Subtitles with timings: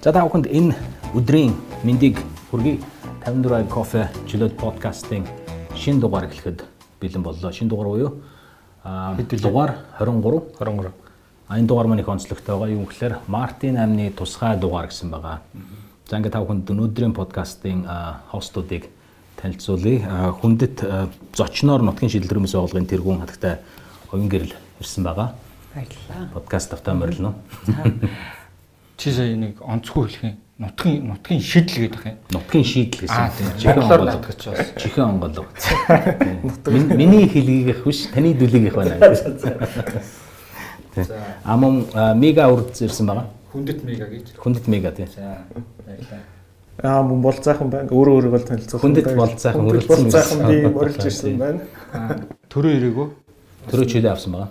[0.00, 0.72] За та бүхэнд энэ
[1.12, 1.52] өдрийн
[1.84, 2.16] мэндийг
[2.48, 2.80] хүргэе.
[3.20, 5.26] 54 кофе жилет подкастын
[5.76, 6.64] шин дугаар эхлэхэд
[7.04, 7.52] бэлэн боллоо.
[7.52, 8.12] Шин дугаар уу юу?
[8.82, 10.56] Аа дугаар 23.
[10.56, 10.92] 23.
[11.48, 12.72] А энэ дугаар маань их онцлогтой байгаа.
[12.72, 15.44] Юу гэхээр Мартин амны тусгай дугаар гэсэн байгаа.
[16.08, 17.84] За ингээд та бүхэнд өнөөдрийн подкастын
[18.32, 18.88] хостуудыг
[19.36, 20.32] танилцуулъя.
[20.32, 20.80] Хүндэт
[21.36, 23.60] зочноор нутгийн төрөмс байгуулгын тэргүүн хатагтай
[24.16, 25.36] оюун гэрэл ирсэн байгаа.
[25.76, 26.32] Баярлалаа.
[26.32, 27.36] Подкаст автаа морилно.
[29.00, 30.36] Чи сая нэг онцгүй хэлэх юм.
[30.60, 32.16] Нутгийн нутгийн шийдэл гэдэг юм.
[32.36, 33.48] Нутгийн шийдэл Аа, гэсэн.
[33.56, 33.72] тийм.
[33.80, 34.20] Монголоор онголог.
[34.20, 34.60] нутгич бас.
[34.76, 35.46] Чихэн онголог.
[36.68, 38.96] Min- Миний хэлгийгэх биш, таны дүлгийгэх байна.
[40.96, 43.26] За А мөн а, мега урд ирсэн байгаа.
[43.52, 44.36] хүндэт мега гэж.
[44.36, 45.06] Хүндэт мега тий.
[45.16, 45.40] За.
[46.82, 47.88] Аа мөн бол заахан байна.
[47.88, 48.82] Өөрөө өөрийгөө танилцуулах.
[48.84, 51.60] Хүндэт бол Хүндэт өрөлдсөн бол заахан би морилж ирсэн байна.
[52.52, 53.08] Төрөө ирээгөө.
[53.70, 54.48] Төрөө чөлөө авсан байгаа.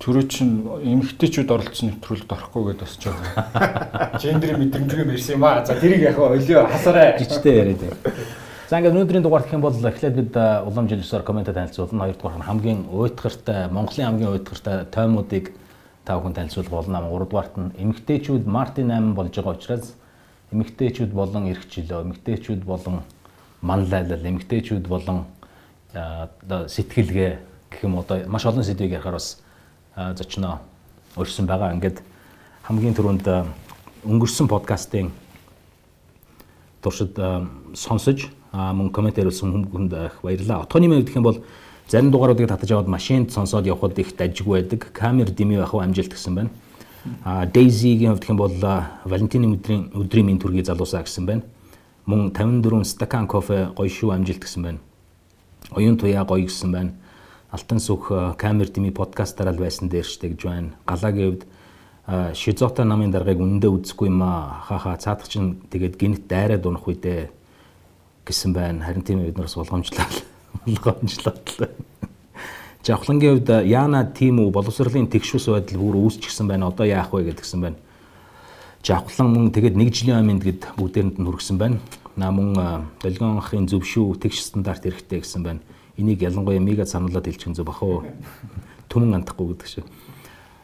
[0.00, 0.50] Төрөө чин
[0.82, 4.18] эмэгтэйчүүд оролцсон нэвтрүүлэгт орохгүй гэдээ босч байгаа.
[4.22, 5.64] Гендер мэдрэмжгүй мэрсэн юм аа.
[5.64, 7.18] За тэрийг яг олио хасаарай.
[7.20, 8.26] Жичтэй яриад байна.
[8.66, 12.08] За ингээд өнөөдрийн дугаар гэх юм бол эхлээд бид улам жилсээр коммент танилцуулна.
[12.08, 15.54] Хоёрдугаар нь хамгийн уйтгартай, Монголын хамгийн уйтгартай тоймуудыг
[16.04, 17.06] та бүхэн танилцуулах болно.
[17.06, 19.94] Гуравдугаарт нь эмэгтэйчүүд Мартин 8 болж байгаа учраас
[20.50, 23.02] эмэгтэйчүүд болон эрх чөлөө, эмэгтэйчүүд болон
[23.62, 25.26] манлайлал, эмэгтэйчүүд болон
[25.94, 27.38] сэтгэлгээ
[27.70, 29.42] гэх юм одоо маш олон сэдвийг ярихаар бас
[29.96, 30.60] зочноо
[31.16, 31.72] өрсөн байгаа.
[31.74, 32.02] Ингээд
[32.68, 33.26] хамгийн түрүүнд
[34.04, 35.10] өнгөрсөн подкастын
[36.84, 37.16] туршид
[37.74, 40.62] сонсож мөн коммент ирүүлсэн хүмүүнд их баярлалаа.
[40.64, 41.40] Отооны мэд гэх юм бол
[41.88, 44.92] зарим дугааруудыг татаж аваад машинд сонсоод явхад их дажгүй байдаг.
[44.92, 46.50] Камер дэмий байх амжилт гэсэн байна.
[47.24, 48.54] А Daisy-гийн хувьд гэх юм бол
[49.04, 51.42] Валентины өдрийн өдрийн минь төргий залуусаа гэсэн байна.
[52.06, 54.78] Мөн 54 стакан кофе гоё шүү амжилт гэсэн байна.
[55.70, 56.92] Оюун туяа гоё гэсэн байна.
[57.50, 60.74] Алтан сүх а, камер дэмий подкастаар л байсан дээр штэ гэж байна.
[60.82, 61.42] Галагийн хувьд
[62.06, 64.66] а, Шизота намын даргаыг үндэ үзэхгүй юм аа.
[64.66, 67.30] Хаа цаадах чинь тэгээд гинт дайраад унах үедээ
[68.26, 68.82] гэсэн байна.
[68.82, 70.10] Харин тийм бид нараас болгоомжлал
[70.66, 71.38] болгоомжлол.
[72.86, 76.66] Жавхлангийн хувьд Яна тийм үү боловсролын тэгшүүс байдал бүр үүсчихсэн байна.
[76.66, 77.78] Одоо яах вэ гэдгсэн байна.
[78.82, 81.78] Жавхлан мөн тэгээд нэг жилийн аминд гэд бүгдээрэнд нь хүргэсэн байна.
[82.18, 85.62] На мөн долгион ахын зөв шүү тэгш стандарт хэрэгтэй гэсэн байна.
[85.96, 88.04] Энийг ялангуяа мега сануулад хэлчих зөв бах уу.
[88.88, 89.84] Түмэн андахгүй гэдэг шиг.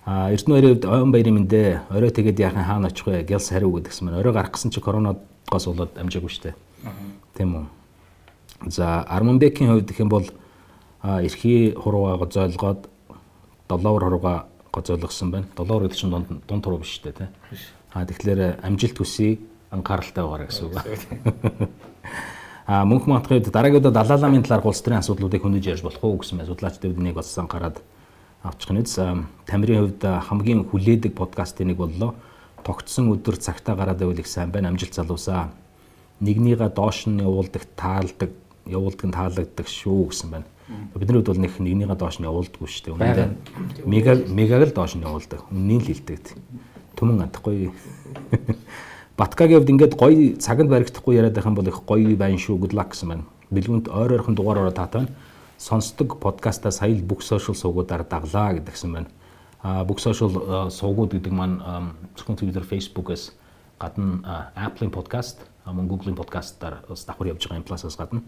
[0.04, 3.22] А Эрдэнэ хоёрын ойн баярын мэндэ орой тэгээд яахан хаана очих вэ?
[3.22, 4.18] Гялс хариу гэдгсэн байна.
[4.18, 6.54] Орой гарах гэсэн чи коронавигоос болоод амжаагүй штэ.
[7.38, 7.64] Тийм үү.
[8.66, 10.26] За Арманбекийн хувьд гэх юм бол
[11.02, 12.88] эрхий хурууга гозойлгоод
[13.68, 15.46] доллар хурууга гозойлгосон байна.
[15.56, 17.28] Доллар гэдэг чинь дунд дунд хуруу биш үү те.
[17.92, 19.38] А тэгэхээр амжилт хүсье
[19.70, 20.76] анхааралтай байгаарай гэсэн үг.
[22.72, 26.16] А мөнх мантхын хувьд дараагийн удаа далааламын талаар улс төрийн асуудлуудыг хөндөж ярьж болох уу
[26.16, 27.84] гэсэн судлаачдад нэг бас анхаарад
[28.40, 28.96] авчих нь үз.
[29.44, 32.16] Тамирын хувьд хамгийн хүлээдэг подкастын нэг боллоо.
[32.64, 35.52] Тогтсон өдөр цагтаа гараад байвал их сайн байна амжилт залуусаа.
[36.24, 38.32] Нэгнийгээ доош нь явуулдаг таалдаг
[38.64, 40.48] явуулдаг нь таалагддаг шүү гэсэн байна.
[40.96, 42.96] Бидний хувьд бол нэг нэгнийгээ доош нь явуулдаггүй шүү дээ.
[42.96, 45.44] Үнэндээ мега мегаг л доош нь явуулдаг.
[45.52, 46.40] Үннийг л хэлдэг.
[46.96, 47.68] Түмэн андахгүй.
[49.16, 52.56] Баткагийн хувьд ингээд гоё цаганд баригдахгүй яриад байх юм бол их гоё байна шүү.
[52.64, 53.24] Good luck гэсэн байна.
[53.52, 55.12] Бэлгүнт ойр ойрхон дугаараараа таатай байна.
[55.60, 59.08] Сонсдог подкастаа сая л бүх сошиал суугуудаар даглаа гэдгсэн байна.
[59.60, 61.60] А бүх сошиал суугууд гэдэг маань
[62.16, 63.36] зөвхөн Twitter, Facebook-ээс
[63.76, 68.24] гадна Apple-ийн подкаст, мөн Google-ийн подкастаар бас давхар явж байгаа юм пласаас гадна.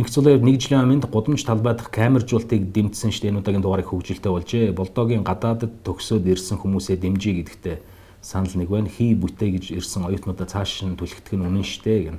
[0.00, 3.30] Инх цулын нэг жилийн аминд гудамж талбай дахь камержуултыг дэмжсэн шүү дээ.
[3.36, 4.72] Энэ удаагийн дугаарыг хөгжилтэй болжээ.
[4.72, 8.88] Болдогийн гадаадд төгсөөд ирсэн хүмүүсээ дэмжиж гэдэгтээ санал нэг байна.
[8.88, 12.18] Хий бүтээ гэж ирсэн оюутнуудаа цааш нь түлхэх нь үнэн шүү дээ гэн.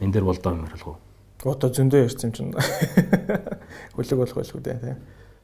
[0.00, 0.98] Энд дэр болдоо юм ярилгав.
[1.44, 2.52] Одоо зөндөө ярьсан юм чинь.
[3.96, 4.96] Хүлэг болох байлгүй дээ тий.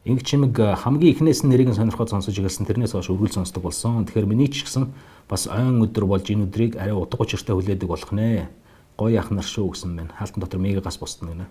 [0.07, 3.63] Инг чимэг а, хамгийн эхнээс нь нэрийг нь сонирхоод сонсож ирсэн тэрнээс хойш өргөл сонсдог
[3.65, 4.07] болсон.
[4.07, 4.93] Тэгэхээр миний ч гэсэн
[5.27, 8.47] бас ойн өдөр болж энэ өдрийг арай утга учиртай хүлээдэг болох нэ.
[8.95, 10.15] Гоё ах нар шүү гэсэн байна.
[10.15, 11.47] Хаалтан дотор мега гас босдно гэнэ.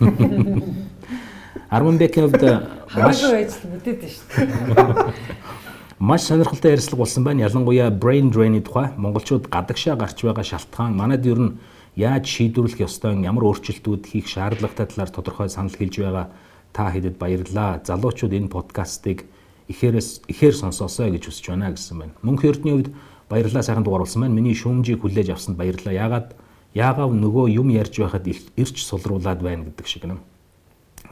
[1.70, 5.14] Арманбекийн хувьд маш Хамаагүй байж мэдээд шүү дээ.
[6.00, 7.44] маш сонирхолтой ярилцлага болсон байна.
[7.44, 11.58] Ялангуяа brain drain-ийн тухай монголчууд гадагшаа гарч байгаа шалтгаан манайд ер нь
[11.94, 16.32] яаж шийдвэрлэх ёстой, ямар өөрчлөлтүүд хийх шаардлагатай талаар тодорхой санал хэлж байгаа
[16.72, 17.84] та хэдэд баярлалаа.
[17.84, 19.28] Залуучууд энэ подкастыг
[19.68, 22.16] ихээрээс ихээр сонсоосоо гэж хүсэж байна гэсэн байна.
[22.24, 22.96] Мөнх эрдний хувьд
[23.28, 24.34] баярлалаа сайхан дугаар болсон байна.
[24.40, 25.92] Миний шүүмжийг хүлээж авсанд баярлалаа.
[25.92, 26.28] Яагаад
[26.72, 30.24] яагаад нөгөө юм ярьж байхад ирч сулруулад байна гэдэг шиг юм.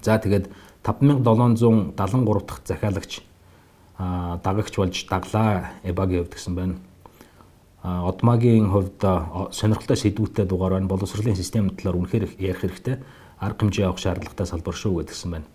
[0.00, 0.48] За тэгээд
[0.80, 3.28] 5773 дахь захиалагч
[3.98, 6.74] дагагч болж даглаа эбагийн хувьд гэсэн байна.
[7.82, 9.02] А одмагийн хувьд
[9.50, 10.86] сонирхолтой сэдвүүтэй дугаар байна.
[10.86, 13.02] Боловсролын системийн талаар үнэхээр их ярих хэрэгтэй.
[13.38, 15.46] Арга хэмжээ авах шаардлагатай салбар шүү гэдгсэн байна.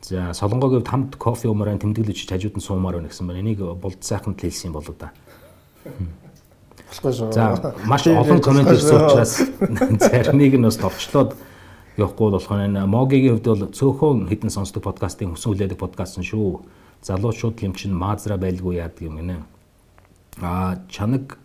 [0.00, 3.40] За Солонгогийн хувьд хамт кофе умаар тэмдэглэж хажууд нь суумаар байна гэсэн байна.
[3.40, 5.12] Энийг болд сайханд хэлсэн юм болоо да.
[6.90, 7.32] Болохгүй шүү.
[7.32, 9.46] За маш олон комент ирсэн учраас
[10.10, 11.36] заримыг нь бас товчлоод
[11.96, 16.60] явахгүй болохоор энэ Могигийн хувьд бол цөөхөн хідэн сонсдог подкастын хүсэн хүлээдэг подкаст нь шүү.
[17.02, 19.36] Залуучууд юм чин маазра байлгүй яадаг юм гинэ.
[20.40, 21.38] А чанаг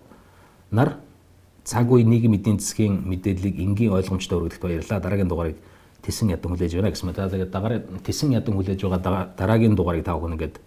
[0.72, 0.98] нар
[1.66, 5.00] цаг үе нийгэм эдийн засгийн мэдээллийг энгийн ойлгомжтой өргөдөлт баярлаа.
[5.00, 5.58] Дараагийн дугаарыг
[6.06, 7.20] тэсэн ядан хүлээж байна гэсэн мэт.
[7.20, 10.62] Тэгээд дагаар тэсэн ядан хүлээж байгаа дараагийн дугаарыг тав хүн ингээд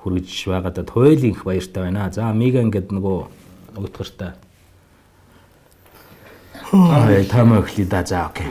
[0.00, 2.08] хүргэж байгаадад туйлын их баяртай байна.
[2.12, 3.18] За мега ингээд нөгөө
[3.76, 4.32] утгартай.
[6.72, 8.06] Аа таймер эхлэе да.
[8.06, 8.46] За окей.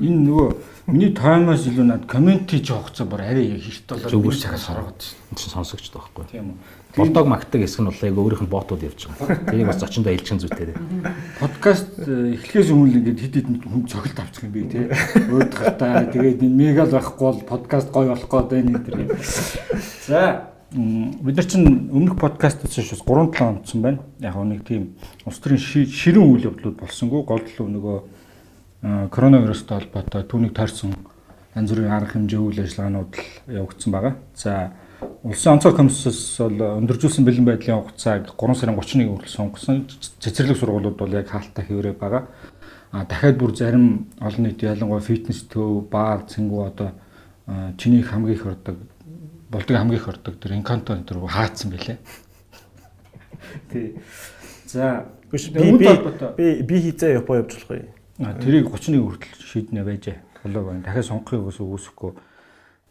[0.00, 0.48] Энэ нөгөө
[0.92, 5.16] миний таймаас илүү над комменти жоохцоо бүр арай хэрт болоод Зүгээр хараад шин.
[5.30, 6.24] энэ чинь сонсогчд байхгүй.
[6.30, 6.56] Тийм үү.
[6.96, 9.46] Болдог магтдаг хэсэг нь бол яг өөрийнх нь ботууд явж байгаа.
[9.46, 10.74] Тэрийг бас зочиндоо илчгэн зүйтэй.
[11.38, 14.90] Подкаст э, эхлэхээс өмнө ингээд хэд хэдэн хүн цогт авчих юм би тий.
[14.90, 18.98] Өөд гартаа тэгээд энэ мегал байхгүй бол подкаст гоё болох гээд байна энэ төр.
[20.10, 24.02] За бид нар чинь өмнөх подкастаас шиш 3 7 онцсон байна.
[24.18, 27.98] Яг нэг тийм улс төрийн ши- ширэн үйл явдлууд болсонгүй гол төлөв нөгөө
[28.82, 30.94] коронавирустай холбоотой түүнийг тойрсон
[31.54, 33.24] янз бүрийн арга хэмжээ үйл ажиллагаанууд л
[33.60, 34.14] явагдсан байгаа.
[34.34, 34.72] За
[35.22, 39.84] Улсын онцгой комиссоос бол өндөржүүлсэн бэлэн байдлын хугацааг 3 сарын 31-нд хүртэл сонгосон.
[40.20, 42.28] Цэцэрлэг сургуулиуд бол яг хаалттай хэврээ байгаа.
[42.92, 46.92] А дахиад бүр зарим олон нийт ялангуяа фитнес төв, баар, цэнгүү одоо
[47.46, 48.76] а, чиний хамгийн их ордог
[49.50, 51.98] болдог хамгийн их ордог тэр инканто энэ төр хаацсан байлээ.
[53.70, 53.96] Тий.
[54.66, 55.72] За би
[56.36, 56.76] би би
[57.12, 57.99] Япон явж болох юм.
[58.20, 60.16] Тэрийг 31 хүртэл шийднэ байжээ.
[60.44, 60.84] Болоо байна.
[60.84, 62.12] Дахиад сонгохыг ус үүсэхгүй.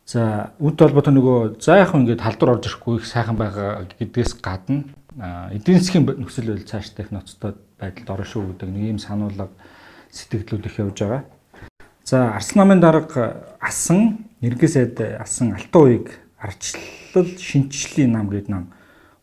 [0.10, 4.90] За үүнтэй холбоотой нөгөө за яг ингээд халдвар орж ирэхгүй их сайхан байгаа гэдгээс гадна
[5.54, 9.54] эдийн засгийн нөхцөл байдал цаашдаа их ноцтой байдалд орно шүү гэдэг нэг ийм сануулга
[10.10, 11.24] сэтгэлдлүүд их явж байгаа.
[12.02, 16.10] За Арслан намын дарга асан нэргээ сайд асан алтан уяг
[16.42, 18.74] арчлал шинжлэлийн нам гэдэг нам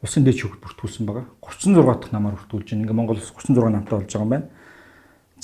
[0.02, 1.26] улсын дэд шүүхт бүртгүүлсэн байгаа.
[1.42, 2.82] 36 дахь намаар бүртгүүлж байна.
[2.86, 4.46] Ингээ Монгол улс 36 намтай болж байгаа юм байна.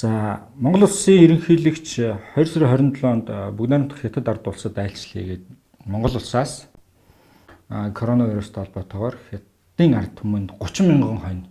[0.03, 1.91] За Монгол улсын ерөнхийлөгч
[2.35, 5.45] 20 сарын 27-нд бүгд найрамдах хятад ард улсад айлчлалээ гээд
[5.87, 6.67] Монгол улсаас
[7.71, 11.43] коронавирустай холбоотойгоор хятадын ард түмэнд 30 мянган хонь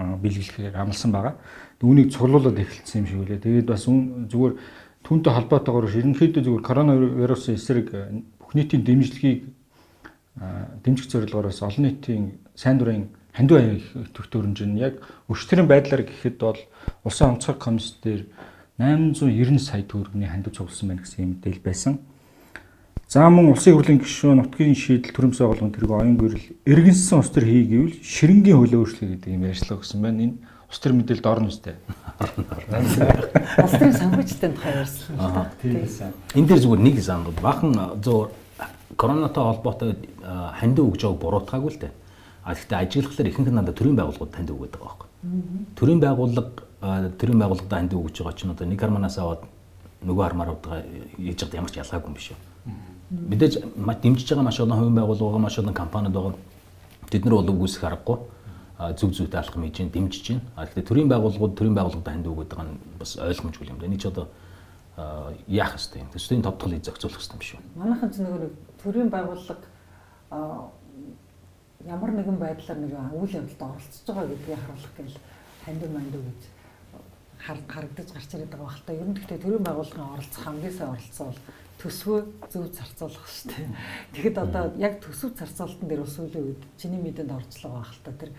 [0.00, 1.36] бэлгэлэхээр амласан байгаа.
[1.84, 3.44] Үүнийг цуглуулад эхэлсэн юм шиг үлээ.
[3.44, 4.54] Тэгээд бас зүгээр
[5.04, 7.92] түүнтэй холбоотойгоор ерөнхийдөө зүгээр коронавирусын эсрэг
[8.40, 9.44] бүх нийтийн дэмжлэгийг
[10.80, 13.84] дэмжих зорилгоор бас олон нийтийн сайн дурын хандив аяг
[14.16, 16.56] төвтөр хэмжээ нь яг өчтөрийн байдлаар гэхэд бол
[17.04, 18.26] улсын онцгой комисс дээр
[18.78, 21.98] 890 сая төгрөгийн хандив цугласан байна гэсэн мэдээлэл байсан.
[23.08, 27.46] За мөн улсын хурлын гишүүн нутгийн шийдэл төрөмсөө болгон тэрэг оюун гэрэл эргэнсэн ус төр
[27.46, 30.24] хий гэвэл ширэнгийн хөлөө өөрчлөе гэдэг юм ярьцлага өгсөн байна.
[30.24, 30.36] Энэ
[30.66, 31.76] ус төр мэдээлэлд орно үстэй.
[32.18, 35.46] Улс төрийн санхүүжтэй тухай ярьсан л да.
[35.62, 35.86] Тийм.
[36.34, 37.70] Энэ дэр зүгээр нэг сангууд бахан
[38.02, 38.34] зөө
[38.96, 39.94] коронатой холбоотой
[40.58, 41.92] хандив өгж байгааг буруутгаагүй л дээ.
[42.42, 45.08] А гэхдээ ажиглахлаар ихэнх нь надад төрийн байгууллагууд хандив өгöd байгаа байхгүй.
[45.78, 46.50] Төрийн байгууллага
[47.18, 49.42] төрийн байгууллагад хандив өгж байгаа чинь одоо нэг харманаас аваад
[50.04, 50.82] нөгөө хармаар удаа
[51.16, 52.38] хийж байгаа ямар ч ялгаагүй юм биш үү.
[53.30, 53.54] Мэдээж
[54.02, 56.34] дэмжиж байгаа маш олон хувийн байгууллага маш олон компаниуд байгаа.
[57.08, 58.18] Тэд нар бол үгүйсэх аргагүй
[59.00, 60.40] зүг зүйтэй хийж гин дэмжиж гин.
[60.56, 63.86] А гэхдээ төрийн байгууллагууд төрийн байгууллагад хандив өгöd байгаа нь бас ойлгомжгүй юм да.
[63.86, 64.28] Эний ч одоо
[65.48, 66.10] яах ёстой юм.
[66.12, 67.62] Төсвийн тодтголыг зохицуулах ёстой юм биш үү?
[67.80, 68.52] Манайхан ч нөгөө нэг
[68.82, 69.62] төрийн байгууллага
[71.86, 75.16] ямар нэгэн байдлаар нэг үйл явдалд оролцож байгаа гэдгийг харуулах гээл
[75.64, 76.42] хандив мандив гэж
[77.44, 78.92] харагдаж гарч ирээд байгаа байх л та.
[78.92, 81.40] Ер нь гэхдээ төрийн байгууллагын оролцох хамгийн сайн оролцоо бол
[81.84, 83.68] төсвөө зөв зарцуулах шүү дээ.
[84.16, 88.12] Тэгэхэд одоо яг төсөв зарцуулалтын дээр ус үлийн үед чиний мэдээнд орцлого байх л та.
[88.16, 88.30] Тэр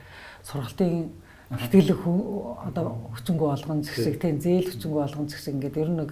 [0.41, 1.13] сургалтын
[1.53, 2.01] ихтгэлэг
[2.65, 6.12] одоо хүчингү болгон згсэг тийм зээл хүчингү болгон згсэг ингээд ер нь нэг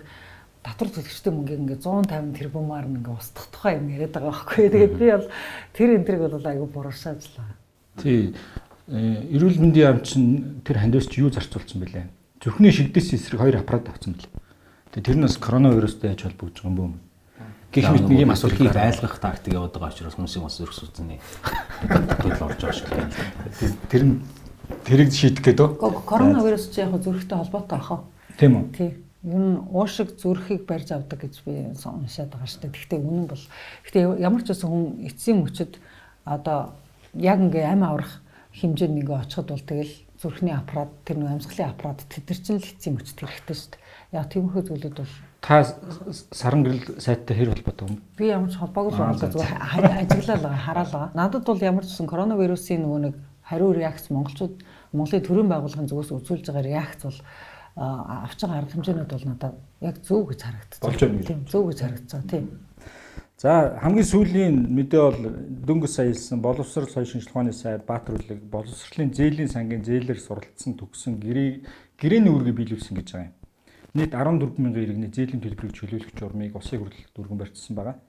[0.62, 4.70] татвар төлөгчтэй мөнгийг ингээ 150 тэрбумаар ингээ устгах тухай юм яриад байгаа байхгүй.
[4.70, 5.28] Тэгээд би бол
[5.74, 7.50] тэр энтриг бол айгүй буруушаажлаа.
[7.98, 8.36] Тий.
[8.88, 12.06] Э, Эрүүл мэндийн яам чинь тэр хандивч юу зарцуулсан бэлээ?
[12.44, 14.36] Зүрхний шигдэс эсрэг хоёр аппарат авсан бэлээ.
[14.92, 16.92] Тэгээ тэр нь бас коронавирустай яаж холбогдож байгаа юм бөө.
[17.72, 21.24] Гэх мэт нэг юм асуултыг айлгах тактик яваад байгаа учраас хүмүүсийн бас өрх сүцний
[21.88, 23.16] төлөв орж байгаа шиг байна.
[23.88, 24.16] Тэр нь
[24.84, 25.80] тэрийг шийдэх гэдэг.
[26.04, 28.02] Коронавирус чи яг зүрхтэй холбоотой ах уу?
[28.36, 28.64] Тийм үү?
[28.76, 28.92] Тий.
[29.24, 32.76] Ер нь уушиг зүрхийг барьж авдаг гэж би уншаад байгаа шүү дээ.
[32.76, 33.44] Гэхдээ үнэн бол
[33.88, 35.80] гэхдээ ямар ч байсан хүн эцсийн мөчөд
[36.28, 36.76] одоо
[37.16, 38.20] яг ингээ амь аврах
[38.52, 42.64] хэмжээнд ингээ очиход бол тэгэл зүрхний аппарат тэр нэг амьсгалын аппарат тэд нар чинь л
[42.64, 43.84] эцсийн мөчөд хэрэгтэй шүү дээ.
[44.16, 45.14] Яг тиймэрхүү зүйлүүд бол
[45.44, 45.60] Та
[46.32, 48.00] саран гэрэл сайттай хэр холбоотой юм?
[48.16, 51.12] би ямар ч холбоогүй л за, зүгээр ажиглал байгаа хараал байгаа.
[51.20, 54.64] Надад бол ямар ч гэсэн коронавирусын нөгөө нэг хариу реакц монголчууд
[54.96, 57.20] Монголын төрийн байгууллагын зүгээс үзүүлж байгаа реакц бол
[57.76, 61.26] авч байгаа арга хэмжээнүүд бол надад яг зөв гэж харагдсан.
[61.28, 62.22] Тийм зөв гэж харагдсан.
[62.30, 62.46] Тийм.
[63.44, 65.20] За хамгийн сүүлийн мэдээ бол
[65.68, 70.80] дөнгөс сая хэлсэн боловсрал соёл шинжилгээ ухааны сайд Баатар үлэг боловсролын зээлийн сангийн зээлээр суралцсан
[70.80, 71.68] төгсөн гэрээ
[72.00, 73.36] гэрээний үүргээ биелүүлсэн гэж байгаа юм.
[74.00, 78.00] Нийт 14 мянган иргэний зээлийн төлбөрийг чөлөөлөх журмыг улсын хурлд дүргэн барьцсан байгаа.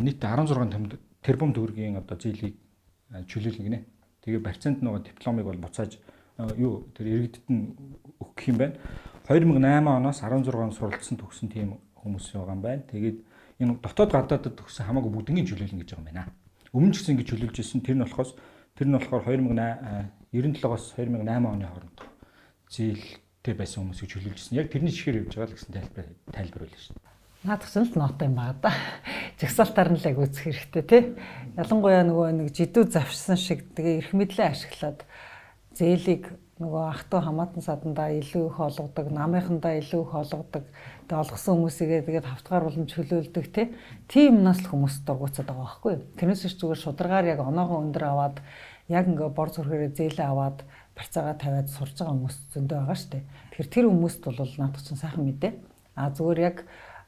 [0.00, 2.56] Нийт 16 тэрбум төгрөгийн одоо зээлийг
[3.28, 3.80] чөлөөлнө гинэ.
[4.24, 6.00] Тэгээ барьцаанд нөгөө дипломыг бол буцааж
[6.56, 7.76] юу тэр иргэдэд нь
[8.24, 8.80] өгөх юм байна.
[9.28, 12.88] 2008 оноос 16 он суралцсан төгсөн тийм хүмүүс байгаа юм байна.
[12.88, 13.20] Тэгээд
[13.62, 16.24] энэ дотоод гадаадд төгсөн хамаагүй бүгднийг чөлөөлнө гэж байгаа юм байна.
[16.74, 17.80] Өмнө ч гэсэн ингэж чөлөөлж ирсэн.
[17.86, 18.34] Тэр нь болохоос
[18.74, 19.22] тэр нь болохоор
[20.34, 21.98] 2097-оос 2008 оны хооронд
[22.66, 24.58] зээлтэй байсан хүмүүсийг чөлөөлж ирсэн.
[24.58, 27.10] Яг тэрний чихээр явж байгаа л гэсэн тайлбар тайлбар байлаа шүү дээ.
[27.42, 28.72] Наадах ч л нотой юм байна да.
[29.38, 31.02] Жагсаалтаар нь л яг үзэх хэрэгтэй тий.
[31.58, 35.02] Ялангуяа нөгөө нэг жидүү завшсан шиг тэгээ эрх мэдлээ ашиглаад
[35.74, 36.30] зээлийг
[36.62, 40.64] нөгөө ах トゥ хамаатан садандаа илүү их олгодог, намынхандаа илүү их олгодог
[41.12, 43.66] Тэгээ олгосон хүмүүсийгээ тэгээд хавтгаар болон чөлөөлдөг тий.
[44.08, 45.94] Тийм юмнаас л хүмүүс дургуцаад байгаа байхгүй?
[46.16, 48.40] Тэрнээс ч зүгээр шударгаар яг оноогоо өндөр аваад
[48.88, 50.64] яг ингээ бор зүрхээрээ зээлээ аваад
[50.96, 53.22] барьцаагаа тавиад сурж байгаа хүмүүс зөндөө байгаа дээ.
[53.28, 55.52] Тэгэхээр тэр хүмүүст бол наадах чинь сайхан мэдээ.
[56.00, 56.56] А зүгээр яг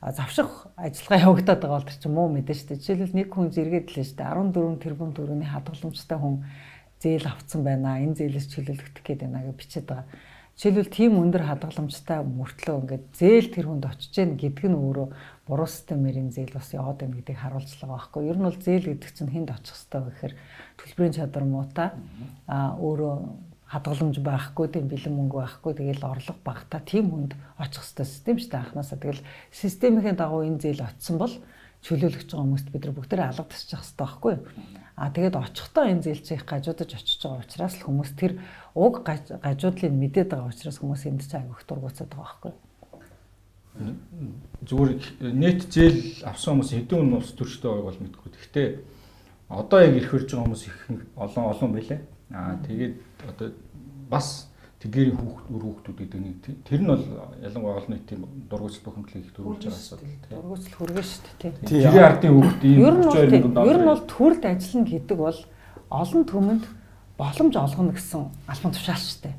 [0.04, 2.80] завших ажиллагаа явагдаад байгаа бол тэр чинь муу мэдээ шүү дээ.
[2.84, 4.36] Жишээлбэл нэг хүн зэрэгэд лээ шүү дээ.
[4.36, 6.44] 14 тэрбум төгрөгийн хадгаламжтай хүн
[7.00, 8.04] зээл авцсан байна.
[8.04, 10.04] Энэ зээлээс чөлөөлөгдөх гээд байна гэж бичээд байгаа.
[10.54, 15.06] Жишээлбэл тийм өндөр хадгаламжтай мөртлөө ингээд зээл тэр хүнд очиж гэн гэдг нь өөрөө
[15.50, 18.22] буруу системэрийн зээл бас яваад байна гэдгийг харуулцлага байхгүй.
[18.30, 20.34] Ер нь бол зээл гэдэг чинь хүнд очих хэрэгтэй гэхээр
[20.78, 21.88] төлбөрийн чадвар муутай
[22.46, 23.14] а өөрөө
[23.66, 28.50] хадгаламж байхгүй тийм бэлэн мөнгө байхгүй тэгэл орлого багтаа тийм хүнд очих хэрэгтэй систем шүү
[28.54, 31.34] дээ анханасаа тэгэл системийн дагуу энэ зээл очисон бол
[31.82, 34.42] чөлөөлөгч байгаа хүмүүст бид нар бүгд алгадчих хэрэгтэй байхгүй юу
[34.94, 38.38] А тэгээд очихдоо энэ зээлчийг гажуудаж очиж байгаа учраас л хүмүүс тэр
[38.78, 42.54] уг гажуудлыг мэдээд байгаа учраас хүмүүс энд ч айгүйх дургуцаад байгаа байхгүй.
[44.62, 44.92] Зүгээр
[45.34, 48.30] нэт зээл авсан хүмүүс хэдэн улс төрчтэй байгааг бол мэдгүй.
[48.38, 48.68] Гэхдээ
[49.50, 50.78] одоо яг ирэх хөрж байгаа хүмүүс их
[51.18, 52.00] олон олон байлаа.
[52.30, 52.94] Аа тэгээд
[53.34, 53.48] одоо
[54.06, 54.53] бас
[54.84, 56.36] тэдгэрийн хүүхд үр хүүхдүүд гэдэг нэг
[56.68, 57.04] тэр нь бол
[57.40, 58.20] ялангуяа олон нийтийн
[58.52, 63.48] дургуйцал бухимдлыг их төрүүлж байгаа асуудал тийм дургуйцал хүргэн шүү дээ тийм тэрийн ардын нь
[63.48, 65.40] бол ер нь бол төрөлд ажиллана гэдэг бол
[65.88, 66.64] олон түмэнд
[67.18, 69.36] боломж олгоно гэсэн албан тушаал шүү дээ.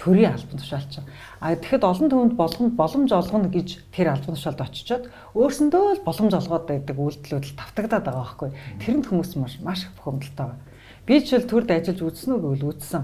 [0.00, 1.04] Төрийн албан тушаал чинь
[1.40, 5.04] а тэгэхэд олон түмэнд болгонд боломж олгоно гэж тэр албан тушаалд очичоод
[5.36, 8.50] өөрсөндөө л боломж олгоод байдаг үйлдэлүүд тавтагдаад байгаа байхгүй.
[8.80, 10.64] Тэрэнд хүмүүс маш маш их бухимдалтай байгаа.
[11.04, 13.02] Би жишээл төрд ажиллаж үзсэн үү гэвэл үзсэн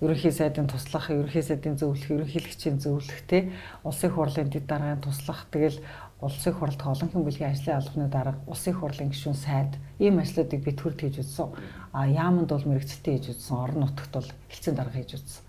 [0.00, 3.52] ерөнхий сайдын туслах, ерөнхий сайдын зөвлөх, ерөнхийлөгчийн зөвлөх те
[3.84, 5.78] улсын хурлын дэд даргын туслах тэгэл
[6.20, 10.72] улсын хурлд олон хүн бүлгийн ажлын албаны дарга, улсын хурлын гишүүн сайд ийм ажлуудыг би
[10.72, 11.52] төрд хийж үзсэн.
[11.92, 15.42] А яаманд бол мэрэгчлээ хийж үзсэн, орон нутагт бол хэлцэн дарга хийж үзсэн.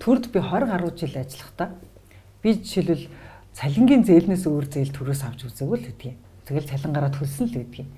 [0.00, 1.68] Төрд би 20 гаруй жил ажиллахдаа
[2.42, 3.06] би жишээлбэл
[3.52, 6.16] цалингийн зээлнээс өөр зээл төрөөс авч үзээгүй л гэдгийг.
[6.48, 7.88] Тэгэл цалингараа төлсөн л гэдгийг.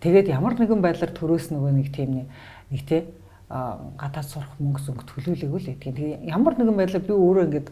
[0.00, 2.26] Тэгээд ямар нэгэн байдлаар төрөөс нөгөө нэг тийм
[2.72, 3.04] нэг тий
[3.48, 6.26] гадаад сурах мөнгө зүнг төлөөлөөгүй л гэдгийг.
[6.26, 7.68] Тэгээ ямар нэгэн байдлаар би өөрөө ингээд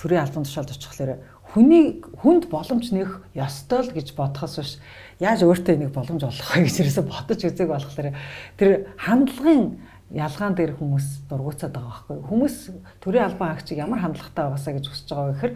[0.00, 1.20] төрийн албан тушаалд очихлоор
[1.52, 4.72] хүний хүнд боломж нэх ёстой л гэж бодохоос биш.
[5.20, 8.16] Яаж өөртөө энийг боломж олох вэ гэж ерөөсө бодож үзег болохоор
[8.56, 9.76] тэр хандлагын
[10.12, 12.16] ялгаан дээр хүмүүс дургуцаад байгаа байхгүй.
[12.24, 12.56] Хүмүүс
[13.04, 15.54] төрийн албан агчийг ямар хандлагатай байгаасаа гэж хүсэж байгаа вэ гэхээр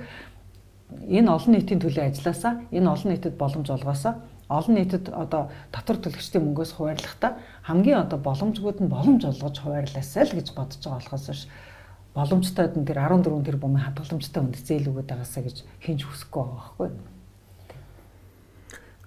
[1.16, 4.20] энэ олон нийтийн төлөө ажилласаа энэ олон нийтэд боломж олгоосаа
[4.58, 10.36] олон нийтэд одоо татвар төлөгчдийн мөнгөөс хуваарлахдаа хамгийн одоо боломжгууд нь боломж олгож хуваарлаасаа л
[10.36, 11.42] гэж бодож байгаа болохоос биш
[12.14, 16.88] боломжтойд нь тэр 14 тэрбумын хадгаламжтай хүнд зээл өгöd байгаасаа гэж хинж хүсэхгүй байгаа байхгүй.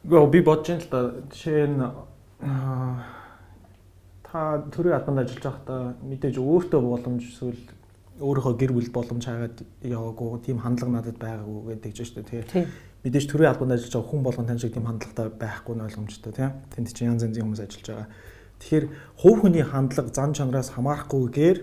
[0.09, 0.99] Гэхдээ би бодож юм л да.
[1.29, 1.81] Жишээ нь
[4.25, 7.61] та төрийн албанд ажиллаж байхдаа мэдээж өөртөө боломж эсвэл
[8.19, 12.65] өөрийнхөө гэр бүл боломж хаагаад яваагүй тийм хандлага надад байгаагүй гэдэг ч шүү дээ тий
[13.05, 16.51] мэдээж төрийн албанд ажиллаж байгаа хүн болгон тань шиг тийм хандлагатай байхгүй нь ойлгомжтой тийм.
[16.73, 18.09] Тэнд чинь янз янзын хүмүүс ажиллаж байгаа.
[18.57, 18.85] Тэгэхээр
[19.21, 21.57] хувь хүний хандлага зан чанараас хамаарахгүйгээр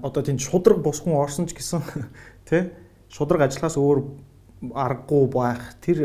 [0.00, 1.84] одоо тийм шудраг бус хүн орсон ч гэсэн
[2.48, 2.72] тий
[3.12, 3.98] шудраг ажиллахаас өөр
[4.72, 5.98] аргагүй байх тэр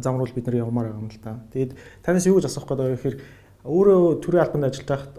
[0.00, 1.42] зам руу бид нар явмаар байгаа юм л да.
[1.52, 3.16] Тэгээд танаас юу гэж асуух гээд байгаа гэхээр
[3.66, 5.14] өөрөө төрийн албанд ажиллаж байхад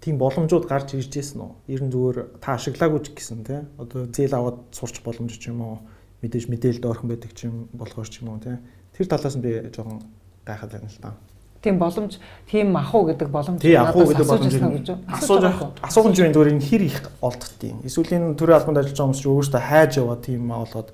[0.00, 1.52] тийм боломжууд гарч ирж ирсэн үү?
[1.68, 5.60] Ер нь зүгээр та ашиглаагүй ч гэсэн тий одоо зээл аваад сурч боломж ч юм
[5.60, 5.76] уу
[6.22, 8.56] мэдээж мэдээлэлд орхон байдаг ч юм болохоор ч юм уу тий.
[8.96, 10.04] Тэр талаас нь би жоохон
[10.44, 11.14] гайхаад байна л да.
[11.60, 12.16] Тийм боломж,
[12.48, 15.44] тийм ахуу гэдэг боломж тий ахуу гэдэг боломж асууж
[15.84, 17.84] асуух юм зүгээр энэ хэр их олддtiin.
[17.84, 20.88] Эсвэл энэ төрийн албанд ажиллаж байгаа хүмүүс ч өөрөөсөө хайж яваад тийм олоод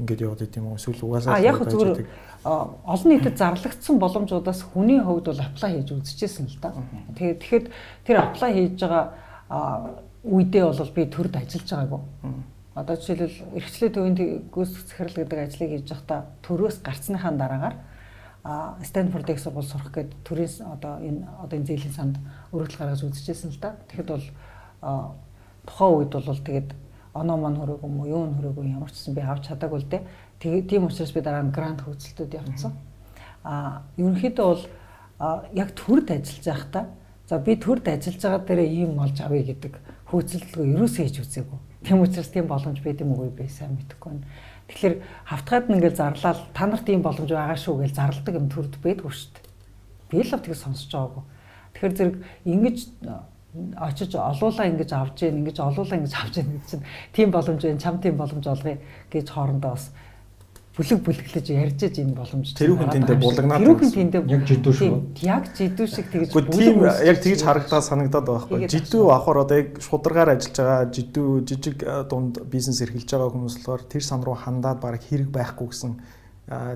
[0.00, 0.76] ингээд яваад байт юм уу?
[0.76, 2.04] Эсвэл угаасаа А яг зүгээр
[2.44, 6.76] олон нийтэд зарлагдсан боломжуудаас хүний хувьд бол аплай хийж үзчихсэн л да.
[7.16, 7.66] Тэгээд тэгэхэд
[8.04, 9.04] тэр аплай хийж байгаа
[10.28, 12.00] үедээ бол би төрд ажиллаж байгаагүй
[12.74, 14.16] Одоо жишээлбэл эрхчлээ төвийн
[14.48, 17.76] гүйцэтгэх захирал гэдэг ажлыг хийж байхдаа төрөөс гарцныхаа дараагаар
[18.44, 22.16] а Стэнфорд их сургууль сурах гээд төрийн одоо энэ одоо энэ зээлийн санд
[22.50, 23.76] өргөдөл гаргаж үзчихсэн л да.
[23.92, 24.26] Тэгэхэд бол
[25.68, 26.70] тухайн үед бол тэгээд
[27.14, 29.90] оноо маань хөрөөг юм уу, юу нь хөрөөг ямар ч гэсэн би авч чадаагүй л
[29.92, 30.02] дээ.
[30.40, 32.72] Тэгээд тийм учраас би дараа нь грант хөөцөлтөд явцсан.
[33.44, 34.64] А ерөнхийдөө бол
[35.54, 36.84] яг төрд ажиллаж байхдаа
[37.28, 39.78] за би төрд ажиллаж байгаа дээрээ ийм олж авъя гэдэг
[40.10, 41.71] хөөцөлтгөө ерөөсөө хийж үзээгүй.
[41.82, 44.26] Тийм учраас тийм боломж байд юм уу би сайн мэдэхгүй байна.
[44.70, 44.94] Тэгэхээр
[45.26, 49.10] хавтгаад нь ингээл зарлал та нарт ийм боломж байгаа шүү гэж зарладаг юм төрд байдгүй
[49.10, 49.46] шүү дээ.
[50.10, 51.24] Би л тийг сонсож байгаагүй.
[51.74, 52.78] Тэгэхээр зэрэг ингэж
[53.76, 58.00] очиж олуулаа ингэж авч ийн ингэж олуулаа ингэж авч ийн чинь тийм боломж байна чам
[58.00, 58.80] тийм боломж олгоё
[59.12, 59.92] гэж хоорондоо бас
[60.72, 64.72] бүлэг бүлэглэж ярьж иж энэ боломж тэр хүн тэндээ булгнаад тэр хүн тэндээ яг жидүү
[64.72, 64.96] шүү.
[65.20, 68.72] яг жидүү шиг тэгж тийм яг тэгж харагдаад санагдаад байгаа байхгүй.
[68.72, 73.84] Жидүү авахар одоо яг шударгаар ажиллаж байгаа жидүү жижиг дунд бизнес эрхэлж байгаа хүмүүс болохоор
[73.84, 75.92] тэр сан руу хандаад бараг хэрэг байхгүй гэсэн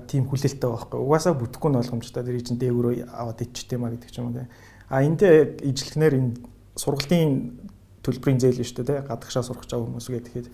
[0.05, 0.99] тийм хүлээлттэй байхгүй.
[1.01, 2.21] Угаасаа бүтэхгүй нь ойлгомжтой.
[2.21, 4.45] Тэр чинь дээгүүрөө аваад ичтэй маа гэдэг ч юм уу
[4.87, 6.31] а эндээ ижлэхнэр энэ
[6.79, 7.59] сургалтын
[8.05, 10.47] төлбөрийн зээл шүү дээ гадагшаа сурах гэж байгаа хүмүүс гэдэг.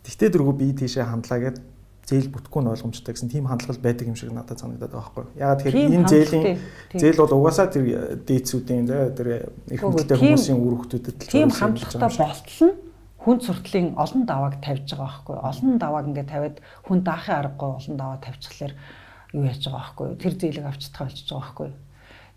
[0.00, 1.56] Тэгтээ дөрвөө би тийшээ хандлаа гэд
[2.10, 5.38] зээл бүтэхгүй нь ойлгомжтой гэсэн тийм хандлага байдаг юм шиг надад санагдаад байгаа байхгүй юу.
[5.38, 6.58] Яагаад тэгэхээр энэ зээлийн
[6.98, 7.86] зээл бол угаасаа тэр
[8.26, 9.28] дээдсүүдийн тэр
[9.70, 12.90] их хэмжээтэй хүмүүсийн үр хөвгүүдэд л тийм хандлагатай болтол нь
[13.20, 15.36] хүн суртлын олон давааг тавьж байгаа байхгүй.
[15.38, 16.56] Олон давааг ингээд тавиад
[16.88, 18.74] хүн даахын аргагүй олон даваа тавьчихлаар
[19.36, 20.06] юу яаж байгаа байхгүй.
[20.16, 21.68] Тэр зээлийг авч чадах болчихж байгаа байхгүй.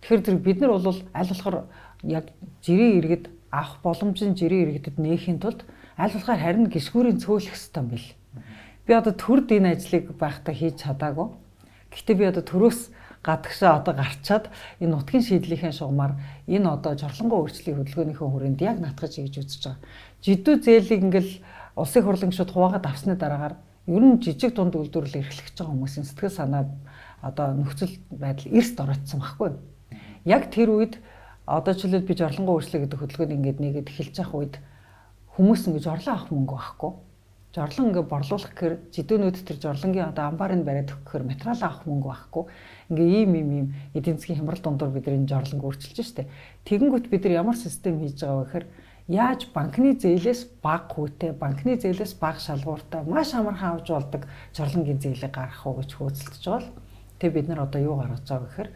[0.04, 1.58] Тэгэхээр тэр бид нар бол аль болохоор
[2.04, 2.26] яг
[2.60, 5.64] жирийн иргэд авах боломжийн жирийн иргэдэд нээхийн тулд
[5.96, 8.10] аль болохоор харин гисгүүрийн цөөлөх хэрэгтэй юм бэл.
[8.84, 11.32] Би одоо төрд энэ ажлыг байхдаа хийж чадаагүй.
[11.88, 12.92] Гэхдээ би одоо төрөөс
[13.24, 14.52] гадагшаа одоо гарчаад
[14.84, 16.20] энэ нутгийн шийдлийнхээ шугамар
[16.52, 19.80] энэ одоо жорлонгоо өөрчлөлийн хөдөлгөөнийхөө хүрээнд яг натгаж хийж үзэж байгаа.
[20.20, 21.32] Жидүү зээлийг ингээл
[21.80, 23.56] улсын хурлын гишүүд хуваагаад авсны дараагаар
[23.88, 26.68] ер нь жижиг дунд үйлдвэрлэл эрхлэж байгаа хүмүүсийн сэтгэл санаа
[27.24, 29.56] одоо нөхцөл байдал эрст оройтсан байхгүй.
[30.28, 31.00] Яг тэр үед
[31.48, 34.56] одоо жишээлбэл би жорлонгоо өөрчлөе гэдэг хөдөлгөөнд ингээд нэгэд эхэлж явах үед
[35.40, 36.92] хүмүүс ингээд жорлон авах мөнгө байхгүй
[37.54, 42.10] жорлон ингээ борлуулах гэхээр жидүүнүүд тэр жорлонгийн одоо амбарын бариад өгөх гэхээр материал авах мөнгө
[42.10, 42.44] байхгүй.
[42.90, 46.26] Ингээ ийм ийм ийм эдийн засгийн хямрал дундуур бид энэ жорлонг өөрчилж штэ.
[46.66, 48.66] Тэгэнгүүт бид нар ямар систем хийж байгаа вэ гэхээр
[49.14, 54.26] яаж банкны зээлээс бага хүүтэй, банкны зээлээс бага шалгууртай маш амархан авч болдог
[54.58, 56.74] жорлонгийн зээлийг гаргах уу гэж хөөцөлдөж байгаа л.
[57.22, 58.70] Тэгээ бид нар одоо юу гаргаж байгаа гэхээр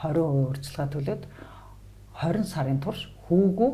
[0.00, 1.22] 20% урьдчилгаа төлөөд
[2.24, 3.70] 20 сарын турш хүүгүү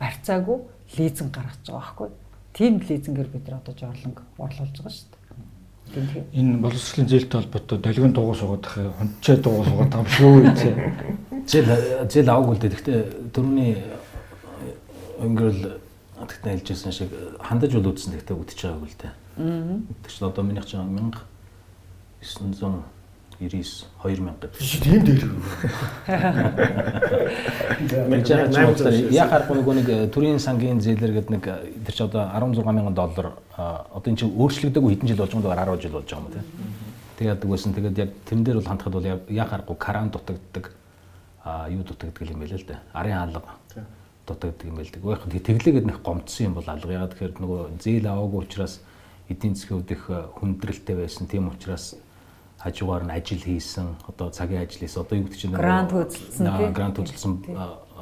[0.00, 0.58] барьцаагүй
[0.96, 2.21] лизинг гаргаж байгаа байхгүй
[2.52, 6.24] тийм лизингээр бид нар одоо жоорлонг орлуулж байгаа шүү дээ.
[6.32, 10.74] Энэ боловсролын зээлтэй холбоотой долгион дугуй суугаад ах хончоо дугуй суугаад байгаа юм шүү дээ.
[11.48, 11.70] Зээл
[12.08, 12.72] зээл аваагүй л дээ.
[12.72, 13.00] Гэхдээ
[13.32, 13.72] төрөний
[15.20, 15.80] өнгөрөл
[16.28, 17.10] тэгтээ хэлжсэн шиг
[17.40, 19.12] хандаж бол үзсэн тэгтээ үтж байгаагүй л дээ.
[19.12, 19.80] Аа.
[20.04, 20.84] Тэгш одоо минийх чинь
[22.22, 22.84] 1900
[23.48, 24.50] 99 2000 гэдэг.
[24.82, 25.22] Тийм дээр.
[29.12, 32.62] Яг харахгүй нөгөө нэг э, төрийн сангийн зээлэр гэдэг нэг э, тэр чи одоо 16
[32.62, 36.32] мянган доллар одоо энэ чи өөрчлөгдөөгүй хэдэн жил болж байгаа 10 жил болж байгаа юм
[36.32, 36.46] тийм.
[37.18, 40.70] Тэгээд үгүйсэн тэгээд яг тэрэн дээр бол хандхад бол яг харахгүй каран дутагддаг
[41.44, 42.78] а юу дутагддаг юм байл л да.
[42.92, 43.42] Арын хаалга
[44.26, 44.90] дутагддаг юм байл.
[45.02, 46.92] Уяах тэглээгээд нэг гомдсон юм бол алга.
[46.92, 48.80] Ягаад тэгэхээр нөгөө зээл аваагүй учраас
[49.28, 51.26] эдийн засгийн их э, хүндрэлтэй байсан.
[51.26, 51.96] Тийм учраас
[52.58, 56.72] хажуугаар нь ажил хийсэн одоо цагийн ажил хийсэн одоо юу гэдэг чинь грант хөдөлсөн тийм
[56.72, 57.32] грант хөдөлсөн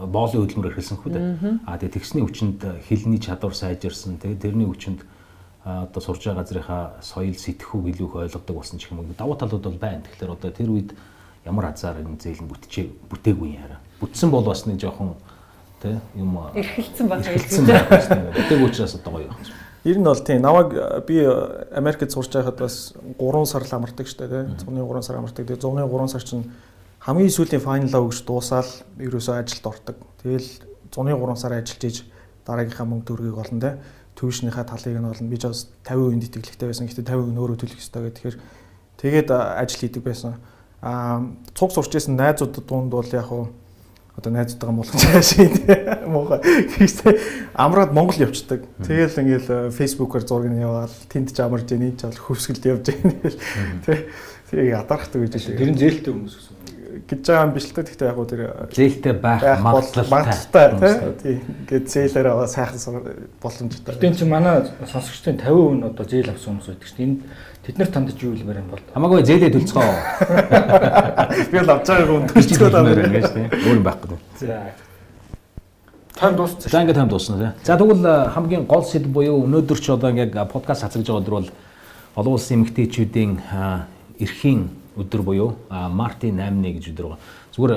[0.08, 1.24] боолын хөдөлмөр эрхэлсэн хүү дээ.
[1.68, 4.16] Аа тэгээ тэгсний хүчинд хилний чадвар сайжирсан.
[4.16, 5.04] Тэгээ тэрний хүчинд
[5.64, 9.12] одоо сурж байгаа газрынхаа соёл сэтгэхүйг илүү их ойлгодог болсон ч юм уу.
[9.12, 10.00] Давуу талууд бол байна.
[10.08, 10.96] Тэгэхээр одоо тэр үед
[11.44, 13.80] ямар азар энэ зээл нь бүтчээ бүтээгүй юм яараа.
[14.00, 15.16] Бүтсэн бол бас нэг жоохон
[15.84, 17.24] тий юм эрхэлсэн байна.
[17.28, 18.32] Эрхэлсэн байна.
[18.32, 19.69] Бүтээгүй учраас одоо гоё байна.
[19.84, 20.76] Ер нь бол тийм намайг
[21.08, 21.24] би
[21.72, 24.44] Америкт сурч байхад бас 3 сар л амардаг штэ тий.
[24.68, 25.46] 103 сар амардаг.
[25.48, 26.52] Тэгээ 103 сар чинь
[27.00, 28.68] хамгийн сүүлийн файналаа өгч дуусаал
[29.00, 29.96] ерөөсөө ажилд ордог.
[30.20, 30.48] Тэгэл
[30.92, 32.04] 103 сар ажиллаж иж
[32.44, 33.74] дараагийнхаа мөнгө төгрөгийг олно тий.
[34.20, 35.30] Төвшнийхаа талыг нь олно.
[35.32, 36.84] Би ч бас 50% тэтгэлэгтэй байсан.
[36.84, 38.36] Гэхдээ 50% нь өөрөө төлөх ёстой гэх тэгэхээр
[39.00, 40.36] тэгээд ажил хийдэг байсан.
[40.84, 41.24] Аа
[41.56, 43.48] цуг сурч исэн найзуудад дунд бол яг хуу
[44.20, 45.56] одоо найзтайгаа болгож шийд
[46.04, 46.44] муухай.
[46.76, 47.14] Гэхдээ
[47.56, 48.68] амраад Монгол явцдаг.
[48.84, 53.32] Тэгэл ингээл фэйсбүүкээр зураг нь яваал тэнд ч амарж нэг ч хөвсгөлд явж байгаа.
[53.88, 54.12] Тэ
[54.52, 55.58] тэгээ ядархдаг гэж байна.
[55.58, 56.60] Тэр нь зээлтэй хүмүүс гэсэн
[57.08, 57.82] гэж байгаа юм биш л та.
[57.82, 58.42] Гэхдээ яг гоо тэр
[58.74, 61.36] зээлтэй байх магадлалтай тий.
[61.40, 62.78] Ингээд зээлээр аваа сайхан
[63.40, 63.94] боломжтой.
[63.94, 67.20] Тэгтэн чи манай сонсогчдын 50% нь одоо зээл авсан хүмүүс байдаг чинь энд
[67.66, 69.84] тэд нар танд юу хэлмээр юм бол хамаагүй зээлээ төлцгөө.
[71.52, 74.16] Би л авч байгаа хүн төлцгөө тавьмаар ингэж тий өөр юм байхгүй.
[74.40, 74.72] За
[76.16, 76.70] тайм дууссан.
[76.72, 77.50] За ингээд тайм дуусна тий.
[77.68, 81.50] За тэгвэл хамгийн гол сэдв буюу өнөөдөр ч одоо ингээд подкаст хацаж байгаа өдөр бол
[82.16, 83.32] олон улсын эмэгтэйчүүдийн
[84.20, 87.20] эрхийн өдөр буюу Мартин 8-ны гэж өдөр байгаа.
[87.54, 87.72] Зүгээр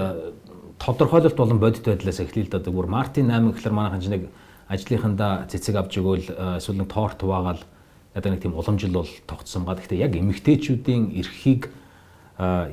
[0.80, 2.64] тодорхойлолт болон бодит байдлаас эхлэе л да.
[2.64, 4.24] Зүгээр Мартин 8 гэхэлэр манайхан ч нэг
[4.68, 6.28] ажлынхандаа цэцэг авч өгөөл
[6.60, 7.62] эсвэл нэг торт хуваагаал
[8.14, 9.76] одоо нэг тийм уламжил бол тогтсон га.
[9.76, 11.70] Гэхдээ яг эмэгтэйчүүдийн эрхийг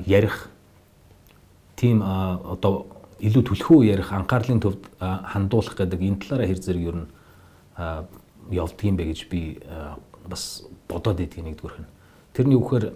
[0.05, 0.49] ярих
[1.75, 2.85] тийм одоо
[3.21, 7.07] илүү түлхүү ярих анхаарлын төвд хандуулах гэдэг энэ талаараа хэр зэрэг ер нь
[8.53, 9.61] явдгийм бэ гэж би
[10.29, 11.89] бас бодоод идэх нэгдүгээрх нь.
[12.33, 12.93] Тэрний үгээр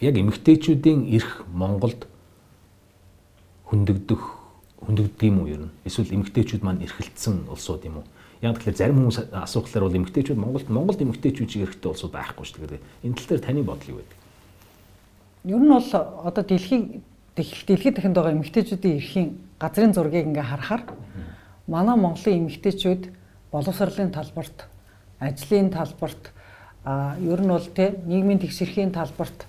[0.00, 2.06] яг эмэгтэйчүүдийн эрх Монголд
[3.70, 4.22] хөндөгдөх
[4.82, 5.74] хөндөгдөг юм уу ер нь?
[5.84, 8.06] Эсвэл эмэгтэйчүүд маань эрхэлсэн улсууд юм уу?
[8.42, 12.70] Яг тэгэхээр зарим хүмүүс асуухлаар бол эмэгтэйчүүд Монголд Монголд эмэгтэйчүүд шиг эрхтэй улсууд байхгүй шүү
[12.70, 12.84] дээ.
[13.02, 14.06] Энэ тал дээр таны бодол юу вэ?
[15.50, 15.90] Ер нь бол
[16.22, 17.02] одоо дэлхийн
[17.34, 20.82] дэлхийд дахинд байгаа эмэгтэйчүүдийн эрхийн газрын зургийг ингээ харахаар
[21.66, 23.02] манай Монголын эмэгтэйчүүд
[23.50, 24.70] боловсролын талбарт,
[25.18, 26.30] ажлын талбарт,
[27.18, 29.46] ер нь бол те нийгмийн тэгшэрхийн талбарт,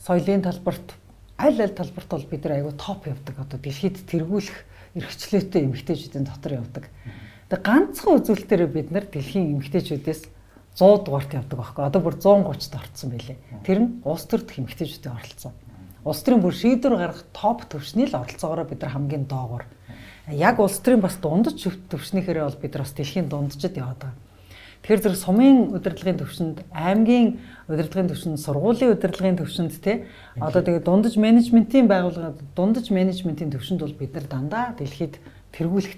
[0.00, 0.96] соёлын талбарт
[1.38, 3.34] аль аль талбарт бол бид нар айгүй топ явдаг.
[3.38, 4.56] Одоо дэлхийд тэргүүлэх
[4.96, 6.88] эрхчлөөтэй эмэгтэйчүүдийн дотор явдаг.
[7.46, 10.22] Тэгээ ганцхан үзүүлэлтээр бид нар дэлхийн эмэгтэйчүүдээс
[10.74, 11.82] 100 дугаарт явдаг байхгүй.
[11.86, 13.38] Одоо бүр 130-д орцсон байлээ.
[13.62, 15.54] Тэр нь улс төр дэх эмэгтэйчүүдийн оролцсон.
[16.02, 19.62] Улс төрийн бүр шийдвэр гаргах топ төвшний л оролцоогоор бид нар хамгийн доогоор.
[20.26, 24.18] Яг улс төрийн бас дундаж төвшнийхээрээ бол бид нар бас дэлхийн дунджид яваад байгаа.
[24.82, 27.38] Тэгэхээр зэрэг сумын удирдлагын төвшөнд, аймгийн
[27.70, 30.06] удирдлагын төвшөнд, сургуулийн удирдлагын төвшөнд тий
[30.38, 35.18] одоо тэгээ дундаж менежментийн байгууллага, дундаж менежментийн төвшөнд бол бид нар дандаа дэлхийд
[35.54, 35.94] тэргүүлэх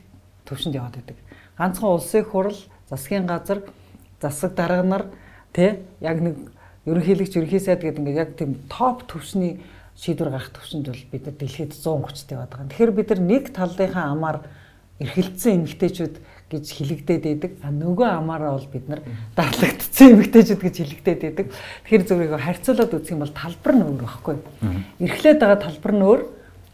[0.48, 1.16] төвшөнд яваад байдаг.
[1.58, 2.56] Ганцхан улсын хурал,
[2.88, 3.62] засгийн газар,
[4.20, 5.04] засаг дарга нар
[5.52, 6.36] тий яг нэг
[6.86, 9.60] ерөнхийлөгч ерөнхий сайд гэдэг ингээд яг тийм топ төвшний
[9.98, 12.70] шийдвэр гаргах төвшөнд бол бид нар дэлхийд 130-т яваад байгаа.
[12.70, 14.38] Тэгэхээр бид нар нэг талынхаа амаар
[15.02, 16.14] эрхэлдсэн эмгтээчүүд
[16.48, 17.52] гэж хилэгдээд байдаг.
[17.62, 19.02] А нөгөө амаараа бол бид нар
[19.36, 21.46] дарлагдсан эмэгтэйчүүд гэж хилэгдээд байдаг.
[21.84, 24.36] Тэгэхээр зөвхөн харьцуулаад үзэх юм бол талбар нь өөр байхгүй.
[25.04, 26.22] Эрхлээд байгаа талбар нь өөр.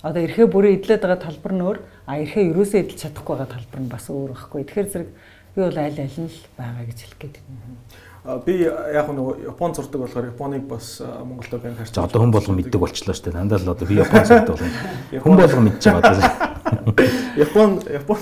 [0.05, 1.79] Одоо эрхээ бүрээ идлээд байгаа талбар нь өөр.
[2.05, 4.69] А эрхээ юусоо идэлж чадахгүй байгаа талбар нь бас өөр байхгүй.
[4.69, 5.11] Тэгэхээр зэрэг
[5.57, 8.41] би бол аль аль нь л байгаа гэж хэлэх гээд байна.
[8.45, 12.09] Би яг нөгөө Япон зурдаг болохоор Японыг бас Монголд байн харж байгаа.
[12.13, 13.37] Одоо хүн болгон мэддэг болчлоо шүү дээ.
[13.41, 16.53] Дандаа л одоо би Япон зурдаг бол хүн болгон мэдж байгаа.
[17.41, 18.19] Япон Япон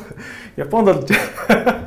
[0.55, 1.03] Японд бол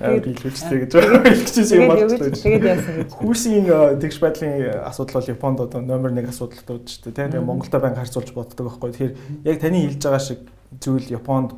[0.00, 2.32] биелүүлжтэй гэж хэлчихсэн юм байна.
[2.32, 3.10] Тэгээд яасан гэж.
[3.16, 3.64] Хүүсийн
[4.00, 4.54] тэгш байдлын
[4.86, 7.32] асуудал бол Японд одоо номер 1 асуудал дууд шүү дээ.
[7.32, 8.90] Тэгээд Монголтой байнга харьцуулж боддог байхгүй.
[8.92, 10.40] Тэгэхээр яг таны хэлж байгаа шиг
[10.80, 11.50] зүйл Японд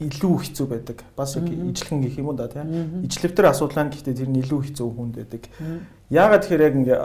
[0.00, 0.98] илүү хэцүү байдаг.
[1.16, 3.00] Бас яг ижлэхэн гэх юм уу да тийм.
[3.08, 5.42] Ижлэвтер асуудал байна гэхдээ тэр нь илүү хэцүү хүнд байдаг.
[6.12, 7.00] Яагаад тэгэхээр яг ингээ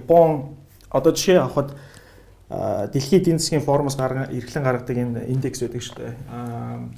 [0.00, 0.56] Япон
[0.88, 1.76] одоо жишээ авахад
[2.50, 6.14] дэлхийн эдийн засгийн форумоос эрхлэн гаргадаг энэ индекс байдаг шүү дээ.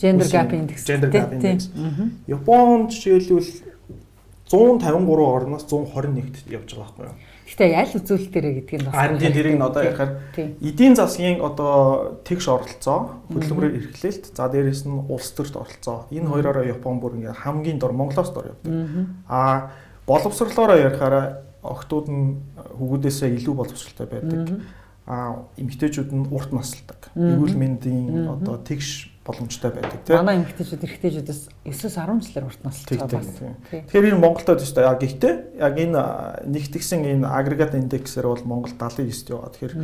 [0.00, 0.80] Gender gap index.
[0.88, 1.68] Gender gap index.
[2.24, 3.72] Япон жишээлбэл
[4.48, 7.16] 153 орноос 121-т явж байгаа байхгүй юу?
[7.52, 10.12] Гэтэ аль үзүүлэлтээрээ нь бас харин тийм тэрийг нь одоо ярихаар
[10.60, 16.08] эдийн засгийн одоо тэгш оролцоо, хөдөлмөрөөр эрхлэлт, за дээрэс нь улс төрт оролцоо.
[16.08, 18.72] Энэ хоёроор Япон бүр ингээ хамгийн дор Монголоос дор явдаг.
[19.28, 19.72] Аа
[20.08, 22.40] боловсрлоороо ярихаараа охтууд нь
[22.76, 24.64] хөвгүүдээсээ илүү боловсралтай байдаг
[25.06, 27.10] а эмэгтэйчүүд нь урт насалдаг.
[27.18, 30.18] Эрүүл мэндийн одоо тэгш боломжтой байдаг тийм.
[30.18, 33.30] Манай эмэгтэйчүүд эрэгтэйчүүдээс 9-10 жилээр урт насалж байгаа бас.
[33.70, 36.02] Тэгэхээр энэ Монголд тест яг гэхдээ яг энэ
[36.46, 39.50] нэгтгсэн энэ агрегат индексээр бол Монгол 79-т яваа.
[39.50, 39.74] Тэгэхээр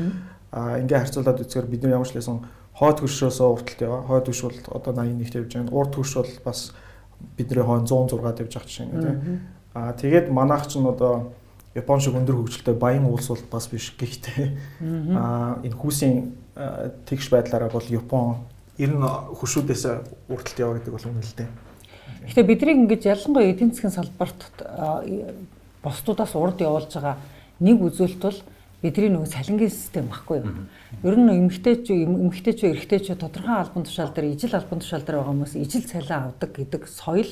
[0.86, 2.42] ингээ харьцуулаад үзэхээр бид нар ямар ч лсэн
[2.78, 4.02] хойд хөршөөс урталт яваа.
[4.06, 5.74] Хойд хөрш бол одоо 81-т явж байна.
[5.74, 6.60] Урд хөрш бол бас
[7.34, 9.18] бидний хойно 106-д явж байгаа чинь тийм.
[9.74, 11.34] Аа тэгээд манайх ч нь одоо
[11.78, 13.94] Япон шиг өндөр хөгжилтэй баян улс бол бас биш.
[13.94, 14.58] Гэхдээ
[15.14, 16.34] аа энэ хүүсийн
[17.06, 18.42] тэгш байдлаараа бол Япон
[18.78, 19.84] ер нь хөшүүдээс
[20.28, 21.48] урталт яваа гэдэг бол үнэ л дээ.
[22.28, 24.40] Гэхдээ бидний ингэж ялангуяа эдийн засгийн салбарт
[25.82, 27.16] босдуудаас урд явуулж байгаа
[27.62, 28.38] нэг үзүүлэлт бол
[28.82, 30.66] бидний нөгөө салингийн систем баггүй юу.
[31.02, 35.54] Ер нь эмгтээч эмгтээч эрэгтэйч тодорхой албан тушаал дээр ижил албан тушаал дээр байгаа хүмүүс
[35.58, 37.30] ижил цалин авдаг гэдэг соёл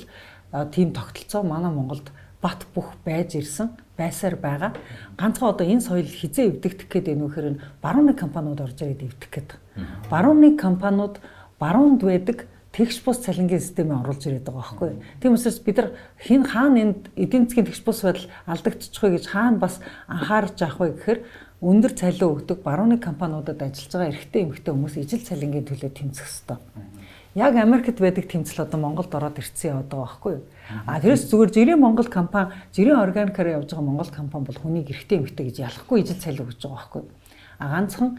[0.74, 2.10] тийм тогтолцоо манай Монголд
[2.46, 4.70] бат бүх байж ирсэн байсаар байгаа.
[5.18, 9.30] Ганцхан одоо энэ соёл хизээ эвдэгдэх гээд байна вэхээр нь барууны компаниуд орж ирээд эвдэх
[9.34, 9.50] гээд.
[10.06, 11.18] Барууны компаниуд
[11.58, 14.90] баруунд байдаг тэгш бус цалингийн системээ оруулж ирээд байгаа байхгүй.
[15.18, 15.88] Тийм учраас бид нар
[16.22, 20.78] хин хаана энд эдийн засгийн тэгш бус байдал алдагдчих вэ гэж хаана бас анхаарч авах
[20.78, 21.20] вэ гэхээр
[21.64, 26.60] өндөр цалин өгдөг барууны компаниудад ажиллаж байгаа эрэгтэй эмэгтэй хүмүүс ижил цалингийн төлөө тэмцэх ёстой.
[27.36, 30.44] Яг Америкт байдаг тэмцэл одоо Монголд ороод ирсэн яваад байгаа байхгүй юу?
[30.88, 35.20] А тэрээс зүгээр жирийн Монгол компани, жирийн органикаар явж байгаа Монгол компани бол хүнийг эргэтэй
[35.20, 37.02] эмхтэй гэж ялахгүй ижил цалин өгч байгаа байхгүй.
[37.60, 38.16] А ганцхан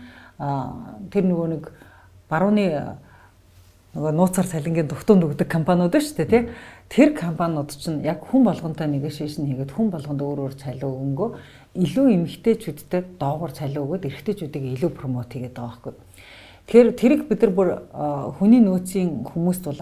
[1.09, 1.63] тэр нөгөө нэг
[2.29, 2.65] барууны
[3.97, 6.43] нөгөө нууцар цалингийн дугтунд өгдөг компаниуд шүү дээ тий.
[6.85, 11.29] Тэр компаниуд чинь яг хүн болгонтой negotiation хийгээд хүн болгонд өөр өөр цалин өгөнгөө
[11.73, 16.06] илүү эмгтээчүүдтэй доогуур цалин өгөөд эрэгтэйчүүдийг илүү промот хийгээд байгаа байхгүй.
[16.67, 17.69] Тэгэхээр тэрийг бид нар бүр
[18.43, 19.79] хүний нөөцийн хүмүүст бол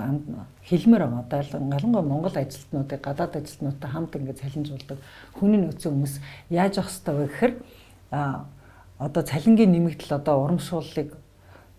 [0.69, 1.49] хэлмээр байгаа.
[1.73, 4.97] Галангой Монгол ажилтнуудыг гадаад ажилтнуудтай хамт ингээд цалинжуулдаг
[5.33, 6.15] хүний нөөцийн хүмүүс
[6.53, 7.53] яаж авах ёстой вэ гэхээр
[9.01, 11.17] одоо цалингийн нэмэгдэл одоо урамшууллыг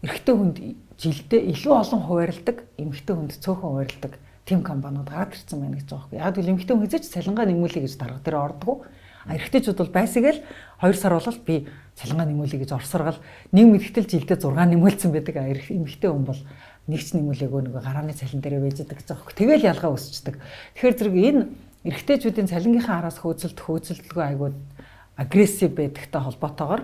[0.03, 0.57] эрэгтэй хүнд
[0.99, 6.11] жилдээ илүү олон хуваарилдаг, эмэгтэй хүнд цөөхөн хуваарилдаг тим компаниуд гараад ирсэн байна гэж байгаа
[6.11, 6.19] юм.
[6.19, 8.83] Яг л эмэгтэй хүн хэзээ ч цалингаа нэмүүлэе гэж дарга дээр ордгоо.
[9.27, 10.41] Эрэгтэйчүүд бол байсагээл
[10.83, 11.67] 2 сар болол би
[11.99, 13.19] цалингаа нэмүүлэе гэж орсоргал
[13.51, 15.35] нэг мэдгтэл жилдээ 6 нэмүүлсэн байдаг.
[15.67, 16.41] Эмэгтэй хүн бол
[16.87, 19.35] нэг ч нэмүүлээгөө нөгөө гарааны цалин дээр байж байгаа гэж байгаа.
[19.35, 20.35] Тэгэл ялгаа өсчдөг.
[20.79, 21.43] Тэгэхээр зэрэг энэ
[21.91, 24.55] эрэгтэйчүүдийн цалингийнхаа араас хөөцөлд хөөцөлдөлгүй айгуу
[25.19, 26.83] агрессив байдагтай холбоотойгоор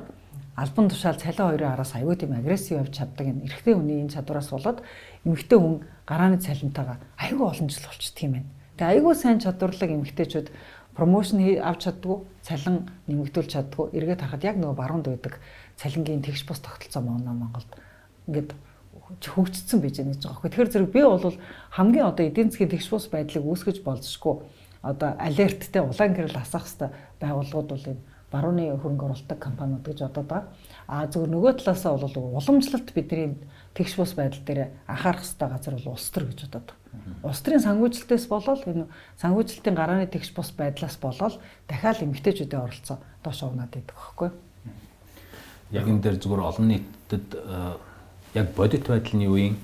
[0.56, 4.50] албан тушаал цалин хоёрын араас аюу тийм агрессив явж чаддаг энэ эрэгтэй хүний энэ чадвараас
[4.50, 4.82] болоод
[5.24, 8.50] эмэгтэй хүн гарааны цалинтайгаа аюу олон жил болчихдөг юм байна.
[8.76, 10.48] Тэгээ аюу сайн чадварлаг эмэгтэйчүүд
[10.96, 15.40] промошн авч чаддгүй, цалин нэмэгдүүлж чаддгүй, эргээд харахад яг нөгөө баруунд байдаг
[15.76, 17.70] цалингийн тэгш бус тогтолцоо манай Монголд
[18.28, 18.52] ингээд
[19.24, 20.48] хөгжсөн байж байгаа гэж байгаа.
[20.52, 21.36] Тэгэхээр зэрэг би бол
[21.70, 24.34] хамгийн одоо эдийн засгийн тэгш бус байдлыг үүсгэж болзошгүй
[24.82, 28.02] одоо алерттэй улаан гэрэл асах хэвээр байгууллагууд бол энэ
[28.32, 30.48] барууны хөрөнгө оруулалттай компаниуд гэж бодоод байгаа.
[30.88, 33.36] А зөвхөн нөгөө талаасаа бол уламжлалт бидний
[33.74, 37.24] тэгш бус байдал дээр анхаарах хэрэгтэй газар бол улс төр гэж бодоод байгаа.
[37.24, 43.40] Улс төрийн санхүүжилтээс болоод энэ санхүүжилтийн гарааны тэгш бус байдлаас болоод дахиад эмгтээчүүдийн оролцоо доош
[43.42, 44.30] унаад идэх байхгүй.
[45.72, 47.72] Яг энэ дээр зүгээр олон нийтэд э,
[48.36, 49.56] яг бодит байдлын үеийн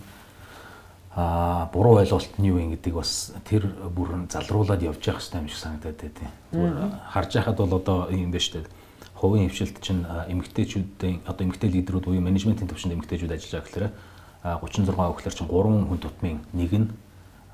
[1.19, 5.49] а буруу ойлголт нь юу юм гэдэг бас тэр бүр залруулад явж явах хэрэгтэй юм
[5.51, 6.77] шиг санагдаад байдیں۔ Зүгээр
[7.11, 8.78] харж байхад бол одоо юм байна шүү дээ.
[9.19, 13.91] Хувийн хвшилт чинь эмэгтэйчүүдийн одоо эмэгтэй лидерүүд буюу менежментийн төвшөнд эмэгтэйчүүд ажиллаж байгаа гэхээр
[14.63, 16.89] 36 өгөхлөр чинь 3 хүн тутмын нэг нь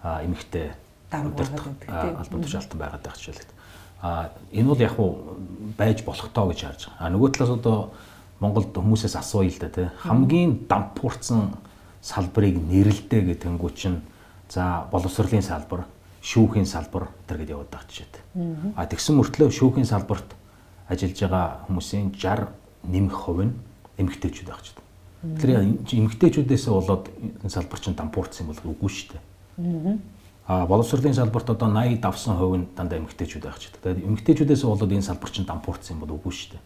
[0.05, 0.77] эмэгтэй
[1.09, 3.57] албан тушаалтан байгаад байх жишээлбэл.
[4.05, 5.41] А энэ бол яг уу
[5.79, 7.01] байж болох тоо гэж харж байгаа.
[7.01, 7.97] А нөгөө талаас одоо
[8.41, 9.89] Монголд хүмүүсээс асууя л да тий.
[10.05, 11.57] Хамгийн дампуурсан
[12.05, 14.05] салбарыг нэрлэдэ гэтэнгүү чинь
[14.53, 15.89] за боловсролын салбар,
[16.21, 18.15] шүүхийн салбар тэр гэдээ яваад байгаа жишээд.
[18.77, 20.29] А тэгсэн мөртлөө шүүхийн салбарт
[20.89, 22.49] ажиллаж байгаа хүмүүсийн 60
[22.85, 23.55] нэмэх хувь нь
[23.99, 24.85] эмэгтэйчүүд байх ч гэдэг.
[25.25, 25.61] Тэгэхээр
[26.05, 27.05] эмэгтэйчүүдээс болоод
[27.45, 29.99] энэ салбар чинь дампуурсан юм бол үгүй шүү дээ.
[30.45, 34.05] А боловсролын салбарт одоо 80 давсан хувь нь дандаа эмэгтэйчүүд байх ч гэдэг.
[34.05, 36.63] Эмэгтэйчүүдээс болоод энэ салбар чинь дампуурсан юм бол үгүй шүү дээ.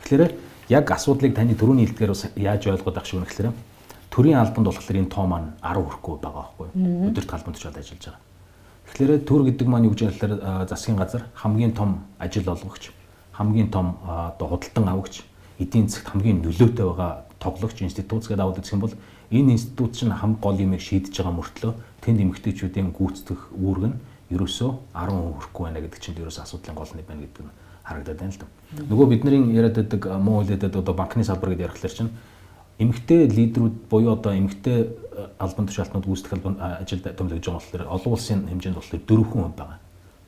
[0.00, 0.32] Тэгэхээр
[0.72, 3.52] яг асуудлыг таны төрөний хэлдгээр яаж ойлгоод авах шиг вэ гэхээр
[4.08, 7.12] төрийн албанд болохоор энэ тоо маань 10 хүрэхгүй байгаа байхгүй юу?
[7.12, 8.22] Өдөрт албанд очиод ажиллаж байгаа.
[8.88, 12.88] Тэгэхээр төр гэдэг маань юу гэж хэлэхээр засгийн газар хамгийн том ажил олгогч,
[13.38, 15.22] хамгийн том одоо худалдан авагч,
[15.62, 18.94] эдийн засгт хамгийн нөлөөтэй байгаа тоглогч институт гэдэг аваад үзэх юм бол
[19.30, 21.72] энэ институт чинь хам гол юмыг шийдэж байгаа мөртлөө
[22.02, 23.96] тэнд эмэгтэйчүүдийн гүйцэтгэх үүрэг нь
[24.34, 27.54] ерөөсөө 10 хүрэхгүй байна гэдэг чинь ерөөсөө асуудлын гол нь байна гэдэг нь
[27.86, 28.46] харагдаад байна л да.
[28.90, 32.12] Нөгөө бидний яриад байдаг муу хэлээд одоо банкны салбар гэдэг ярихлаар чинь
[32.82, 34.90] эмэгтэй лидерүүд буюу одоо эмэгтэй
[35.38, 39.78] албан тушаалтнууд гүйцэтгэх албан ажилд томилж байгаа болохоор олон улсын хэмжээнд болохоор 4 хүн байгаа.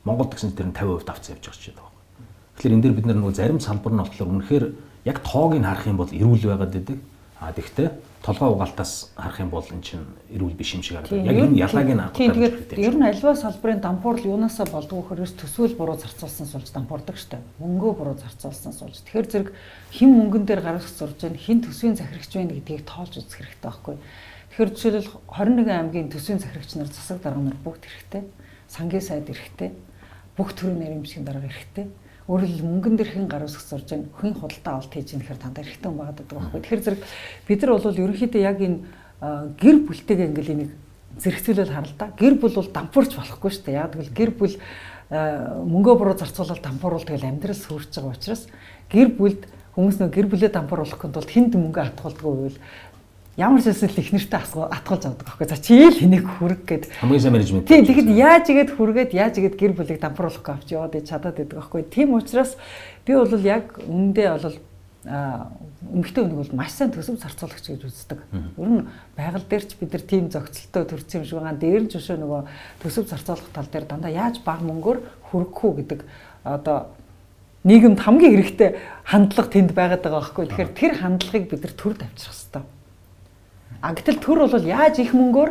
[0.05, 1.90] Монгол гэсэн тэр нь 50% давцсан явж байгаа ч гэдэг.
[2.61, 4.65] Тэгэхээр энэ дээр бид нар нөгөө зарим салбар нь болохоор үнэхээр
[5.09, 6.99] яг тоог нь харах юм бол эрүүл байгаад байдаг.
[7.41, 11.25] А тэгвэл толгой угаалтаас харах юм бол эн чинь эрүүл биш юм шиг харагдав.
[11.25, 12.77] Яг энэ ялгааг нь харах хэрэгтэй.
[12.77, 17.41] Тэгээд ер нь альва салбарын дампуурл юунаасаа болдгоо хөрөөс төсөөл буруу зарцуулсан суулж дампуурдаг штэ.
[17.65, 19.01] Мөнгөө буруу зарцуулсан суулж.
[19.09, 19.49] Тэгэхээр зэрэг
[19.97, 23.97] хэн мөнгөн дээр гарах сурж байна, хэн төсвийн захирагч байна гэдгийг тоолж үзэх хэрэгтэй байхгүй.
[24.53, 28.29] Тэгэхээр жишээлбэл 21 аймгийн төсвийн захирагч нар, засаг дарга нар бүгд хэрэгтэй.
[28.69, 29.73] Сангийн сайд хэрэгтэй.
[30.37, 31.89] Бүх төрлийн бичгийн дарга хэрэгтэй
[32.31, 35.65] өөрөлд мөнгөн дээр хэн гар усгах сурж байна хэн худалдаа авалт хийж байгаа гэхээр дандаа
[35.67, 36.61] эрэгтэй хүн байгаад байгаа байхгүй.
[36.63, 37.03] Тэгэхээр зэрэг
[37.51, 38.79] бид нар бол ерөнхийдөө яг энэ
[39.59, 40.73] гэр бүлтэйгээ ингээл энийг
[41.19, 42.15] зэрэгцүүлэл харал та.
[42.15, 43.81] Гэр бүл бол дампуурч болохгүй шүү дээ.
[43.83, 44.55] Яг тэгвэл гэр бүл
[45.11, 48.47] мөнгөө буруу зарцуулаад дампууруул тэгэл амьдрал сүрж байгаа учраас
[48.87, 49.43] гэр бүлд
[49.75, 52.59] хүмүүс нөө гэр бүлээ дампууруулахын тулд хүнд мөнгө атгуулдаг байвал
[53.37, 55.47] ямар ч зүйл их нэртэй атгуулж авдаг байхгүй.
[55.47, 56.85] За чи ил хэнийг хүрэг гэд.
[56.99, 57.69] Хамгийн сайн менежмент.
[57.69, 61.83] Тийм тэгэхэд яаж игээд хүргээд яаж игээд гэр бүлийг дампууруулахгүй авч яваад чадаад байдаг байхгүй.
[61.87, 62.59] Тийм учраас
[63.07, 64.59] би бол яг өмнөдөө бол
[65.01, 68.21] эмэгтэй хүнийг бол маш сайн төсөв зарцуулагч гэж үздэг.
[68.61, 68.85] Ер нь
[69.17, 71.57] байгаль дээр ч бид нар тийм зохицолтой төрсөн юм шиг байгаа.
[71.57, 72.41] Дээр нь ч өшөө нөгөө
[72.85, 74.99] төсөв зарцуулах тал дээр дандаа яаж баг мөнгөөр
[75.33, 76.01] хүрэх үү гэдэг
[76.45, 76.93] одоо
[77.65, 78.77] нийгэмд хамгийн хэрэгтэй
[79.09, 80.45] хандлага тэнд байгаад байгаа байхгүй.
[80.53, 82.80] Тэгэхээр тэр хандлагыг бид нар төр тавьчих хэрэгтэй.
[83.79, 85.51] А гэтэл төр бол яаж их мөнгөөр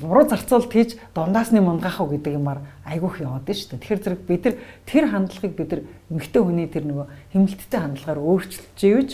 [0.00, 3.82] буруу зарцуулалт хийж дундаасны мунгаах уу гэдэг юмар айгүйх яваад нь шүү дээ.
[3.82, 8.80] Тэгэхээр зэрэг бид нар тэр хандлагыг бид нар эмгтэй хүний тэр нөгөө хэмнэлттэй хандлагаар өөрчилж
[8.86, 9.10] ивж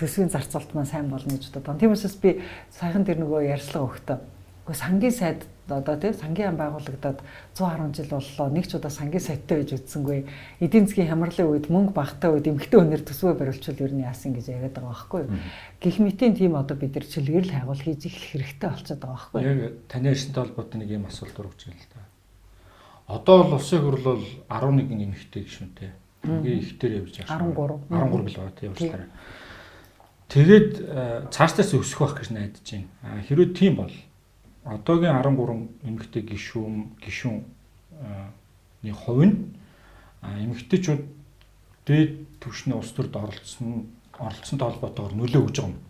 [0.00, 1.76] төсвийн зарцуулалт маань сайн болно гэж бодод.
[1.76, 2.40] Тийм учраас би
[2.72, 4.18] саяхан тэр нөгөө ярьслага өгтөө
[4.64, 7.20] Гэхдээ сангийн сайд одоо тийм сангийн ам байгуулагдаад
[7.52, 10.24] 110 жил боллоо нэг ч удаа сангийн сайттай байж үтсэнгүй
[10.60, 14.56] эдийн засгийн хямралын үед мөнгө багтаа үед эмгхтэн өнөр төсвөө барилчвал ер нь яасан гэж
[14.56, 15.36] яриад байгаа байхгүй юу.
[15.84, 19.52] Гэх мэтийн тийм одоо бид нар чөлгөрл хайгуул хийж эхлэх хэрэгтэй болчиход байгаа байхгүй юу.
[19.52, 22.00] Яг таны арьсантай холбоотой нэг юм асуулт өргөж байна л да.
[23.04, 25.90] Одоо бол улсын хурл бол 11 эмэгтэй гişүнтэй.
[26.24, 27.52] Ингээ ихтер явж байгаа.
[27.52, 27.84] 13.
[27.92, 29.08] 13 л байгаа тийм уучлаарай.
[30.32, 30.72] Тэгээд
[31.28, 33.20] цаашдаас өсөх байх гэж найдаж байна.
[33.28, 33.92] Хэрвээ тийм бол
[34.64, 37.44] одоогийн 13 эмэгтэй гишүүн гишүүн
[38.82, 39.36] ны хувь нь
[40.24, 41.02] эмэгтэйчүүд
[41.84, 45.80] дээд түвшний улс төрд оролцсон оролцсонтой холбоотойгоор нөлөө өгж байгаа юм.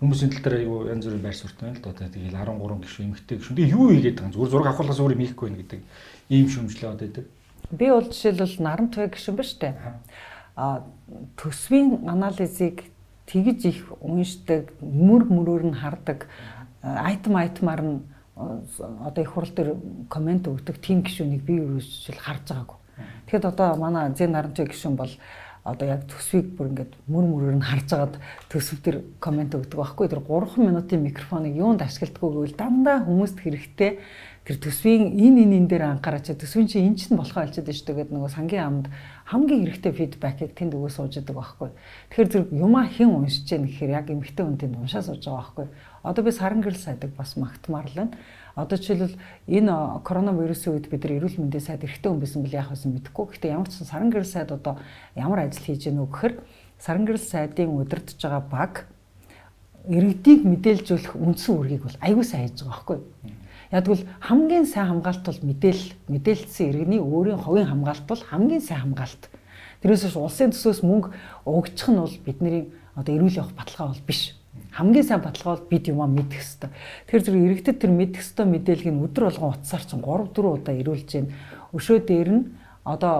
[0.00, 2.08] Хүмүүсийн тал дээр аюу янз бүрийн байр байна л да.
[2.12, 3.56] Тэгэл 13 гишүүн эмэгтэй гишүүн.
[3.56, 4.34] Тэгээ юу хийгээд байгаа юм?
[4.36, 5.80] Зүгээр зураг авахлаас өөр юм хийхгүй байх гэдэг
[6.28, 7.24] ийм шүмжлээ одоо байдаг.
[7.72, 9.68] Би бол жишээлбэл наран туяа гишүүн ба штэ.
[10.58, 10.82] А
[11.38, 12.90] төсвийн анализыг
[13.30, 16.26] тэгж их уншдаг, мөр мөрөөр нь хардаг
[16.82, 17.98] айтм айтмаар нь
[18.36, 19.74] одоо их хурал дээр
[20.08, 22.78] комент өгдөг тийм гишүүнийг би ерөөсөл харж байгаагүй.
[23.26, 25.10] Тэгэхэд одоо манай Зэн Наранчаа гишүүн бол
[25.64, 28.14] одоо яг төсвийг бүр ингээд мөр мөрөөр нь харж агаад
[28.48, 33.98] төсөв төр комент өгдөг байхгүй тэр 3 минутын микрофоныг юунд ашигладаггүй гэвэл дандаа хүмүүст хэрэгтэй
[34.48, 38.16] тэр төсвийн энэ энэ энэ дээр анхаарч төсвийн чинь эн чинь болохоо шүү дээ гэдэг
[38.16, 38.86] нөгөө сангийн амд
[39.28, 41.68] хамгийн хэрэгтэй фидбэкийг тэнд өгөө сууж идэг байхгүй.
[42.08, 45.66] Тэгэхээр зэрэг юмаа хэн уншиж гэн гэхээр яг эмгтэй хүн тэнд уншаа сууж байгаа байхгүй.
[46.02, 48.12] Одоо би саран гэрэл сайдаг бас магтмаар л байна.
[48.54, 52.70] Одоо жишээлбэл энэ коронавирусын үед бид нар эрүүл мэндийн сайд эрхтэй хүн байсан бол яах
[52.70, 53.26] вэ мэдэхгүй.
[53.34, 54.78] Гэхдээ ямар ч саран гэрэл сайд одоо
[55.18, 56.34] ямар ажил хийж гэнэ үү гэхээр
[56.78, 58.72] саран гэрэл сайдын удирдах байгаа баг
[59.90, 62.98] иргэдийг мэдээлжүүлэх үндсэн үүргийг бол аягүй сайн хийж байгаа байхгүй.
[63.74, 69.28] Ягдвал хамгийн сайн хамгаалт бол мэдээл мэдээлсэн иргэний өөрийн хувийн хамгаалт бол хамгийн сайн хамгаалт.
[69.82, 71.12] Тэрээс улсын төсөөс мөнгө
[71.46, 74.37] өгчих нь бол бидний одоо эрүүл явах баталгаа бол биш
[74.72, 76.72] хамгийн сайн баталгаа бол бид юмаа мэдэх хэвээр.
[77.08, 80.74] Тэгэхээр зэрэг иргэдэд тэр мэдэх хэвээр мэдээллийг нь өдөр болгон утсаар чинь 3 4 удаа
[80.76, 81.32] ирүүлж гин.
[81.72, 82.42] Өшөө дээр нь
[82.84, 83.16] одоо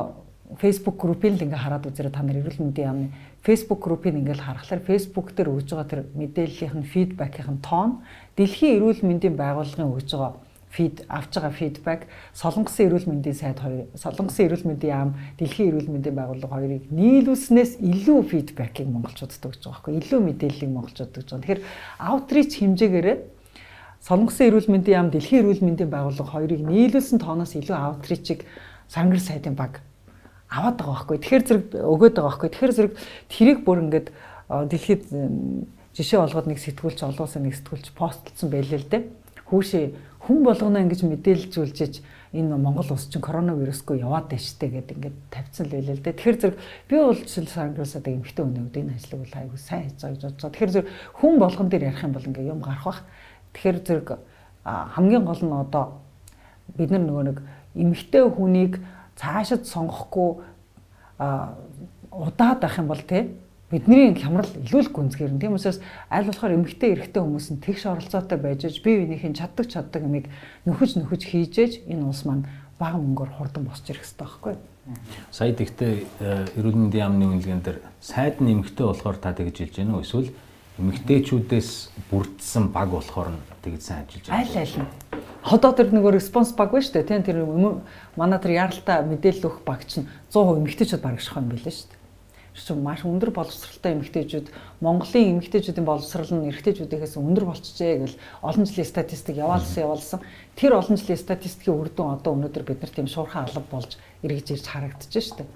[0.57, 3.09] Facebook группийг л ингээ хараад үзээрэй та нар эрүүл мэндийн яамны
[3.45, 8.01] Facebook группийг ингээл харахаар Facebook дээр өгж байгаа тэр мэдээллийнх нь фидбэкийнх нь тоон
[8.33, 10.33] дэлхийн эрүүл мэндийн байгууллагын өгж байгаа
[10.71, 12.01] фид авч байгаа фидбек
[12.35, 17.81] Солонгосын эрүүл мэндийн сайд хоёр Солонгосын эрүүл мэндийн яам Дэлхийн эрүүл мэндийн байгууллага хоёрыг нийлүүлснээс
[17.81, 21.43] илүү фидбекийг монголчуудад өгч байгаа байхгүй илүү мэдээллийг монголчуудад өгч байгаа.
[21.43, 21.63] Тэгэхээр
[21.99, 23.17] аутрич хэмжээгээрээ
[24.05, 28.45] Солонгосын эрүүл мэндийн яам Дэлхийн эрүүл мэндийн байгууллага хоёрыг нийлүүлсэн тооноос илүү аутричийг
[28.89, 29.83] Сангар сайдын баг
[30.49, 31.19] аваад байгаа байхгүй.
[31.19, 32.49] Тэгэхээр зэрэг өгөөд байгаа байхгүй.
[32.49, 32.93] Тэгэхээр зэрэг
[33.29, 34.09] тэрийг бүр ингээд
[34.49, 35.03] дэлхийд
[35.93, 39.03] жишээ болгоод нэг сэтгүүлч олуулсан нэг сэтгүүлч постлцсан байлээ л дээ.
[39.51, 39.85] Хүүшээ
[40.29, 42.05] хүн болгоно ингэж мэдээлжүүлж
[42.37, 46.21] энэ Монгол улс чинь коронавирусгүй яваад байна штэ гэд ингээд тавьсан л байлээ л дээ.
[46.21, 50.13] Тэгэхээр зэрэг би бол жишээл сангасаад эмхтэй өнөөд энэ ажлыг бол айгүй сайн хийж байгаа
[50.13, 50.53] гэж бодож байгаа.
[50.53, 53.01] Тэгэхээр зэрэг хүн болгон дээр ярих юм бол ингээд юм гарах бах.
[53.57, 54.09] Тэгэхээр зэрэг
[54.69, 55.85] хамгийн гол нь одоо
[56.77, 57.39] бид нар нөгөө нэг
[57.73, 58.73] эмхтэй хүнийг
[59.17, 60.45] цаашид сонгохгүй
[62.13, 63.33] удаад байх юм бол тий
[63.71, 65.41] бидний хямрал илүү л гүнзгийрэн.
[65.41, 69.69] Тийм учраас аль болохоор эмгтэй эрэгтэй хүмүүс нь тэгш оролцоотой байж аж бие биенийхээ чаддаг
[69.69, 70.33] чаддаг юмыг
[70.65, 72.49] нөхөж нөхөж хийжээж энэ улс маань
[72.81, 74.65] бага мөнгөөр хурдан босч ирэх хэрэгтэй байхгүй юу?
[75.29, 79.75] Сая тэгтээ э, эрүүл мэндийн яамны үнэлгээнд дэр сайд нь эмгтэй болохоор та тэгж хэлж
[79.85, 80.01] гэнэ үү?
[80.01, 80.33] Эсвэл
[80.81, 81.71] эмгтээчүүдээс
[82.09, 84.41] бүрдсэн баг болохоор нь тэгж сайн ажиллаж байна.
[84.49, 84.89] Аль аль нь.
[85.45, 87.21] Одоо тэр нөгөө респонс баг шүү дээ.
[87.21, 87.45] Тийм тэр
[88.17, 91.98] манай тэр яралтай мэдээлэл өгөх баг чинь 100% эмгтээчүүд баг шахах юм билээ дээ
[92.65, 94.47] чинь маш өндөр боловсралтай эмэгтэйчүүд
[94.83, 100.21] Монголын эмэгтэйчүүдийн боловсрал нь эрэгтэйчүүдээс өндөр болчихжээ гэл олон жилийн статистик яваалсан яваалсан.
[100.59, 104.47] Тэр олон жилийн статистикийн үр дүн одоо өнөөдөр бид нар тийм шуурхай алба болж эргэж
[104.59, 105.47] ирж харагдаж штэ.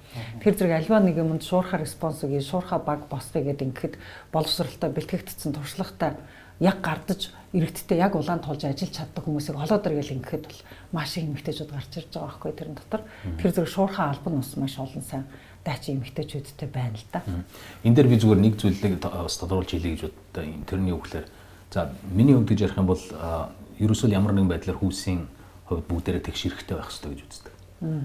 [0.42, 3.94] Тэр зэрэг альва нэг юмд шуурхай респонс өгье, шуурхай баг босгоё гэд ингэхэд
[4.30, 6.18] боловсралтай бэлтгэгдсэн туршлагатай
[6.62, 10.60] яг гардаж иргэдтэй яг улаан тулж ажиллаж чаддаг хүмүүсийг олоод иргээл ингэхэд бол
[10.94, 13.02] маш их эмэгтэйчүүд гарч ирж байгаа байхгүй тэрэн дотор.
[13.42, 15.24] Тэр зэрэг шуурхай алба нь бас маш олон сайн
[15.64, 17.22] дайчин эмэгтэйчүүдтэй байна л да.
[17.86, 20.44] Энэ дээр би зүгээр нэг зүйлийг бас тодруулж хэлье гэж боддог.
[20.66, 21.26] Тэрний үгээр
[21.70, 23.02] за миний хувьд гэж ярих юм бол
[23.78, 25.30] ерөөсөө ямар нэгэн байдлаар хүүсийн
[25.70, 27.54] хувьд бүгдээрээ тэгш эрэхтэй байх хэрэгтэй гэж үздэг.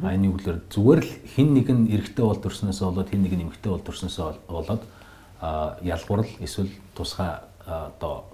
[0.06, 3.44] А энэ үгээр зүгээр л хин нэг нь эрэхтэй бол төрснөөс болоод хин нэг нь
[3.50, 4.18] эмэгтэй бол төрснөөс
[4.50, 4.84] болоод
[5.82, 8.26] ялгуурл эсвэл тусгай одоо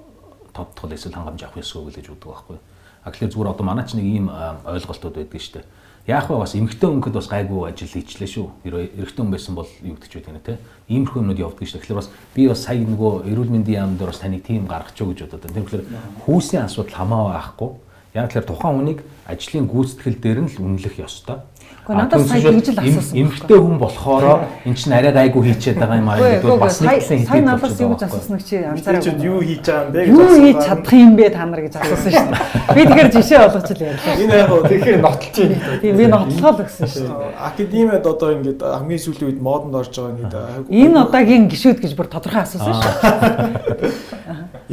[0.51, 2.57] тодтгол эсвэл хангамж авах ёсгүй гэж үздэг байхгүй.
[3.03, 5.67] А тэгэхээр зүгээр одоо манай ч нэг ийм ойлголтууд байдаг шүү дээ
[6.07, 8.47] яах вэ бас эмгтэн өнгөд бас гайгүй ажил хийчлээ шүү.
[8.67, 10.57] Эрэгтэн хүн байсан бол юу гэдэг ч байдаг нэ тэ.
[10.91, 11.79] Иймэрхүү юмнууд явдаг шүү.
[11.79, 14.99] Тэгэхээр бас би бас сая нөгөө эрүүл мэндийн яамд дээр бас таныг тийм гаргах ч
[14.99, 15.47] гэж бодод.
[15.47, 15.83] Тэгэхээр
[16.27, 17.71] хүүсийн асуудал хамаа байхгүй.
[18.19, 21.39] Яг тэгэхээр тухайн хүнийг ажлын гүйцэтгэл дээр нь л үнэлэх ёстой.
[21.83, 23.15] Гэхдээ надад сая тэгж л асуусан.
[23.19, 27.27] Эмэгтэй хүн болохоор эн чинь арай гайгүй хийчихэд байгаа юм аа гэдэг бас нэг хэлсэн.
[27.27, 29.03] Сая надаас юу гэж асуусан чи анзаараа.
[29.03, 30.31] Чи юу хийж байгаа юм бэ гэж асуусан.
[30.31, 32.39] Юу хийж чадах юм бэ та нар гэж асуусан шүү дээ.
[32.75, 34.15] Би тэгэхээр жишээ олгож л ярьлаа.
[34.15, 35.79] Энэ яг гоо тэгэхээр нотлож байна.
[35.83, 37.31] Тийм би нотлоо л гэсэн шүү дээ.
[37.51, 40.35] Академиад одоо ингээд хамгийн сүүлийн үед модонд орж байгаа ингээд
[40.71, 43.91] энэ удаагийн гişүүд гэж бүр тодорхой асуусан шүү.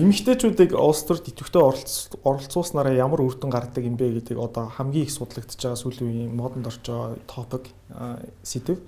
[0.00, 1.60] Эмэгтэйчүүдийг улс төрд идэвхтэй
[2.22, 6.36] оролцуулснараа ямар үр дүн гардаг юм бэ гэдэг одоо хамгийн их судлагдж байгаа сүүлийн үеийн
[6.38, 7.70] модонд орж байгаа топик
[8.42, 8.78] сэдв.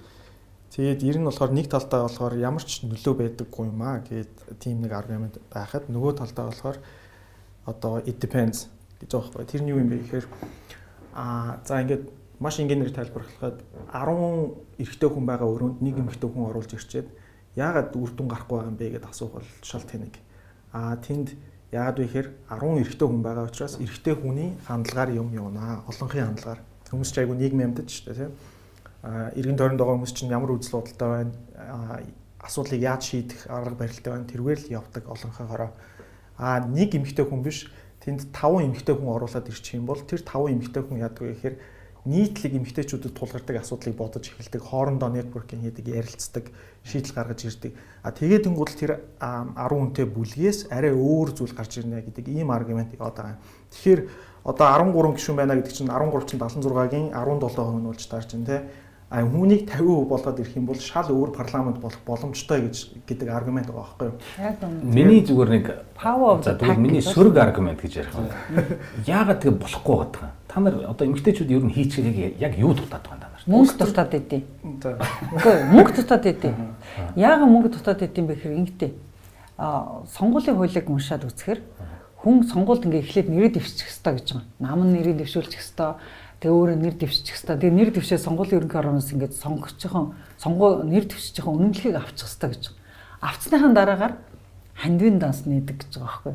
[0.73, 4.81] Тэгээд ер нь болохоор нэг талдаа болохоор ямар ч нөлөө байдаггүй юм аа гэд тийм
[4.81, 6.79] нэг аргумент байхад нөгөө талдаа болохоор
[7.69, 9.51] одоо it depends гэж байгаа байхгүй.
[9.53, 10.27] Тэр нь юу юм бэ гэхээр
[11.13, 12.09] аа за ингээд
[12.41, 13.61] маш энгийнээр тайлбарлахад
[13.93, 17.09] 10 эрэгтэй хүн байгаа өрөөнд нэг эмэгтэй хүн оруулж ирчээд
[17.55, 20.15] яагаад үр дүн гарахгүй байгаа юм бэ гэдээ асуух бол шал тэнэг.
[20.73, 21.37] Аа тэнд
[21.71, 25.85] яагаад вэ гэхээр 10 эрэгтэй хүн байгаа учраас эрэгтэй хүний хандлагаар юм юунаа.
[25.87, 26.61] Олонхын хандлагаар.
[26.93, 28.37] Хүмүүс ч айгүй нийгмийн амьдад ч тийм.
[29.01, 31.33] Аа иргэн тойронд байгаа хүмүүс чинь ямар үзэл бодолтой байна.
[32.45, 34.29] Асуудлыг яаж шийдэх арга барилтай байна.
[34.29, 35.73] Тэргээр л явдаг олонхойгоороо.
[36.37, 37.73] Аа нэг эмэгтэй хүн биш
[38.05, 41.57] тэнд 5 эмэгтэй хүн оруулаад ирчих юм бол тэр 5 эмэгтэй хүн яадаг вэ гэхээр
[42.03, 46.51] нийтлэг эмэгтэйчүүдэд тулгардаг асуудлыг бодож эхэлдэг, хоорондоо нэтворкинг хийдэг, ярилцдаг,
[46.83, 47.79] шийдэл гаргаж ирдэг.
[48.03, 52.99] А тэгээд тэнгуул тэр 10 хүнтэй бүлгээс арай өөр зүйл гарч ирнэ гэдэг ийм аргументыг
[52.99, 53.43] одоо байгаа.
[53.71, 54.01] Тэгэхээр
[54.45, 58.63] одоо 13 гишүүн байна гэдэг чинь 13 чинь 76-гийн 17% нь болж таарч байна те.
[59.13, 63.69] А хүнийг 50% болгоод ирэх юм бол шал өөр парламент болох боломжтой гэж гэдэг аргумент
[63.69, 64.17] байгаа байхгүй юу?
[64.89, 68.33] Миний зүгээр нэг power за тэгвэл миний сөрөг аргумент гэж ярих байна.
[69.05, 70.37] Яагаад тэгээ болохгүй байгаа юм?
[70.49, 73.53] Та нар одоо эмгтээчүүд ер нь хийчихээ яг юу дутаад байгаа юм?
[73.53, 74.43] Мөнгө дутаад идэв.
[74.81, 76.55] Үгүй мөнгө дутаад идэв.
[77.13, 78.91] Яагаад мөнгө дутаад идэв бэ гэхээр ингэдэй.
[79.61, 81.61] А сонгуулийн хуулийг уншаад үзэхээр
[82.23, 84.47] хүн сонгуульд ингээ эхлээд нэрээ дэвшчих хэрэгтэй гэж байгаа.
[84.63, 85.91] Нам нэрээ дэвшүүлчих хэрэгтэй
[86.43, 87.59] Тэгээ өөрөө нэр дэвшчих хэвээр.
[87.63, 92.65] Тэгээ нэр дэвшээ сонгуулийн ерөнхий ороноос ингээд сонгогчхон сонгуу нэр дэвшчихэн үнэмлэхийг авчих хэвээр гэж.
[93.23, 94.19] Авцсныхан дараагаар
[94.75, 96.35] хандвин данс нээдэг гэж байгаа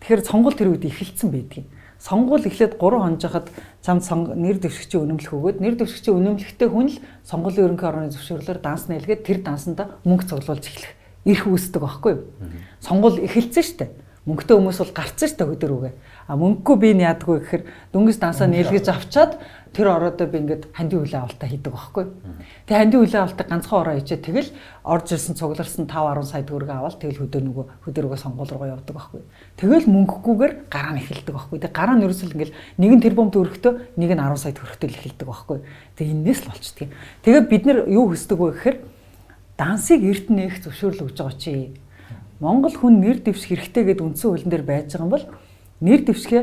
[0.00, 1.68] Тэгэхээр сонгуул тэр үед эхэлсэн байдгийг.
[2.00, 3.48] Сонгуул эхлээд 3 хонож хахад
[3.84, 4.08] чамд
[4.40, 9.20] нэр дэвшигчийн үнэмлэх өгөөд нэр дэвшигчийн үнэмлэхтэй хүн л сонгуулийн ерөнхий ороны зөвшөөрлөөр данс нээлгээд
[9.20, 10.92] тэр дансанда мөнгө цуглуулж эхлэх
[11.28, 12.24] эрх үүсдэг байхгүй юу?
[12.80, 13.90] Сонгуул эхэлсэн шүү дээ.
[14.26, 15.94] Мөнгөтэй хүмүүс бол гарцсан шүү дээ хөдөр үгээ.
[16.26, 17.62] А мөнгөгүй би нь яадаггүй гэхээр
[17.94, 19.38] дөнгөж дансаа нээлгэж авчаад
[19.70, 22.04] тэр ороодоо би ингээд хандийн хүлээ авалтаа хийдэг байхгүй.
[22.66, 24.50] Тэгээ хандийн хүлээ авалтаа ганцхан ороо хийчээ тэгэл
[24.82, 28.94] орж ирсэн цугларсан 5 10 сая төгрөг аваад тэгэл хөдөө нөгөө хөдөөргөө сонгуул руугаа явдаг
[28.98, 29.22] байхгүй.
[29.62, 31.58] Тэгэл мөнгөггүйгээр гараа нь эхэлдэг байхгүй.
[31.62, 32.52] Тэгээ гараа нь ерөөсөл ингээд
[32.82, 35.58] нэг нь тэрбум төгрөгтөө нэг нь 10 сая төгрөгтөө л эхэлдэг байхгүй.
[35.94, 36.88] Тэгээ энэс л болчдөг.
[37.22, 38.76] Тэгээ бид нар юу хүсдэг вэ гэхээр
[39.54, 41.76] дансыг эрт нээх зөвшөөрөл өгж байгаа чи.
[42.40, 45.26] Монгол хүн нэр дэвших хэрэгтэй гэдэг үндсэн хуулийн дээр байж байгаа юм бол
[45.80, 46.42] нэр дэвшгээ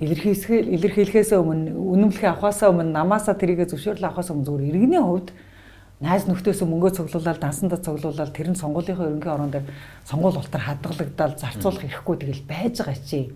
[0.00, 5.28] илэрхийлэхээ илэрхийлэхээс өмнө үнэмлэхээ авахаасаа өмнө намаасаа тэрийгэ зөвшөөрөл авахаас өмнө зүгээр иргэний хувьд
[6.00, 9.68] найз нөхдөөсөө мөнгөө цуглуулаад дансандаа цуглуулаад тэр нь сонгуулийнхаа ерөнхий орон дээр
[10.08, 13.32] сонгуул ултар хадгалагдаад зарцуулах ирэхгүй тэгэл байж байгаа чи.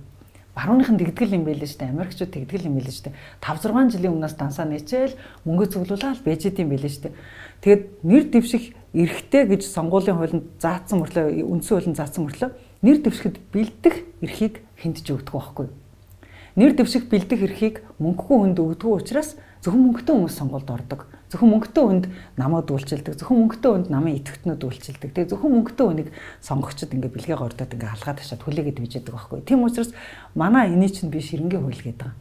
[0.56, 1.92] Барууныхан тэгдгэл юм байлээ шүү дээ.
[1.92, 3.16] Америкчууд тэгдгэл юм байлээ шүү дээ.
[3.44, 7.14] 5 6 жилийн өмнөөс дансаа нээчээл мөнгөө цуглуулаад байж идэм байлээ шүү дээ.
[7.60, 8.64] Тэгэд нэр дэвших
[8.94, 12.50] эрхтэй гэж сонгуулийн хуулинд заасан мөрлөө үндсэн хуулинд заасан мөрлөө
[12.86, 15.66] нэр дэвшгэд бэлдэх эрхийг хинтж өгдөг байхгүй.
[16.54, 19.34] Нэр дэвших бэлдэх эрхийг мөнгөгүй хүнд өгдөг учраас
[19.66, 21.00] зөвхөн мөнгөтэй хүмүүс сонгуульд ордог.
[21.26, 22.06] Зөвхөн мөнгөтэй хүнд
[22.38, 23.18] намайг дүүлчилдэг.
[23.18, 25.10] Зөвхөн мөнгөтэй хүнд намын идэвхтнүүд дүүлчилдэг.
[25.10, 29.40] Тэгээ зөвхөн мөнгөтэй хүнийг сонгогчд ингээ бэлгээ гордоод ингээ халгаад ташаад хүлээгээд бийж яадаг байхгүй.
[29.42, 29.90] Тийм учраас
[30.38, 32.12] манай эний чинь би ширэнгийн хууль гэдэг.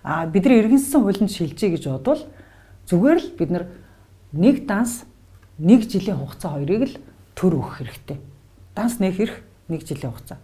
[0.00, 2.24] Аа бидний иргэнсэн хуулинд шилжиж гэж бодвол
[2.88, 3.50] зүгээр л бид
[4.32, 5.04] нэг данс
[5.62, 6.94] нэг жилийн хугацаа хоёрыг л
[7.38, 8.18] төр өгөх хэрэгтэй.
[8.74, 9.38] Данс нэх хэрэг
[9.70, 10.42] нэг жилийн хугацаа.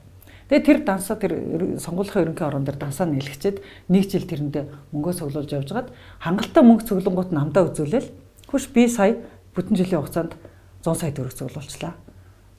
[0.48, 1.32] Тэгээ тэр дансаа тэр
[1.76, 3.60] сонгуулийн ерөнхий орон дээр дансаа нэлгчээд
[3.90, 4.64] нэг жил тэрэндээ
[4.94, 5.92] мөнгөө цуглуулж явжгаад
[6.24, 8.08] хангалттай мөнгө цуглангууд намдаа үзүүлээл
[8.48, 9.20] хүш би сая
[9.52, 10.40] бүтэн жилийн хугацаанд
[10.86, 11.92] 100 сая төгрөг цуглуулчлаа.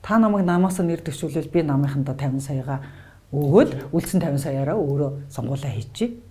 [0.05, 2.85] Та намайг намаас нэр дэвшүүлвэл би намынхандаа 50 саяга
[3.33, 6.21] өгөөл үлдсэн 50 саяараа өөрөө сонгуулаа хийчихье.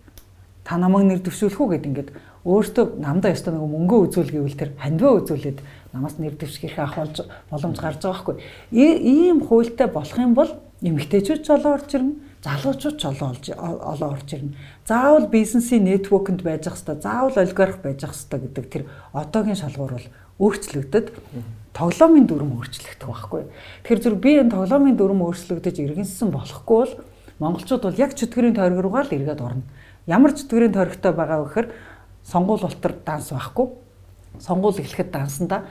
[0.63, 2.11] Та намайг нэр дэвшүүлэх үү гэд ингээд
[2.47, 5.59] өөртөө намдаа ёстой нэг мөнгөө үзүүл гэвэл тэр хандваа үзүүлээд
[5.93, 7.17] намаас нэр дэвшгэх ах болж
[7.51, 8.37] боломж гарч байгаа байхгүй.
[8.73, 10.51] Ийм хуультай болох юм бол
[10.83, 12.15] эмэгтэйчүүд ч олоо орж ирнэ,
[12.45, 14.55] залуучууд ч олоо олж олоо орж ирнэ.
[14.87, 19.93] Заавал бизнесийн нэтворкэнд байж ах хэвээр, заавал олигарх байж ах хэвээр гэдэг тэр одоогийн шалгуур
[19.97, 20.09] бол
[20.39, 21.07] өөрчлөгдөд
[21.75, 23.43] тоглоомын дүрм өөрчлөгдөх байхгүй.
[23.83, 26.95] Тэгэхээр зүр би энэ тоглоомын дүрм өөрчлөгдөж иргэнсэн болохгүй бол
[27.39, 29.63] монголчууд бол яг чөтгөрийн тойрог руугаа л эргээд орно.
[30.07, 31.69] Ямар чөтгөрийн тойрогтой байгаа вэ гэхээр
[32.27, 33.67] сонгуул ултар данс байхгүй.
[34.39, 35.67] Сонгуул эхлэхэд дансанда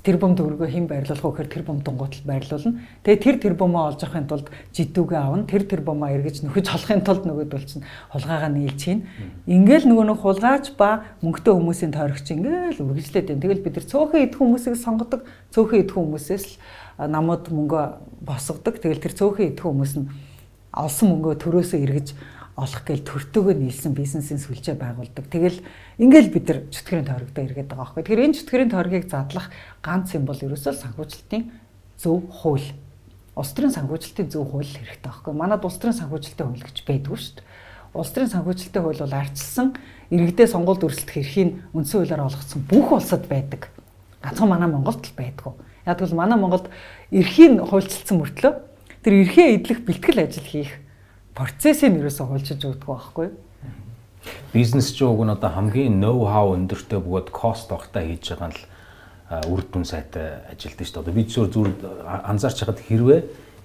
[0.00, 2.80] тэр бом төгрөгөө хэн байрлуулах вэ гэхээр тэр бом дунгуйтал байрлуулна.
[3.04, 5.44] Тэгээ тэр тэр бомоо олж авахын тулд жидүүгээ авна.
[5.44, 9.04] Тэр тэр бомоо эргэж нөхөж холохын тулд нөгөөдөл чинь хулгайгаа нийлж хийн.
[9.44, 13.44] Ингээл нөгөө нэг хулгайч ба мөнгөтэй хүмүүсийн тойрогч ингээл үргэлжлээд байна.
[13.44, 15.20] Тэгэл бид нар цөөхөн идэх хүмүүсийг сонгодог.
[15.52, 16.56] Цөөхөн идэх хүмүүсээс л
[17.04, 17.80] намууд мөнгө
[18.24, 18.80] босгодог.
[18.80, 20.08] Тэгэл тэр цөөхөн идэх хүмүүс нь
[20.70, 22.08] олсон мөнгөө төрөөсөө эргэж
[22.56, 25.26] олох гээл төртөөгөө нийлсэн бизнесийн сүлжээ байгуулдаг.
[25.30, 25.62] Тэгэл
[26.02, 28.02] ингээл бид нар чөтгөрийн тойрогдоо эргээд байгаа байхгүй.
[28.04, 29.46] Тэгэхээр энэ чөтгөрийн тойргийг задлах
[29.80, 31.44] ганц юм бол ерөөсөө санхүүжилтийн
[31.96, 32.68] зөв хууль.
[33.38, 35.32] Улс төрийн санхүүжилтийн зөв хууль хэрэгтэй байхгүй.
[35.32, 37.48] Манад улс төрийн санхүүжилтийн хууль гэж байдгүй шүү дээ.
[37.94, 39.68] Улс төрийн санхүүжилтийн хууль бол арчилсан
[40.10, 43.70] иргэдээ сонгуульд өрсөлдөх эрхийг үндсэн хуулиар олгоцсон бүх улсад байдаг.
[44.20, 45.52] Ганцхан манай Монголд л байдгүй.
[45.86, 46.66] Яг бол манай Монголд
[47.10, 48.52] эрхийн хуульчилсан мөртлөө
[49.00, 50.70] тэр эрхээ эдлэх бэлтгэл ажил хийх
[51.34, 53.36] процессыг ерөөсөө хулчиж өгдөг байхгүй юу?
[54.52, 58.56] Бизнес ч уг нь одоо хамгийн ноу хау өндөртэй бөгөөд кост багтаа хийж байгаа нь
[58.58, 58.62] л
[59.46, 61.02] үр дүн сайтай ажилтдаг шүү дээ.
[61.06, 61.68] Одоо бид зөв зүр
[62.04, 63.20] анзаарч хахад хэрвээ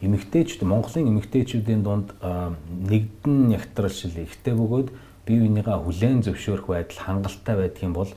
[0.05, 4.89] эмэгтэйчүүд Монголын эмэгтэйчүүдийн дунд нэгдэн ягтралшил ихтэй бөгөөд
[5.25, 8.11] бие биенийгаа хүлээн зөвшөөрөх байдал хангалттай байдаг юм бол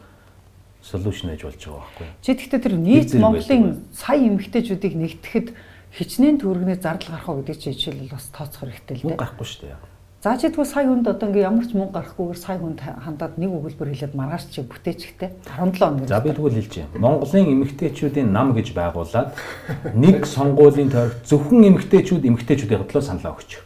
[0.84, 2.06] солиушн ээж болж байгаа байхгүй.
[2.20, 5.48] Чи тэгтээ тэр нийт Монголын сая эмэгтэйчүүдийг нэгтгэхэд
[5.96, 9.16] хичнээн төгрөгний зардал гарах уу гэдэг чинь жишээлбэл бас тооцох хэрэгтэй л дээ.
[9.16, 9.98] Гарахгүй шүү дээ.
[10.18, 13.54] За чи тэгвэл сая хүнд одоо ингээ ямар ч мөнгө гарахгүйгээр сая хүнд хандаад нэг
[13.54, 16.08] өгүүлбэр хэлээд маргааш чи бүтээчихтэй 17 он гэж.
[16.10, 16.98] За би тэгвэл хэлж байна.
[16.98, 19.30] Монголын эмэгтэйчүүдийн нам гэж байгуулад
[19.94, 23.62] нэг сонгуулийн тойрог зөвхөн эмэгтэйчүүд эмэгтэйчүүдийн төлөө саналаа өгч.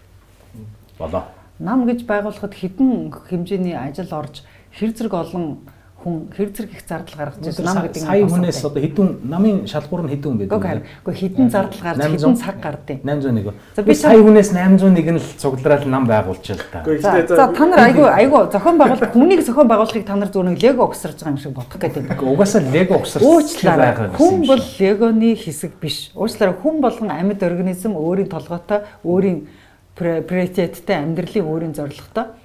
[1.00, 1.24] Болоо.
[1.56, 4.44] Нам гэж байгуулахад хідэн хэмжээний ажил орж
[4.76, 5.64] хэр зэрэг олон
[6.03, 10.03] хүн хэр зэрэг их зардал гаргаж байсан нам гэдэг сая хүнээс одоо хэдэн намын шалгуур
[10.03, 10.82] нь хэдэн байдаг вэ?
[11.07, 12.98] Гэхдээ хэдэн зардал гарч хэдэн цаг гардыг.
[13.07, 13.55] 801.
[13.76, 16.82] За би сая хүнээс 801 нь л цуглараад нам байгуулж л та.
[16.82, 21.22] За та нар айгүй айгүй зохион байгуулалт хүнийг зохион байгуулахыг та нар нэг лего угсарж
[21.22, 22.28] байгаа юм шиг бодох гэдэг юм.
[22.34, 23.22] Угаасаа лего угсарч
[23.62, 24.11] байгаа.
[24.18, 26.11] Хүн бол легоны хэсэг биш.
[26.18, 29.46] Уучлаарай хүн болгон амьд организм өөрийн толгойтой өөрийн
[29.94, 32.41] приоритеттэй амьдралын өөрийн зорилготой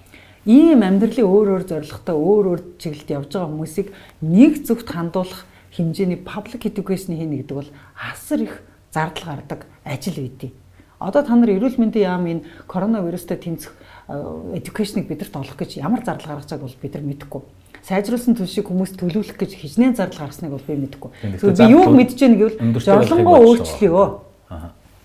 [0.47, 3.87] ийм амьдралын өөр өөр зорилготой өөр өөр чиглэлд явж байгаа хүмүүсийг
[4.23, 5.43] нэг зөвхт хандуулах
[5.75, 8.63] хэмжээний public education хийнэ гэдэг бол асар их
[8.95, 10.55] зардал гардаг ажил үйдий.
[10.99, 13.75] Одоо та нар эрүүл мэндийн яам энэ коронавирустай тэмцэх
[14.07, 17.41] education-ыг бидэрт олох гэж ямар зардал гаргаж байгааг бол бид нар мэдэхгүй.
[17.83, 21.11] Сайжруулсан төлшийг хүмүүс төлөвлөх гэж хичнээн зардал гаргасныг бол би мэдэхгүй.
[21.43, 24.03] Би юуг мэдэж байна гэвэл жорлонгоо өөрчлөё.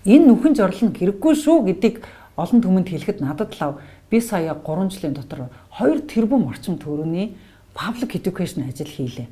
[0.07, 2.01] Энэ нүхэн жорлон хэрэггүй шүү гэдгийг
[2.35, 3.77] олон түмэнд хэлэхэд надад лав
[4.13, 5.49] би сая 3 жилийн дотор
[5.81, 7.33] 2 тэрбум орчим төгрөгийн
[7.73, 9.25] public education ажил хийлээ.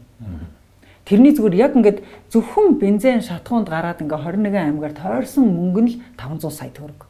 [1.06, 2.02] Тэрний зүгээр яг ингээд
[2.34, 7.06] зөвхөн бензин шатхуунд гараад ингээ 21 аймгаар тойрсон мөнгө нь л 500 сая төгрөг.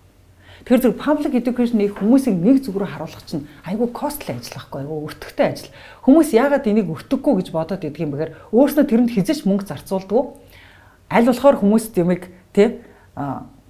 [0.68, 4.98] Тэр зэрэг public education их хүмүүсийг нэг зүгрөө харуулах чинь айгүй costly ажил байхгүй айгүй
[5.08, 5.72] өртөгтэй ажил.
[6.04, 10.38] Хүмүүс яагаад энийг өртөггүй гэж бодоод идэх юм бэхээр өөрснөө тэрэнд хизэж мөнгө зарцуулдаг.
[11.08, 12.84] Аль болохоор хүмүүс юмыг тий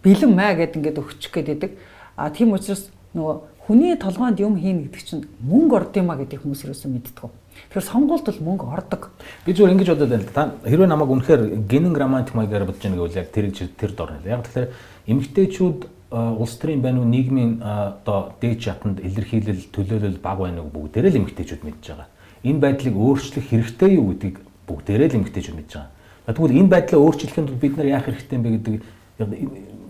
[0.04, 1.72] бэлэн маа гэд ингээд өгчих гээд идэг.
[2.18, 6.42] А тийм учраас нөгөө хүний толгойд юм хийн гэдэг чинь мөнгө орд юм а гэдэг
[6.42, 7.30] хүмүүс юусэн мэддэг.
[7.72, 9.12] Тэгэхээр сонгуульд бол мөнгө ордог.
[9.46, 10.34] Би зүгээр ингэж бодоод байна.
[10.34, 14.18] Та хэрвээ намайг үнэхээр генен грамматик маягаар бодож байгаа гэвэл яг тэр тэр дор.
[14.26, 14.68] Яг тэгэхээр
[15.08, 15.80] эмгтээчүүд
[16.12, 21.20] улс төрийн байна уу нийгмийн одоо дээд чатанд илэрхийлэл төлөөлөл баг байна уу бүгдээрээ л
[21.24, 22.08] эмгтээчүүд мэдж байгаа.
[22.44, 24.38] Энэ байдлыг өөрчлөх хэрэгтэй юу гэдгийг
[24.68, 26.36] бүгдээрээ л эмгтээчүүд мэдж байгаа.
[26.36, 28.76] Тэгвэл энэ байдлаа өөрчлөхийн тулд бид нар яах хэрэгтэй юм бэ гэдэг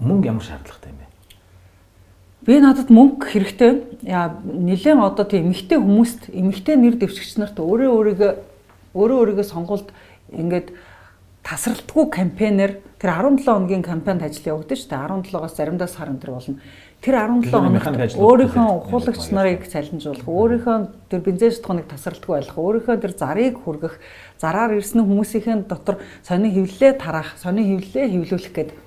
[0.05, 1.00] мөнгө ямар шаардлагатай юм?
[2.41, 3.71] Би надад мөнгө хэрэгтэй.
[4.01, 8.31] Яа нэлээд одоо тийм эмэгтэй хүмүүст эмэгтэй нэр дэвшигч нарт өөрөө өөрийгөө
[8.97, 9.93] өөрөө өөрийгөө сонгуульд
[10.33, 10.73] ингээд
[11.45, 15.05] тасралтгүй кампанаар тэр 17 хоногийн кампанид ажил явагдаж дээ.
[15.05, 16.57] 17-оос заримдаа сар өндөр болно.
[17.01, 20.77] Тэр 17 хоногт өөрийнхөө ухуулагч нарыг цалинжуулах, өөрийнхөө
[21.13, 23.97] тэр бензин шатхууныг тасралтгүй байлгах, өөрийнхөө тэр зарыг хүргэх,
[24.41, 28.77] зараар ирсэн хүмүүсийн дотор сони хөвлөлээ тараах, сони хөвлөлээ хөвлүүлэх гэдэг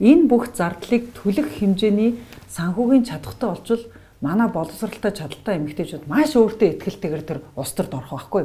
[0.00, 3.84] энэ бүх зардлыг төлөх хэмжээний санхүүгийн чадхтай болчвол
[4.20, 8.44] манай боловсралтай чадaltaй эмэгтэйчүүд маш өөртөө ихтэйгээр тэр ус төрд орох байхгүй.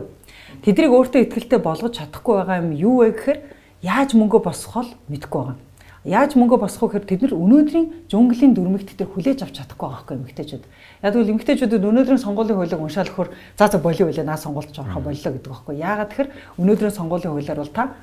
[0.65, 3.39] Тэдрийг өөртөө ихтэй болгож чадахгүй байгаа юм юу вэ гэхээр
[3.81, 5.57] яаж мөнгө босгохол мэдэхгүй байгаа.
[6.01, 10.17] Яаж мөнгө босгох гэхээр тэд нар өнөөдрийн жунглийн дүрмэгт тэр хүлээж авч чадахгүй байгаа байхгүй
[10.17, 10.63] эмэгтэйчүүд.
[11.05, 14.81] Яг л эмэгтэйчүүдэд өнөөдрийн сонгуулийн хуулийг уншаал өгөхөр за за болио байлаа наа сонголт ч
[14.81, 15.77] орохоо боллоо гэдэг байхгүй.
[15.77, 17.93] Яагаад тэгэхээр өнөөдрийн сонгуулийн хуулиар бол та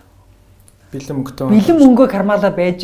[0.93, 2.83] бэлэн мөнгөтэй бэлэн мөнгөө кармала байж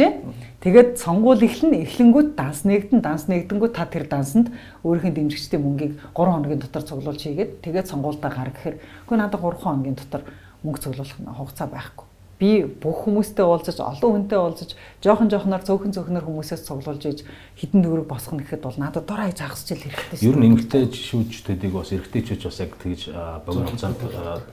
[0.60, 4.52] тэгээд сонгуул эхлэн эхлэнгүүт данс нэгдэн данс нэгдэнгүүт та тэр дансанд
[4.84, 8.76] өөрийнхөө дэмжигчдийн мөнгийг 3 хоногийн дотор цуглуулж хийгээд тэгээд сонгуульдаа гар гэхээр
[9.08, 10.22] үгүй надад 3 хоногийн дотор
[10.64, 12.13] мөнгө цуглуулах хугацаа байхгүй.
[12.44, 17.24] Би бүх хүмүүстэй уулзаж олон хүнтэй уулзаж жоохон жоохноор цөөхөн цөөхнөр хүмүүсээс цуглуулж иж
[17.56, 20.28] хідэн дөрөв босгоно гэхэд бол надад дор хаяж хагасч ил хэрэгтэй шүү.
[20.28, 23.00] Ер нь эмгтэй шүүжтэйг бас эрэгтэйчүүд бас яг тэгж
[23.48, 23.96] богино хугацаанд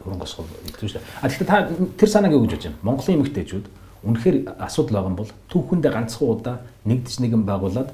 [0.08, 1.04] хөрөнгө босгол хэлдэг шүү.
[1.20, 1.58] А тэгэхээр та
[2.00, 2.80] тэр санааг юу гэж бодож байна?
[2.88, 3.66] Монголын эмгтэйчүүд
[4.08, 6.56] үнэхээр асуудал байгаа юм бол түүхэндээ ганцхан удаа
[6.88, 7.92] нэгдэж нэгэн байгуулад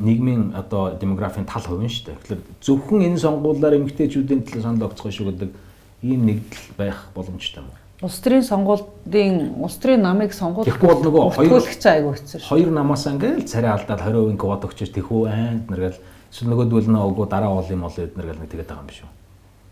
[0.00, 2.18] нийгмийн одоо демографийн тал хувь нь шүү дээ.
[2.24, 5.50] Тэгэхээр зөвхөн энэ сонгуулиар эмгтэйчүүдийн төлөө санал огцгоо шүү гэдэг
[6.00, 7.87] ийм нэгдэл байх боломжтой юм уу?
[7.98, 12.46] Улс төрийн сонгуулийн улс төрийн намыг сонгуул Тэгэхгүй бол нөгөө хоёр айгу хэцүү.
[12.46, 15.98] Хоёр намаас ингээл царай алдаад 20% квот өгчөж тэхүү айн нэргээл
[16.30, 19.10] эсвэл нөгөөдөл нөө өгөө дараа бол юм бол эднэргээл нэг тэгээд байгаа юм биш үү?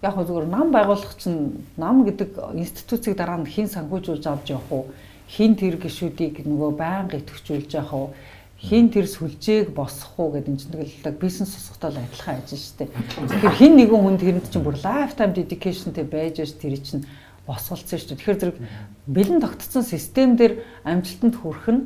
[0.03, 1.39] Яг хөө зүгээр нам байгуулах чинь
[1.79, 4.91] нам гэдэг институцийг дараа нь хэн санхүүжүүлж авч явах уу?
[5.31, 8.11] Хин тэр гişүүдийг нөгөө байнга идэвхжүүлж явах уу?
[8.57, 12.89] хин тэр сүлжээг босгох уу гэдэг энэ чинь тэгэл бизнес сусгатал адилхан ажил шүү дээ.
[13.29, 17.05] Тэгэхээр хин нэгэн хүнд тэрэнд чинь бүр lifetime dedicationтэй байж ш тэр чинь
[17.47, 18.19] босголцсон шүү дээ.
[18.19, 18.59] Тэгэхээр зэрэг
[19.07, 21.83] бэлэн тогтцсон систем дээр амжилтанд хүрэх нь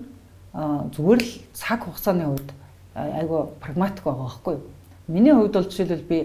[0.97, 2.51] зүгээр л цаг хугацааны хувьд
[2.97, 4.65] айгүй прагматик байгаа байхгүй юу?
[5.07, 6.19] Миний хувьд бол жишээлбэл би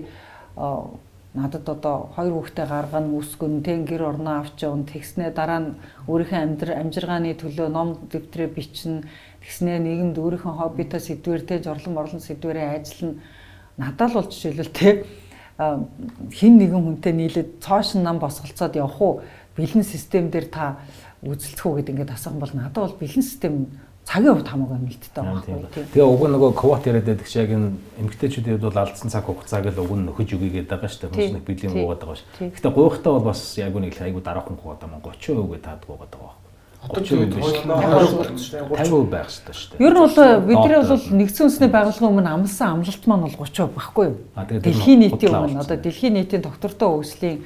[1.35, 5.75] надад одоо хоёр хүүхдээ гаргана үсгэн тэн гэр орноо авч явна тэгснэ дараа нь
[6.07, 9.03] өөрийнхөө амьдрал амжиргааны төлөө ном дэвтрээ бичнэ
[9.43, 13.19] тэгснэ нийгэмд өөрийнхөө хоббитой сэдвэр тэ жорлон морлон сэдвэрээ ажиллана
[13.75, 15.03] надад л бол жишээлбэл тэ
[15.57, 19.13] хин нэгэн хүнтэй нийлээд цоошин нам босголцоод явах уу
[19.55, 20.83] бэлэн систем дээр та
[21.23, 23.71] үзэлцэх үү гэдэг ингээд асуух юм бол надад бол бэлэн систем
[24.05, 25.09] цагийн хувьд хамаагүй нэлттэй
[25.47, 25.65] тийм.
[25.95, 27.71] Тэгээ уг нөгөө квот яриад байдаг шиг яг энэ
[28.03, 31.13] эмгтээчүүдэд бол алдсан цаг хугацааг л уг нь нөхөж өгийгээд байгаа шүү дээ.
[31.15, 32.53] Хүмүүс нэг бэлэн гуугаад байгаа шүү.
[32.53, 36.44] Гэтэ гуйхтаа бол бас яг нэг айгу дараахан гуугаад байгаа 30% гээд таадгүй байгаа
[36.87, 37.25] байхгүй.
[37.25, 39.85] 30% биш 50% байх хэрэгтэй шүү дээ.
[39.85, 40.15] Ер нь бол
[40.45, 44.17] бидний бол нэгдсэн үндэсний байгууллагын өмнө амлсан амлалт маань бол 30% байхгүй юу?
[44.61, 47.37] Дэлхийн нийтийн өмнө одоо дэлхийн нийтийн доктортой өгслийн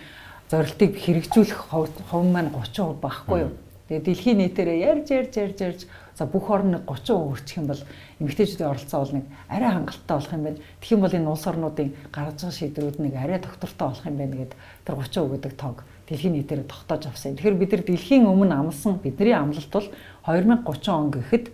[0.52, 3.52] зорилтыг хэрэгжүүлэх хувь маань 30% байхгүй юу?
[3.90, 5.82] Тэгээ дэлхийн нийтээрээ ярьж ярьж ярьж ярьж
[6.14, 7.82] за бүх орны 30% өрчих юм бол
[8.22, 10.60] эмэгтэйчүүдийн оролцоо бол нэг арай хангалттай болох юм байна.
[10.78, 14.36] Тэгэх юм бол энэ улс орнуудын гаргаж байгаа шийдвэрүүд нэг арай доктортой болох юм байна
[14.38, 15.78] гэдэг тэр 30% гэдэг тоог
[16.10, 17.38] дэлхийн нийтээр тогтоож авсан.
[17.38, 19.88] Тэгэхээр бид нар дэлхийн өмнө амлсан бидний амлалт бол
[20.26, 21.46] 2030 он гэхэд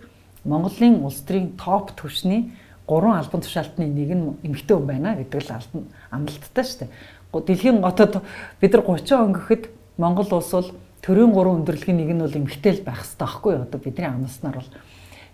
[0.48, 5.52] Монголын улс төрийн топ түвшний гурван албан тушаалтны нэг нь эмэгтэй хүн байна гэдэг л
[5.52, 6.90] албан амлалттай шүү дээ.
[7.36, 8.22] Дэлхийн готод
[8.60, 9.62] бид нар 30 он гэхэд
[9.98, 10.70] Монгол улс бол
[11.02, 13.62] төрийн гурван өндөрлөгийн нэг нь бол эмэгтэй л байх хэрэгтэй байхгүй юу?
[13.66, 14.70] Одоо бидний амласнаар бол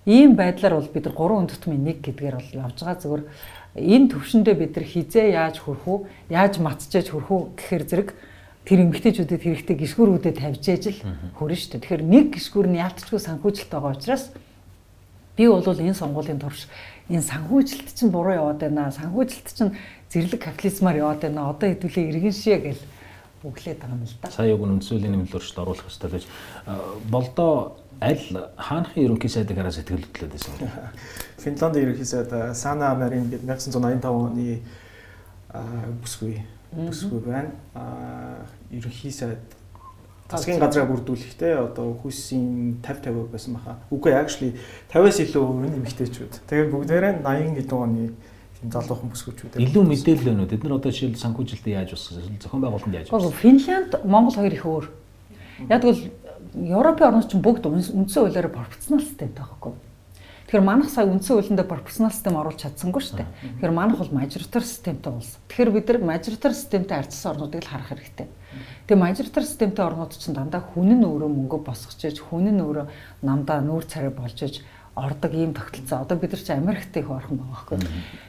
[0.09, 3.23] ийм байдлаар бол бид нар гурван өндөртмийн нэг гэдгээр бол явж байгаа зөвөр
[3.77, 5.99] энэ төвшөндөө бид нар хизээ яаж хүрэх үү?
[6.33, 8.09] Яаж матчээж хүрэх үү гэхээр зэрэг
[8.63, 10.99] тэр эмгтээчүүдэд хэрэгтэй гişгүүрүүдэд тавьж ижил
[11.35, 11.83] хүрнэ шүү дээ.
[11.83, 14.31] Тэгэхээр нэг гişгүүр нь яалтчгүй санхүүжилт байгаа учраас
[15.35, 16.71] би бол энэ сонгуулийн турш
[17.11, 18.95] энэ санхүүжилт чинь буруу яваад байна.
[18.95, 19.75] Санхүүжилт чинь
[20.15, 21.51] зэрлэг капитализмаар яваад байна.
[21.51, 22.83] Одоо хэдүүлээ иргэн шээ гэл
[23.43, 24.31] бүглээд байгаа юм л да.
[24.31, 26.25] Сая яг үндсүүлийн нэмэлтөрчд оруулах хэрэгтэй байж
[27.11, 30.71] болдоо аль хаанхын ерөнхий сайдыг хараа сэтгэл хөдлөд байсан юм.
[31.43, 34.63] Финландын ерөнхий сайд Сана Марин гэдэг 1985 оны
[36.03, 36.39] бүсгүй
[36.73, 37.51] бүсгүй байна.
[37.75, 39.39] Аа ерөнхий сайд
[40.33, 43.77] засгийн газраа бүрдүүлэхдээ одоо хүйсийн 50 50% байсан баха.
[43.93, 44.57] Үгүй actually
[44.93, 46.33] 50-аас илүү хувь нэмэгтэйчүүд.
[46.49, 48.05] Тэгээд бүгдээрээ 80 хэдэн оны
[48.57, 49.61] тийм залуухан бүсгүүчүүд.
[49.61, 50.49] Илүү мэдээлэл уу?
[50.49, 52.41] Бид нар одоо жишээл санхүүжилтээ яаж усгасан?
[52.41, 53.41] Зохион байгуулалтанд яаж усгасан?
[53.43, 54.87] Финланд, Монгол хоёр их өөр.
[55.69, 56.01] Яг л
[56.53, 59.92] Европын орнууд ч бүгд үндсэн хуулиараа пропорционал системтэй байхгүй юу?
[60.53, 63.29] Тэгэхээр манах сая үндсэн хуулиндаа пропорционал систем оруулж чадсангүй шүү дээ.
[63.57, 65.41] Тэгэхээр манах бол мажоритар системтэй улс.
[65.49, 68.29] Тэгэхээр бид нар мажоритар системтэй харьцсан орнуудыг л харах хэрэгтэй.
[68.85, 72.85] Тэгээ мажоритар системтэй орнууд чинь дандаа хүн нь өөрөө мөнгө босгож иж, хүн нь өөрөө
[73.25, 74.61] намдаа нүүр царай болж иж
[74.93, 76.05] ордог ийм тогтолцоо.
[76.05, 77.79] Одоо бид нар чи Америкт их орхон байгаа байхгүй.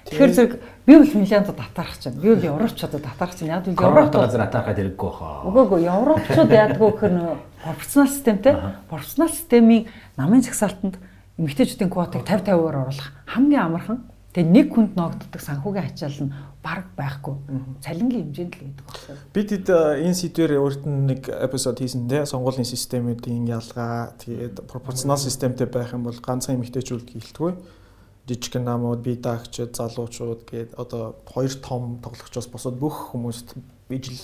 [0.08, 0.54] Тэгэхээр зэрэг
[0.88, 2.24] би бол Финляндд татаарах чинь.
[2.24, 3.52] Би бол Европчуудад татаарах чинь.
[3.52, 5.44] Яг л Европ газар татаархад хэрэггүй хаа.
[5.44, 7.36] Үгүй үгүй Европчууд яадгүй гэхээр
[7.68, 8.56] пропорционал системтэй.
[8.88, 10.96] Пропорционал системийн намын жагсаалтанд
[11.38, 14.00] эмэгтэйчүүдийн квотыг 50 50-аар оруулах хамгийн амархан.
[14.34, 16.34] Тэгээ нэг хүнд ногддог санхүүгийн ачаал нь
[16.66, 17.38] баг байхгүй.
[17.86, 19.22] Цалингийн хэмжээнд л гэдэг байна.
[19.30, 22.26] Бид хэд э, энэ сэдвээр өөрт нь нэг эпизод хийсэн дээ.
[22.26, 27.54] Сонгуулийн системүүдийн ялгаа, тэгээд пропорционал системтэй байх юм бол ганцхан эмэгтэйчүүд гэлтгүй.
[28.26, 33.54] Жижигхэн намууд, бие даагчид, залуучууд гээд одоо хоёр том тоглогчоос босоод бүх хүмүүст
[33.94, 34.18] ижил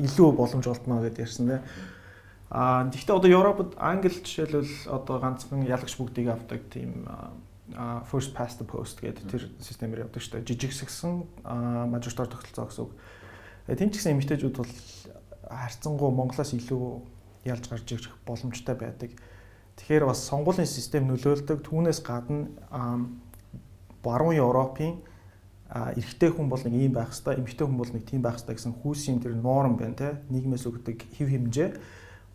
[0.00, 1.60] илүү боломж олдно гэдээ ярьсан дээ.
[2.50, 7.02] Аа гэхдээ одоо Европод Англи жишээлбэл одоо ганцхан ялагч бүгдийг авдаг тийм
[8.06, 10.54] first past the post гэдэг тэр системээр явдаг шүү дээ.
[10.54, 11.26] Жижигсгсэн
[11.90, 12.92] мажоритар тогтолцоо гэсэн үг.
[13.74, 14.74] Тин ч гэсэн эмэгтэйчүүд бол
[15.50, 17.02] харьцангуй Монголоос илүү
[17.50, 19.10] ялж гарч ирэх боломжтой байдаг.
[19.82, 21.66] Тэгэхээр бас сонгуулийн систем нөлөөлдөг.
[21.66, 22.46] Түүнээс гадна
[24.06, 25.02] баруун Европын
[25.74, 28.74] эрэгтэй хүн бол нэг ийм байх хэвээр, эмэгтэй хүн бол нэг тийм байх хэвээр гэсэн
[28.86, 31.70] хүүсийн тэр норм байна те нийгмээс өгдөг хэв хэмжээ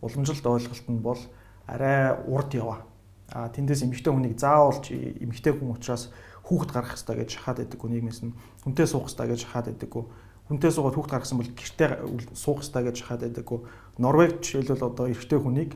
[0.02, 1.20] уламжилт ойлголт нь бол
[1.66, 2.84] арай урд яваа.
[3.30, 6.10] А тэндээс эмэгтэй хүнийг заавалж эмэгтэй хүн учраас
[6.44, 7.88] хүүхэд гаргах хэрэгтэй гэж шахаад байдаггүй.
[7.88, 8.36] Нийгмээс нь
[8.66, 10.04] хүнтэй суух хэрэгтэй гэж шахаад байдаггүй.
[10.50, 11.90] Хүнтэй суугаад хүүхэд гаргасан бол гэртээ
[12.34, 13.58] суух хэрэгтэй гэж шахаад байдаггүй.
[14.02, 15.72] Норвег жишээлбэл одоо эрэгтэй хүнийг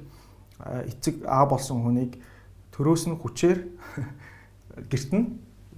[0.60, 2.18] эцэг аа болсон хүнийг
[2.74, 3.58] төрөөс нь хүчээр
[4.92, 5.24] гэрт нь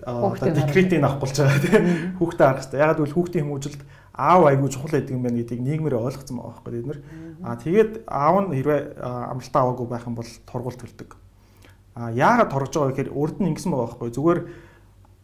[0.03, 1.85] одоо декретийг авах болж байгаа тийм
[2.19, 2.81] хүүхдээ харах хэрэгтэй.
[2.81, 3.83] Ягаад гэвэл хүүхдийн хүмүүжилд
[4.19, 7.01] аав айгүй чухал байдаг юм байна гэдгийг нийгмээр ойлгоцсон байгаа байхгүй бид нар.
[7.47, 11.15] Аа тэгээд аав нь хэрвээ амралтаа аваагүй байх юм бол торгуул төлдөг.
[11.95, 14.41] Аа яагаад торгож байгаа гэхээр урд нь ингэсэн байгаа байхгүй зүгээр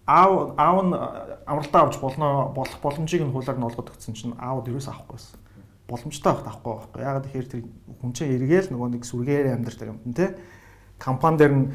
[0.07, 0.95] аав аав нь
[1.43, 5.43] амралтаа авч болно болох боломжийг нь хуулаар нь олгоод өгсөн чинь аав дөрөөс авахгүйсэн.
[5.91, 7.03] Боломжтой байхад авахгүй байхгүй.
[7.03, 7.61] Яагаад тэгэхээр тэр
[7.99, 10.39] хүн чинь эргээл нөгөө нэг сүргээр амьдардаг юм тийм
[11.03, 11.67] компани дээр нь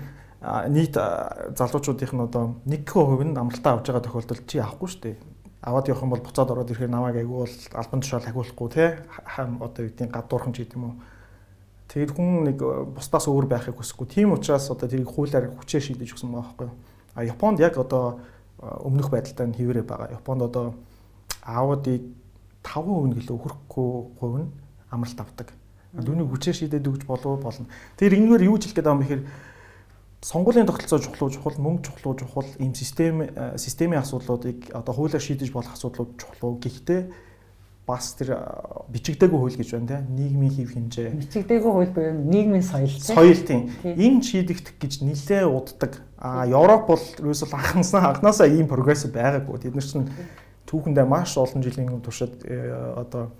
[0.72, 5.18] нийт залуучуудынх нь одоо 1% нь амралтаа авч байгаа тохиолдолд чи авахгүй шүү дээ.
[5.62, 9.60] Аваад явах юм бол буцаад ороод ирэхээр намайг айгүй бол албан тушаал хагуулахгүй те хам
[9.60, 10.96] одоо гэдгийг гадуурхан ч юм уу.
[11.92, 12.60] Тэгээд хүн нэг
[12.96, 14.08] бусдаас өөр байхыг хүсэхгүй.
[14.08, 16.70] Тийм учраас одоо тэрийг хуулиар хүчээр шийдэж өгсөн байгаа байхгүй.
[17.16, 18.22] А Японд яг одоо
[18.62, 20.16] өмнөх байдалтай нь хэвээрээ байгаа.
[20.16, 20.66] Японд одоо
[21.44, 22.08] аавуудыг
[22.64, 23.90] 5% нь гэлөө өгөхгүй
[24.20, 24.50] хувь нь
[24.92, 25.50] амралт авдаг.
[25.98, 27.66] Дүүнийг хүчээр шийдээд өгч болов болно.
[27.98, 29.24] Тэр энэгээр юу ч хэлэх гээд байгаа юм бэхээр
[30.22, 35.52] сонгуулийн тогтолцоо чухал чухал мөнгө чухал чухал ийм систем э, системийн асуудлуудыг одоо хуулиар шийдэж
[35.52, 37.08] болох асуудлууд чухал гэхдээ
[37.88, 38.40] бас тэр э,
[38.92, 41.10] бичигдээгүй хууль гэж байна тийм нийгмийн хэв хэмжээ.
[41.24, 43.62] Бичигдээгүй хууль буюу нийгмийн соёл тийм соёл тийм.
[43.82, 46.04] Энэ шийдэгдэх гэж нэлээ уддаг.
[46.20, 49.56] А Европ бол ерөөсөл анхнаасаа анхнаасаа ийм прогресс байгаагүй.
[49.64, 50.12] Тэд нар чинь
[50.68, 52.60] түүхэндээ маш олон жилийн туршид э,
[53.00, 53.32] одоо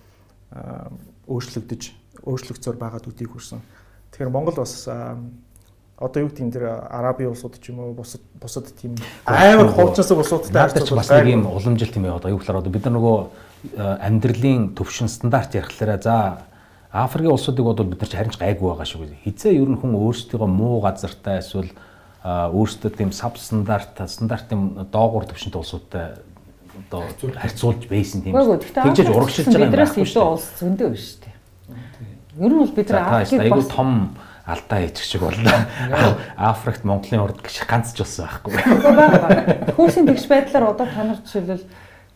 [1.28, 3.62] өөрчлөгдөж өөрчлөгцөөр байгаа төдийг хүрсэн.
[4.10, 4.90] Тэгэхээр Монгол бас
[6.00, 8.96] одоо юу гэдэг энэ Араби улсууд ч юм уу бусад бусад тийм
[9.28, 12.88] амар хуучнаас улсуудтай харьцуулбал бас нэг юм уламжлалт юм яа одоо юу гэхээр одоо бид
[12.88, 13.18] нар нөгөө
[13.76, 16.16] э, амьдралын төвшин стандарт ярихлаараа за
[16.92, 19.12] Африкийн улсуудыг бодвол бид нар ч харин ч гайгүй байгаа шүү.
[19.28, 21.70] Хизээ ер нь хүн өөрсдийнхөө муу газартай эсвэл
[22.24, 26.08] өөрсдөө тийм саб стандарт стандартын доогуур төвшөнтэй улсуудтай
[26.88, 27.04] одоо
[27.36, 28.34] харьцуулж байсан тийм.
[28.34, 29.86] Тэгжээж урагшилж байгаа юм байна.
[29.86, 31.36] Биднээс илүү улс зөндөө биш дээ.
[32.40, 34.16] Ер нь бол бид нар Африкийг бас том
[34.50, 36.18] алдаа хийчих шиг боллоо.
[36.36, 38.58] Африкт Монголын урд гიშ ганц ч болсон байхгүй.
[39.78, 41.64] Хөөсийн тэгш байдлаар одоо та нар жишээлбэл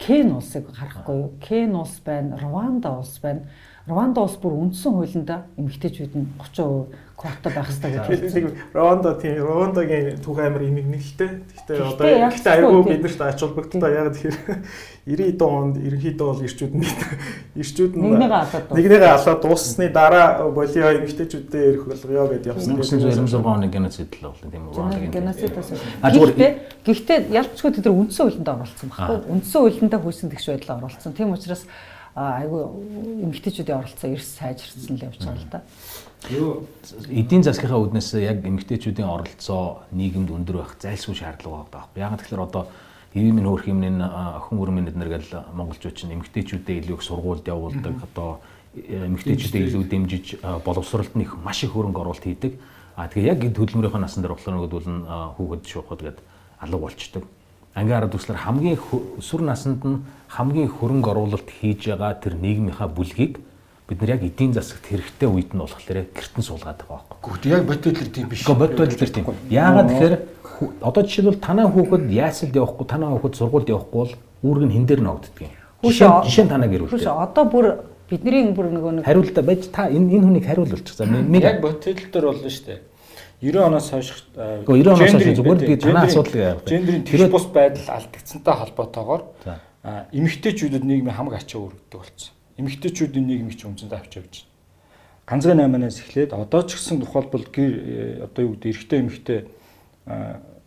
[0.04, 1.30] Кен улсыг харахгүй юу?
[1.40, 3.48] Кен улс байна, Рванда улс байна.
[3.84, 6.88] Рванда улс бүр үндсэн хуулиндаа эмэгтэйчүүд нь 30%
[7.20, 8.52] квота байх хэрэгтэй гэж байна.
[8.72, 11.44] Рванда тийм Рвандагийн түүх амир имиг нэлтэй.
[11.52, 14.40] Гэхдээ одоо гэхдээ айгүй бид нарт ач холбогдолтой ягаад тэгэхээр
[15.36, 16.88] 90 онд ерөнхийдөө бол ирчүүд нь
[17.60, 22.80] ирчүүд нь нэгнийгээ алаад дууссны дараа болио эмэгтэйчүүдээ ирэх болгоё гэдээ явсан.
[22.80, 25.12] 1996 оны геноцид л бол тийм үү?
[25.12, 25.76] Геноцидаас.
[26.00, 26.52] Гэхдээ
[26.88, 29.18] гэхдээ ялцгүй тэд нар үндсэн хуулиндаа оролцсон баггүй.
[29.28, 31.12] Үндсэн хуулиндаа хүйсэн тэгш байдлаа оролцсон.
[31.12, 31.68] Тийм учраас
[32.16, 32.62] айгүй
[33.26, 35.62] эмэгтэйчүүдийн оролцоо эрс сайжирсан л явж байгаа л да.
[36.30, 36.70] Юу
[37.10, 42.02] эдийн засгийнхаа үүднээс яг эмэгтэйчүүдийн оролцоо нийгэмд өндөр байх зайлшгүй шаардлага байгаа байхгүй.
[42.06, 42.64] Яг тэгэхээр одоо
[43.18, 47.96] хэвийн минь хөөрх юмны охин үрмэн эднэр гэл монголчууд чинь эмэгтэйчүүдэд илүү их сургуульд явуулдаг
[48.06, 48.46] одоо
[48.78, 50.26] эмэгтэйчүүдэд илүү дэмжиж
[50.62, 52.62] боловсролд нь их маш их хөрөнгө оруулалт хийдэг.
[52.94, 56.20] А тэгээ яг энэ хөдөлмөрийн насанд дээр болохоор нөгөөдөл нь хүүхэд шуухад гээд
[56.62, 57.26] алга болчдөг
[57.76, 58.78] ангийн арга төслөр хамгийн
[59.18, 63.42] өсвөр наснд нь хамгийн хөрөнгө оруулалт хийж байгаа тэр нийгмийнхаа бүлгийг
[63.90, 67.34] бид нар яг эдийн засагт хэрэгтэй үед нь болохоор гэртэн суулгаад байгаа байхгүй.
[67.34, 68.46] Гэхдээ яг бод байдлаар тийм биш.
[68.46, 69.26] Гэхдээ бод байдлаар тийм.
[69.50, 70.16] Яагаад тэгэхээр
[70.86, 74.14] одоо жишээлбэл танаа хүүхэд яасалд явахгүй, танаа хүүхэд сургуульд явахгүй бол
[74.46, 75.54] үүрэг нь хэн дээр ногддгийг.
[75.82, 77.10] Жишээ нь танаа гэр бүлтэй.
[77.10, 77.66] Одоо бүр
[78.08, 80.94] бидний бүр нөгөө нэг хариултаа байж та энэ энэ хүнийг хариулуулчих.
[80.94, 82.93] За яг бод байдлаар болно шүү дээ
[83.44, 86.56] 90 оноос хойш 90 оноос хойш зүгээр би танай асуудал яа.
[86.64, 89.22] Гендрийн тэгш бус байдал алдагдсантай холбоотойгоор
[90.16, 92.32] эмэгтэйчүүдэд нийгмийн хамаг ачаа өргөдөг болсон.
[92.56, 94.52] Эмэгтэйчүүдийн нийгмийг ч өмцөнд авч явж байна.
[95.28, 99.40] Ганцхан 8-аас эхлээд одоо ч гэсэн тухайлбал гэр одоо юу гэдэг эрэгтэй эмэгтэй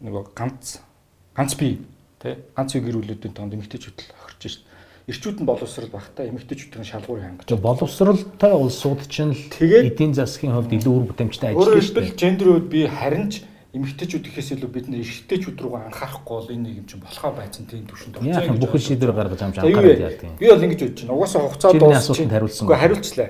[0.04, 0.84] нөгөө ганц
[1.32, 1.80] ганц бие
[2.20, 4.64] тий ганц бие гэр бүлүүдийн тонд эмэгтэйчүүд л охирч шít
[5.06, 7.46] эрчүүд нь боловсрал багтаа эмэгтэйчүүдийн шалгуурыг хангаж.
[7.62, 12.18] Боловсралтай улсууд чинь л эдийн засгийн хувьд илүү үр бүтээмжтэй ажиллаж шүү дээ.
[12.18, 16.74] Гендерүүд би харин ч эмэгтэйчүүд ихээс илүү бид нэр эрэгтэйчүүд рүү анхаарахгүй бол энэ нэг
[16.82, 18.34] юм чинь болохоо байцсан тийм төвшөнд орсон.
[18.34, 20.38] Яг бүхэл шийдвэр гаргаж амж анхаарал яадаг юм.
[20.42, 21.14] Би бол ингэж бодож байна.
[21.14, 22.64] Угаасаа хугацаа дуусчихсан хариулсан.
[22.66, 23.28] Үгүй хариулчлаа.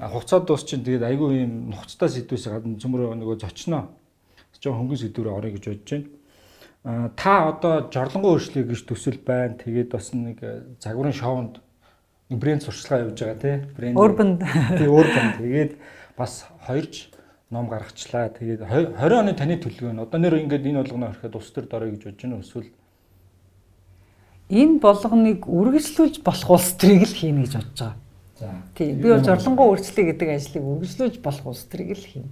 [0.00, 3.92] Хугацаа дуусчин тэгээд айгүй юм нухацтай сэдвээс гадна цөмөр нөгөө зочноо.
[4.62, 6.17] Жон хөнгөн сэдвээр орё гэж бодож байна
[6.84, 9.58] та одоо жорлонгоо өөрчлөе гэж төсөл байна.
[9.58, 11.60] Тэгээд бас нэг э, загварын шоунд
[12.30, 13.56] брэнд сурчлагаа явьж байгаа тий.
[13.76, 13.96] Брэнд.
[13.98, 14.30] Urban.
[14.78, 15.26] Тий, Urban.
[15.38, 15.72] Тэгээд
[16.16, 17.10] бас хоёрч
[17.50, 18.30] ном гаргачлаа.
[18.30, 21.92] Тэгээд 20 оны таны төлөвөө нь одоо нэр ингээд энэ болгоно ороход ус төр дорой
[21.92, 22.70] гэж бодож байна эсвэл
[24.48, 27.96] энэ болгоныг үргэлжлүүлж болох улс төрийг л хийнэ гэж бодож байгаа.
[28.38, 28.48] За.
[28.78, 28.96] Тийм.
[29.02, 32.30] Би бол жорлонгоо өөрчлөе гэдэг ажлыг үргэлжлүүлж болох улс төрийг л хийнэ.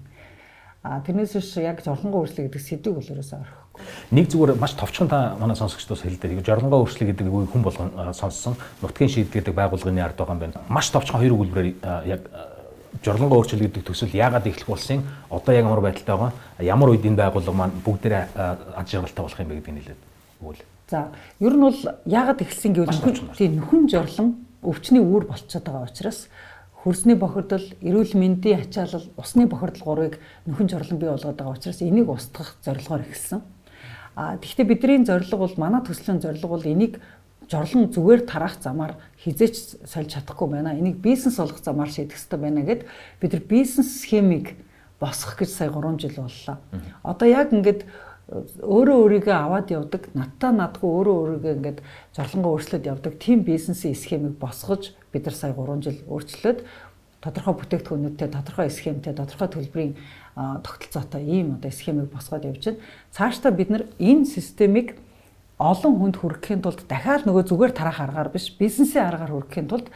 [0.87, 3.66] А тэрнээс биш яг жорлонгоо өөрчлөлт гэдэг сэдвийг бол ерөөсөө орхихгүй.
[4.11, 6.45] Нэг зүгээр маш товчхон та манай сонсогчдоос хэлдэг.
[6.47, 8.57] Жорлонгоо өөрчлөлт гэдэг үгийг хүн болгон сонссон.
[8.83, 10.61] Нутгийн шийд гэдэг байгууллагын ард байгаа юм байна.
[10.69, 12.23] Маш товчхон хоёр өгүүлбэрээр яг
[13.05, 15.05] жорлонгоо өөрчлөлт гэдэг төсөл яагаад эхлэх болсон?
[15.31, 16.33] Одоо яг ямар байдалтай байгаа?
[16.61, 18.25] Ямар үед энэ байгууллага маань бүгдээрээ
[18.77, 20.01] аж аргалтай болох юм бэ гэдгийг хэлээд
[20.41, 20.63] өгвөл.
[20.87, 21.11] За,
[21.41, 24.29] ер нь бол яагаад эхэлсэн гэвэл тийм нөхөн жорлон
[24.63, 26.31] өвчний үүр болчиход байгаа учраас
[26.87, 32.07] хөрсний бохирдол, эрүүл мэндийн ачаалал, усны бохирдол гурвыг нөхөн жорлон бий болгоод байгаа учраас энийг
[32.07, 33.43] устгах зорилгоор эхэлсэн.
[34.17, 37.01] А тэгвэл бидний зорилго бол манай төслийн зорилго бол энийг
[37.51, 40.73] жорлон зүгээр тараах замаар хизээч сольж чадахгүй байна.
[40.73, 42.87] Энийг бизнес болгох замаар шийдэх хэрэгтэй байна гэд
[43.21, 44.57] бид нар бизнес схемийг
[44.99, 46.57] босгох гэж сая 3 жил боллоо.
[47.05, 47.85] Одоо яг ингээд
[48.65, 51.79] өөрөө өөрийгөө аваад явдаг, надтай надгүй өөрөө өөрийгөө ингээд
[52.17, 56.65] жорлонгоо өөрчлөд явдаг тийм бизнесийн схемийг босгож бид нар сая 3 жил өөрчлөөд
[57.27, 59.93] тодорхой бүтээгдэхүүнүүдтэй, тодорхой схемтэй, тодорхой төлбөрийн
[60.37, 62.83] тогтолцоотой ийм одоо схемийг босгоод явж байна.
[63.11, 64.95] Цаашдаа бид нар энэ системийг
[65.59, 69.89] олон хүнд хүргэхийн тулд дахиад нөгөө зүгээр тарах аргаар биш, бизнесийн аргаар хүргэхийн тулд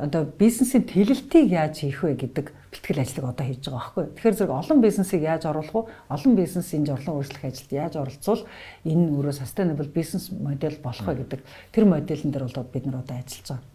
[0.00, 4.04] одоо бизнесийн тэлэлтийг яаж хийх вэ гэдэг бэлтгэл ажлыг одоо хийж байгаа байхгүй.
[4.16, 5.92] Тэгэхээр зэрэг олон бизнесийг яаж оруулах вэ?
[6.08, 8.42] Олон бизнес энэ жорлон өөрчлөх ажилд яаж оролцвол
[8.88, 11.40] энэ өөрөө sustainable business модель болох вэ гэдэг
[11.76, 13.71] тэр модельн дээр бол бид нар одоо ажиллаж байгаа.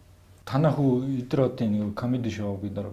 [0.48, 2.88] Танаа хүү эдгээр одын нэг комеди шоу бид нар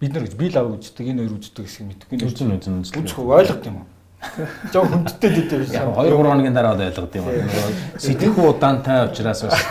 [0.00, 2.28] бид нар гэж би лав үздэг энэ хоёр үздэг хэсэг мэдхгүй нэ.
[2.28, 3.00] Үзэн үзэн үздэг.
[3.00, 3.88] Үзэх ойлгох юм уу?
[4.72, 5.72] Жог хүндтэй дэдэ биш.
[5.72, 7.48] 2 3 хоногийн дараа одоо ойлгод юм байна.
[7.96, 9.64] Сэтгэхүй удаантай учраас бас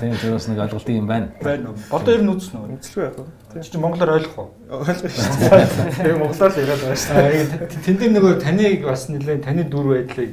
[0.00, 1.28] тийм зүрээс нэг ойлголт юм байна.
[1.44, 1.76] Байна уу?
[1.92, 2.80] Одоо ер нь үзсэн үү?
[2.80, 3.60] Үзлгүй яах вэ?
[3.60, 4.48] Чи монголоор ойлгох уу?
[4.72, 5.68] Ойлгох шүү дээ.
[6.00, 7.84] Тэгээ монголоор л яриад байгаа шүү дээ.
[7.84, 10.32] Тэн дээр нөгөө таныг бас нэлээд таны дүр байдлыг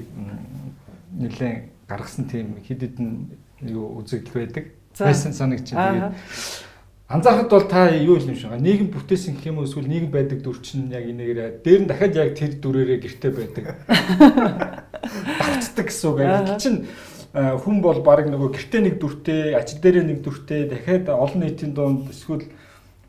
[1.19, 1.59] нэлээд
[1.91, 3.11] гаргасан тийм хэд хэдэн
[3.67, 4.65] юу үзэгдэл байдаг.
[4.99, 5.73] Байсан санагч.
[5.73, 6.13] Тэгээд
[7.13, 8.63] Анзаарахад бол та юу юм шиг байгаа.
[8.63, 12.15] Нийгэм бүтээсэн гэх юм уу эсвэл нийгэм байдаг дүр чинь яг энэгээр дээр нь дахиад
[12.15, 13.65] яг тэр дүрээрээ гэрте байдаг.
[15.43, 16.17] Багцдаг гэсэн үг.
[16.25, 16.79] Гэтэл чинь
[17.33, 22.09] хүн бол баг нөгөө гэрте нэг дүртэй, ажил дээрээ нэг дүртэй, дахиад олон нийтийн дунд
[22.09, 22.49] эсвэл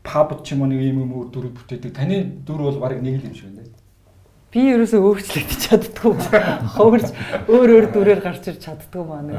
[0.05, 1.95] паб ч юм уу нэг юм юм дүрийг бүтээдэг.
[1.95, 3.73] Таны дүр бол баг нэг л юм шиг байна.
[4.53, 6.13] Би ерөөсөө өөрчлөгдөж чаддгүй.
[6.77, 7.09] Хөвөрч
[7.49, 9.35] өөр өөр дүрээр гарч ир чаддгүй маа нэг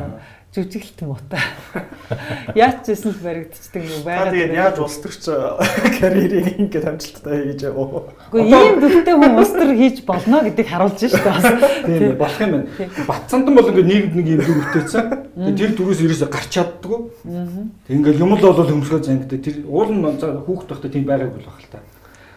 [0.57, 1.43] жүжиглэлт муутай.
[2.57, 4.33] Яаж ч эсвэл баригдчихдаг юм байгаа.
[4.33, 5.29] Тэгээд яаж улс төрч
[6.01, 8.09] карьерийг ингээд амжилттай хийж яваа.
[8.33, 11.85] Гэхдээ ийм дүртэй хүн улс төр хийж болно гэдгийг харуулж шүү дээ.
[11.85, 12.69] Тийм болох юм байна.
[13.05, 15.05] Батцандан бол ингээд нийгэмд нэг юм дүр бүтээсэн.
[15.61, 17.01] Тэр дүрээс ерөөсөй гарч чаддгүй.
[17.85, 19.45] Тэг ингээд юм л бол хөмсгөө зангидаг.
[19.45, 21.85] Тэр уул нь хүүхд тахта тийм байгааг болох л та.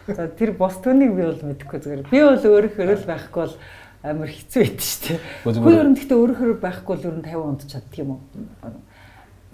[0.10, 2.10] За тэр бос түүнийг би бол мэдэхгүй зүгээр.
[2.10, 3.56] Би бол өөрөөр л байхгүй бол
[4.00, 5.90] амар хэцүү байд шүү дээ.
[5.92, 8.22] Нь гэхдээ өөрөөр байхгүй ер нь 50 онд чаддаг юм уу?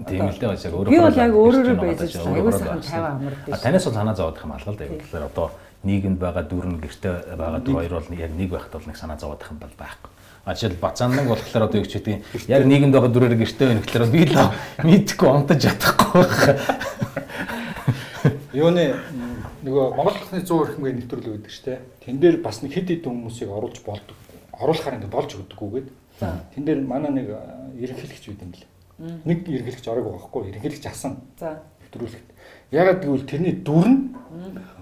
[0.05, 0.91] Тийм л дээ бас яг өөрөө.
[0.93, 3.57] Би бол яг өөрөөрөө байж аягүй сайхан 50 амард тийм.
[3.57, 5.01] Танаас бол санаа зовоодох юм алга л дээ.
[5.01, 5.47] Тэгэхээр одоо
[5.81, 9.59] нийгэмд байгаа дүүрэн гэрте байгаа хоёр бол яг нэг байхад бол нэг санаа зовоодох юм
[9.65, 10.11] бол байхгүй.
[10.45, 14.13] А жишээл бацааннаг болохоор одоо юу ч гэдэг яг нийгэмд байгаа дүрээр гэрте байна гэхээр
[14.13, 14.37] би л
[14.85, 16.45] мэдхгүй онтож чадахгүй байх.
[18.53, 18.93] Юуны
[19.65, 21.79] нөгөө Монгол улсны 100 эрхмгийн нэвтрүүлэг байдаг шүү дээ.
[22.05, 24.13] Тэн дээр бас нэг хэд хэдэн хүмүүсийг оруулж болдог
[24.59, 25.87] оруулахаар ингэ болж өгдөггүйгээд
[26.55, 27.27] тэн дээр манай нэг
[27.75, 28.69] ерөнхийлөгч үйд юм лээ.
[29.27, 31.19] Нэг ерөнхийлөгч орог байгаа хгүй ерөнхийлөгч асан.
[31.39, 31.59] За.
[31.83, 32.29] Нэвтрүүлэгт.
[32.71, 33.99] Ягаад гэвэл тэрний дүр нь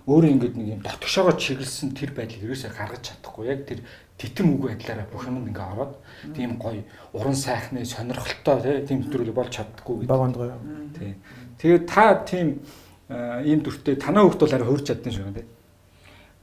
[0.06, 3.50] өөрөө ингэдэг нэг юм дотгошоогоо чиглэсэн тэр байдлыг ерөөсөө гаргаж чадахгүй.
[3.50, 3.80] Яг тэр
[4.18, 5.94] титэм үг байдлаараа бүх юмд ингээ ороод
[6.36, 10.12] тийм гоё уран сайхны сонирхолтой тийм нэвтрүүлэг болж чаддаггүй гэдэг.
[10.12, 10.56] Багонд гоё.
[10.98, 11.16] Тий.
[11.60, 12.62] Тэгээд та тийм
[13.10, 15.48] ийм дүртэй танаа хөвгт бол арай хуурч чадсан шүү дээ.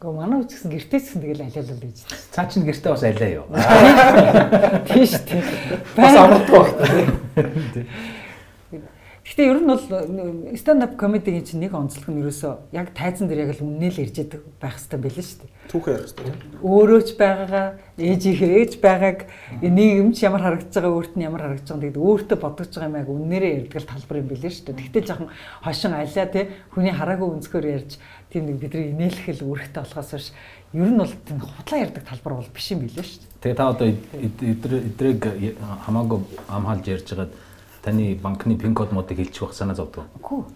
[0.00, 2.08] Гэхдээ манай үз гэсэн гэртээссэн тэгэл алиалал гэж.
[2.32, 3.46] Цаа чин гэртээ бас алиа юу.
[4.88, 5.44] Тийш тий.
[5.92, 6.72] Бас амарддаг баг.
[9.20, 9.84] Гэхдээ ер нь бол
[10.56, 14.16] stand up comedy-гийн чинь нэг онцлог нь ерөөсөө яг тайзан дээр яг л үннэл ирж
[14.24, 15.52] байдаг байх хэрэгтэй байлээ шүү дээ.
[15.70, 16.64] Түүхээ ярих хэрэгтэй.
[16.66, 19.18] Өөрөө ч байгаагаа, ээжийнхээ ээж байгааг
[19.62, 23.08] нийгэмч ямар харагдаж байгаа өөрт нь ямар харагдаж байгаа гэдэг өөртөө бодож байгаа юм яг
[23.12, 24.80] үннээрээ ярьдаг талбар юм билээ шүү дээ.
[24.90, 25.30] Тэгтэл жоохон
[25.62, 26.44] хошин алиа тий
[26.74, 27.92] хүний хараагүй өнцгөр ярьж
[28.30, 30.30] тийм нэг бидний инээлхэл үүрэгтэй болохоос биш
[30.72, 33.42] ер нь бол тийм худлаа ярддаг талбар бол биш юм билээ шүү дээ.
[33.42, 35.20] Тэгээ та одоо эдрэг
[35.84, 37.34] хамаагүй амхаалж ярьж байгаад
[37.82, 40.06] таны банкны пин код модыг хэлчих байх санаа зовдөг.
[40.22, 40.46] Үгүй.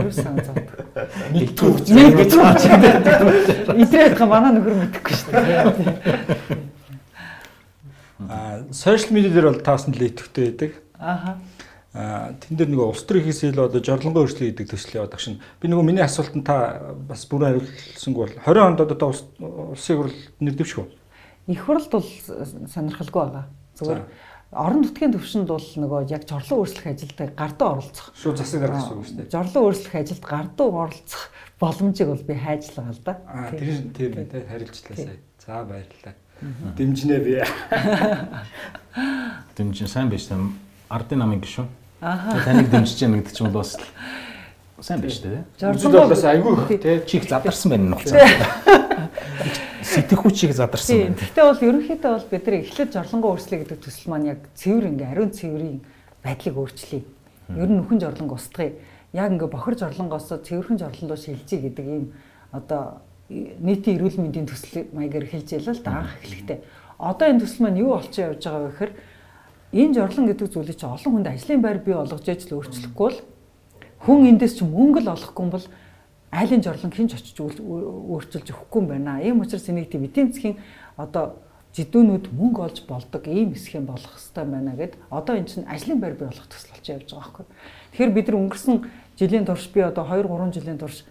[0.00, 0.72] Юу санаа зовдөг.
[1.36, 1.70] Мэдгүй.
[2.16, 2.48] Мэдгүй.
[3.82, 5.68] Идрээд га манай нөхөр мэдэхгүй шүү дээ.
[8.30, 10.72] Аа, сошиал медиа дээр бол таасан л идэвхтэй байдаг.
[10.96, 11.36] Ааха
[11.92, 15.36] тэн дээр нөгөө улс төрийн хийсэл одоо жорлонгоо өөрчлөлт гэдэг төсөл яваад багш.
[15.60, 19.12] Би нөгөө миний асуултанд та бас бүрэн хариулсангүй бол 20 онд одоо
[19.76, 20.88] улсын хурл нэрдэвшгүй.
[21.52, 22.08] Их хурлд бол
[22.72, 23.44] сонирхолгүй байгаа.
[23.76, 24.00] Зүгээр
[24.56, 28.08] орон нутгийн төвшөнд бол нөгөө яг жорлон өөрчлөх ажилд гардуу оролцох.
[28.16, 29.32] Шууд засаг гаргах гэсэн үг шүү дээ.
[29.32, 31.22] Жорлон өөрчлөх ажилд гардуу оролцох
[31.60, 33.20] боломжийг бол би хайжлаа л да.
[33.28, 35.20] Аа тэр тийм ээ те харилцлаа сая.
[35.44, 36.16] За баярлалаа.
[36.76, 37.40] Дэмжинэ би.
[39.56, 40.56] Дэмжин сайн биш юм.
[40.92, 41.68] Ардын намын гişүн.
[42.02, 42.34] Аа.
[42.42, 43.78] Таныг дэмжиж яа гэдэг чинь бол бас
[44.82, 45.46] сайн биш үү?
[45.54, 48.18] Жоржон бас айгүй те чих задарсан байна нь болсон.
[49.86, 51.14] Сэтгэх хүчийг задарсан байна.
[51.22, 55.10] Гэхдээ бол ерөнхийдөө бол бид нар эхлээд жорлонгоо өөрчлөе гэдэг төсөл маань яг цэвэр ингээ
[55.14, 55.78] ариун цэврийн
[56.26, 57.02] байдлыг өөрчлөе.
[57.54, 58.74] Ер нь нөхөн жорлонго устгая.
[59.14, 62.10] Яг ингээ бохор жорлонгоос цэвэрхэн жорлондоо шилжиж гэдэг ийм
[62.50, 62.98] одоо
[63.30, 66.58] нийтийн эрүүл мэндийн төсөл маягаар хэлж ялла л да анх эхлэхдээ.
[66.98, 68.92] Одоо энэ төсөл маань юу болчихоо явж байгаа вэ гэхээр
[69.72, 73.18] энэ жорлон гэдэг зүйлийг чи олон хүнд ажлын байр бий болгож ээж л өөрчлөхгүй бол
[74.04, 75.66] хүн эндээс ч мөнгө л олохгүй бол
[76.32, 79.20] айлын жорлон хинж очиж өөрчилж өгөхгүй юм байна.
[79.20, 80.56] Ийм учраас энийг тийм эдийн засгийн
[80.96, 81.40] одоо
[81.76, 86.16] жидүүнүүд мөнгө олж болдог ийм юм болох хэрэгтэй байна гэд одоо эн чинь ажлын байр
[86.16, 87.44] бий болох төсөл болж явж байгаа байхгүй.
[87.92, 88.76] Тэгэхээр бид нар өнгөрсөн
[89.16, 91.04] жилийн турш би одоо 2 3 жилийн турш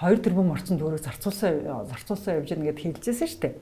[0.00, 3.54] 2 тэрбум орцон төгрөг зарцуулсан зарцуулсан явж байгаа гэдээ хэлжсэн шүү дээ.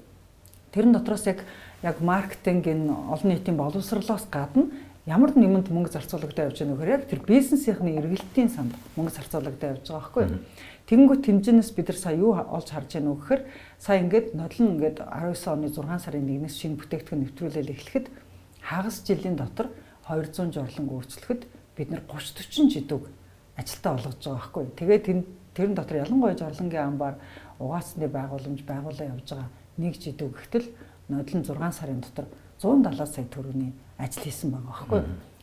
[0.74, 1.42] Тэрэн дотроос яг
[1.82, 4.68] яг маркетинг энэ олон нийтийн боловсролоос гадна
[5.06, 9.88] ямар нэмэнд мөнгө зарцуулагдаа явж байгаа нөхөр яг тэр бизнесийнхний эргэлтийн санд мөнгө зарцуулагдаа явж
[9.88, 10.26] байгаа байхгүй.
[10.90, 13.42] Тэгэнгүүт тэмжинээс бид нар сая юу олж харж байна вэ гэхээр
[13.78, 18.06] сая ингээд нодлон ингээд 19 оны 6 сарын 1-ээс шинэ бүтээгдэхүүн нэвтрүүлэл эхлэхэд
[18.60, 19.72] хагас жилийн дотор
[20.04, 21.42] 200 жорлон өөрчлөхөд
[21.78, 23.04] бид нар 30 40 жидүүг
[23.56, 24.64] ажилтаа олгож байгаа байхгүй.
[24.76, 25.04] Тэгээд
[25.54, 27.16] тэрэн дотор ялангуяа жорлонгийн амбаар
[27.58, 30.66] угаасны байгууламж байгуулаа явж байгаа нэг жидүү гэхтэл
[31.10, 32.26] нодлон 6 сарын дотор
[32.62, 35.02] 170 сая төгрөгийн ажил хийсэн байгаа байхгүй.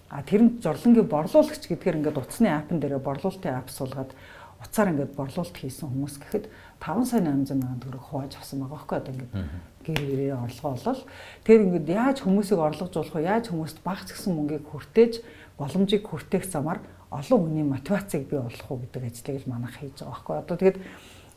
[0.09, 4.15] А тэр нь жорлонгийн борлуулагч гэдгээр ингээд утасны апн дээр борлуулалтын ап суулгаад
[4.63, 6.45] уцаар ингээд борлуулалт хийсэн хүмүүс гэхэд
[6.79, 8.97] 5 сая 800 мянган төгрөг хувааж авсан байгаа байхгүй.
[8.97, 9.33] Одоо ингээд
[9.83, 11.01] гэр гэрээ орлого болол
[11.43, 13.27] тэр ингээд яаж хүмүүсийг орлогожуулах вэ?
[13.27, 15.13] Яаж хүмүүст багц гэсэн мөнгийг хүртээж
[15.59, 16.79] боломжийг хүртээх замаар
[17.11, 20.35] олон хүний мотивацийг бий болгох уу гэдэг ажлыг л манайх хийж байгаа байхгүй.
[20.41, 20.77] Одоо тэгээд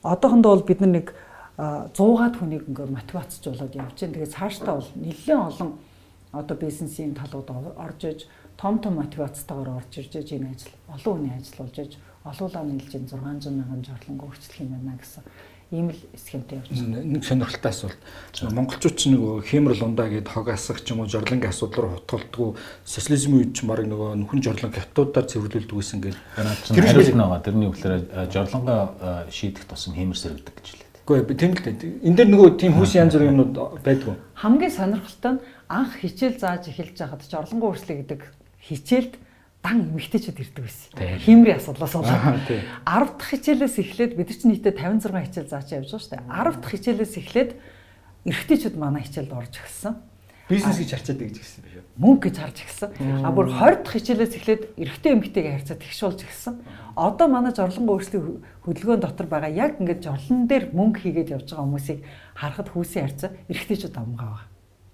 [0.02, 1.06] одоохондоо бол бид нар нэг
[1.60, 4.14] 100-аад хүнийг ингээд мотивацжуулаад явж байна.
[4.16, 5.70] Тэгээд цаашдаа бол нэлээд олон
[6.32, 8.20] одоо бизнесийн талууд орж иж
[8.56, 11.92] том том мотивацтайгаар орж ирж энэ ажил олон хүний ажил болж иж
[12.24, 15.24] олуулаа нийлж 600 мянган жорлонго өөрчлөх юм байна гэсэн
[15.70, 17.02] ийм л схемтэй явж байна.
[17.04, 18.00] Нэг сонирхолтой асуулт.
[18.42, 22.58] Монголчууд ч нөгөө хэмрэл ундаа гээд хог асах ч юм уу жорлонгийн асуудал руу хотголдгоо
[22.84, 26.18] социализмын үед ч марыг нөгөө нөхөн жорлон хятадуудаар цэвэрлүүлдэг гэсэн гээд
[26.74, 27.46] хариулт байгаа.
[27.46, 27.94] Тэрний үгээр
[28.34, 28.80] жорлонгоо
[29.30, 30.89] шийдэх тусам хэмэр сэргдэг гэж хэлээ.
[31.06, 32.04] Гэхдээ тийм л дээ.
[32.06, 34.14] Энд дээр нөгөө тийм хүүсийн янз бүрийн юмнууд байдгүй.
[34.36, 38.20] Хамгийн сонирхолтой нь анх хичээл зааж эхэлж байхад жорлонгоо өөрчлөе гэдэг
[38.62, 39.14] хичээлд
[39.62, 40.88] дан эмэгтэйчүүд ирдэг байсан.
[41.20, 46.00] Химрийн асуудлаас болоод 10 дахь хичээлээс эхлээд бид чинь нийтдээ 56 хичээл зааж явж байгаа
[46.00, 46.24] шүү дээ.
[46.30, 47.50] 10 дахь хичээлээс эхлээд
[48.24, 49.94] эрэгтэйчүүд манай хичээлд орж ирсэн.
[50.48, 51.69] Бизнес гэж харцаад гэж үү?
[52.00, 52.90] Мөнгө гэж харж ирсэн.
[53.20, 56.54] А бүр 20 дахь хичээлээс эхлээд эрэгтэй эмэгтэйгээ харьцаад тэгшүүлж ирсэн.
[56.96, 61.64] Одоо манай жорлонгоо өөрсдийн хөдөлгөөн дотор байгаа яг ингээд жорлон дээр мөнгө хийгээд явж байгаа
[61.68, 62.00] хүмүүсийг
[62.40, 64.48] харахад хүүсийн харьцаа эрэгтэйчүүд амгаа байгаа.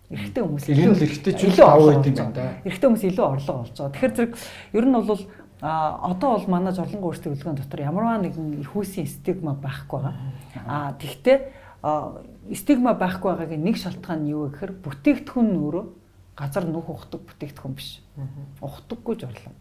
[0.07, 2.59] Эрэгтэй хүмүүс илүү эрэгтэйчүүд аваа байт юм да.
[2.67, 3.95] Эрэгтэй хүмүүс илүү орлого олж байгаа.
[3.95, 4.33] Тэгэхээр зэрэг
[4.75, 5.23] ер нь бол
[5.63, 10.15] а одоо бол манай жорлонгоо өөрсдийн хөдөлгөөн дотор ямарваа нэгэн хүүсийн стигма байхгүй байгаа.
[10.67, 11.51] А тэгвэл
[12.55, 15.85] стигма байхгүй байгаагийн нэг шалтгаан нь юу вэ гэхээр бүтээгдэхүүн нь өөрөө
[16.37, 18.05] газар нүх ухдаг бүтээгдэхүүн биш.
[18.61, 19.57] Ухдаггүй жорлон.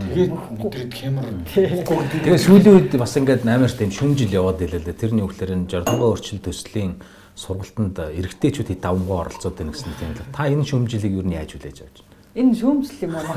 [0.00, 1.28] Тэгээд өдрөд хямар.
[1.52, 4.96] Тэгээд сүүлийн үед бас ингээд амар тийм шүнжил яваад илээ л дээ.
[4.96, 6.96] Тэрний үгээр нь жорлонгоо өөрчлөлт төслийн
[7.36, 10.32] сургалтанд эрэгтэйчүүд хэд давмгаа оролцоод байна гэсэн тийм л.
[10.32, 12.16] Та энэ шүүмжлийг юу нь яаж хүлээж авч байна?
[12.40, 13.36] Энэ шүүмжлэл юм аа.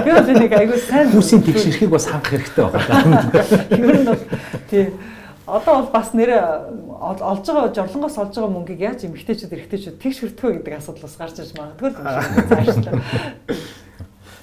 [0.00, 3.28] Би бол энийг айгүй сайн хүмүүсийн тэгшэрхийг бас хангах хэрэгтэй байна.
[3.76, 4.24] Ер нь бол
[4.72, 4.86] тий.
[5.52, 6.40] Одоо бол бас нэрэ
[6.96, 11.36] олж байгаа жорлонгоос олж байгаа мөнгийг яаж эмэгтэйчүүд эрэгтэйчүүд тэгш вэ гэдэг асуудал бас гарч
[11.44, 12.00] иж магадгүй л
[12.48, 12.96] цаашлаа.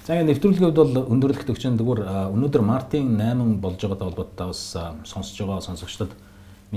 [0.06, 4.62] За ингэ нэвтрүүлгийн хувьд бол өндөрлөх төгчөн дэгүр өнөөдөр Мартин 8 болж байгаатай холбоотой бас
[5.10, 6.14] сонсож байгаа сонсогчдод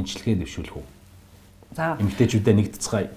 [0.01, 0.87] мэдчилгээ дэвшүүлэх үү?
[1.77, 3.09] За эмгтээчүүдээ нэгдэцгаая.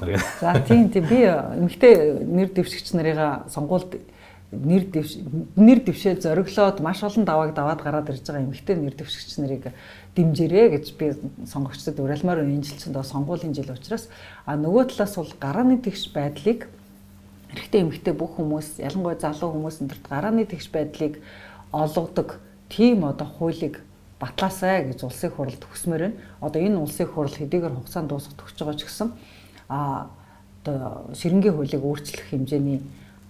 [0.43, 4.03] За тийм тийм би эмгтээ нэр дэвшигч нарыгаа сонгуульд
[4.51, 5.17] нэр дэвш
[5.55, 9.73] нэр дэвшээ зориглоод маш олон давааг даваад гараад ирж байгаа эмгтээ нэр дэвшигч нарыг
[10.15, 11.13] дэмжээрэй гэж би
[11.49, 14.07] сонгогчдод уриалмаар энэжилчэнд сонгуулийн жил учраас
[14.45, 16.69] а нөгөө талаас бол гарааны тэгш байдлыг
[17.51, 21.19] эрэгтэй эмэгтэй бүх хүмүүс ялангуяа залуу хүмүүс өндөрт гарааны тэгш байдлыг
[21.71, 22.39] олгодог
[22.69, 23.81] тийм одоо хуулийг
[24.19, 26.19] батлаасай гэж улсын хурлд хүсмээр байна.
[26.41, 29.09] Одоо энэ улсын хурл хэдийгээр хугацаанд дуусах төгсөж байгаа ч гэсэн
[29.69, 30.07] а
[30.63, 32.81] одоо ширэнгийн хуулийг өөрчлөх хэмжээний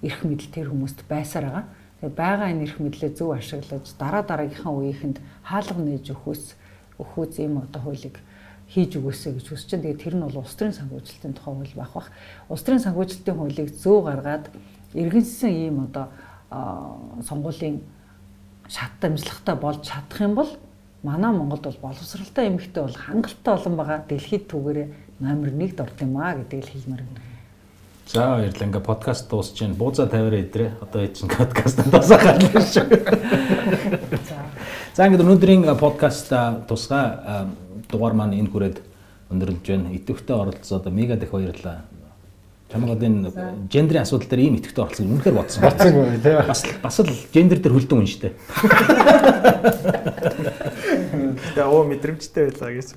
[0.02, 1.66] эрх мэдэл тэр хүмүүст байсаар байгаа.
[2.02, 6.44] Тэгээ байгаа энэ эрх мэдлээ зөв ашиглаж дараа дараагийнхаа үеийнхэнд хаалга нээж өгөхөөс
[7.00, 8.20] өгөхөөс ийм одоо хуулийг
[8.68, 9.84] хийж өгөөсэй гэж хүсэж байна.
[9.86, 12.10] Тэгээ тэр нь бол улс төрийн санхүүжилтийн тухай хууль байх бах.
[12.50, 14.46] Улс төрийн санхүүжилтийн хуулийг зөв гаргаад
[14.94, 16.10] иргэншсэн ийм одоо
[17.22, 17.82] сонгуулийн
[18.68, 20.50] шат дамжлагтай болж чадах юм бол
[21.04, 24.00] манай Монголд бол боловсралтай эмэгтэй бол хангалттай олон байгаа.
[24.10, 24.88] Дэлхийд түүгээрээ
[25.22, 27.35] номер 1-д орд юм аа гэдгийг л хэлмээр байна.
[28.06, 28.70] За баярлалаа.
[28.70, 29.74] Ингээ подкаст дуусч जैन.
[29.74, 30.78] Бууза тавиараа идрээ.
[30.78, 32.86] Одоо чинь подкаст дуусах гарлаа шүү.
[34.30, 34.38] За.
[34.94, 36.30] За ингээ өнөөдрийн подкаст
[36.70, 37.50] тусгай
[37.90, 38.78] дугаар маань энэ хүрээд
[39.34, 39.90] өндөрлөж байна.
[39.98, 41.82] Идэвхтэй оролцоод мега дэх баярлалаа.
[42.70, 43.34] Чамгаад энэ
[43.74, 45.66] гендрийн асуудал дээр ийм итгэвтэй оролцох үнэхээр бодсон.
[45.66, 46.38] Бодсон үү тий.
[46.46, 48.38] Бас бас л гендер дээр хөлдөн хүн штэ.
[50.22, 50.54] Тэгээ
[51.64, 52.88] оо мэдрэмжтэй байлаа гэж.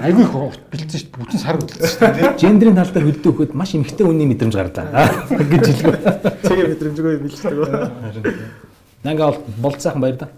[0.00, 0.32] Айгүй их
[0.72, 1.20] бэлдсэн шүү дээ.
[1.20, 2.32] Бүтэн сар бэлдсэн шүү дээ.
[2.40, 5.12] Гендрийн тал дээр хөлдөн өгөхөд маш эмхтэй үнийн мэдрэмж гарлаа.
[5.28, 5.96] гэж хэлгөө.
[6.48, 8.36] Тэгээ мэдрэмжгүй бэлддэг.
[9.04, 10.16] Нанга болт сайхан баяр.
[10.16, 10.28] Та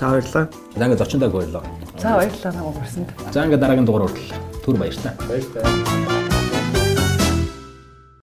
[0.00, 0.48] баярлаа.
[0.76, 1.62] Нанга зочиндаа баярлаа.
[2.00, 3.08] За баярлалаа намайг урсанд.
[3.32, 4.32] За ингээ дараагийн дугаар хүртэл
[4.64, 5.12] түр баяр та.
[5.28, 6.25] Баяр таа.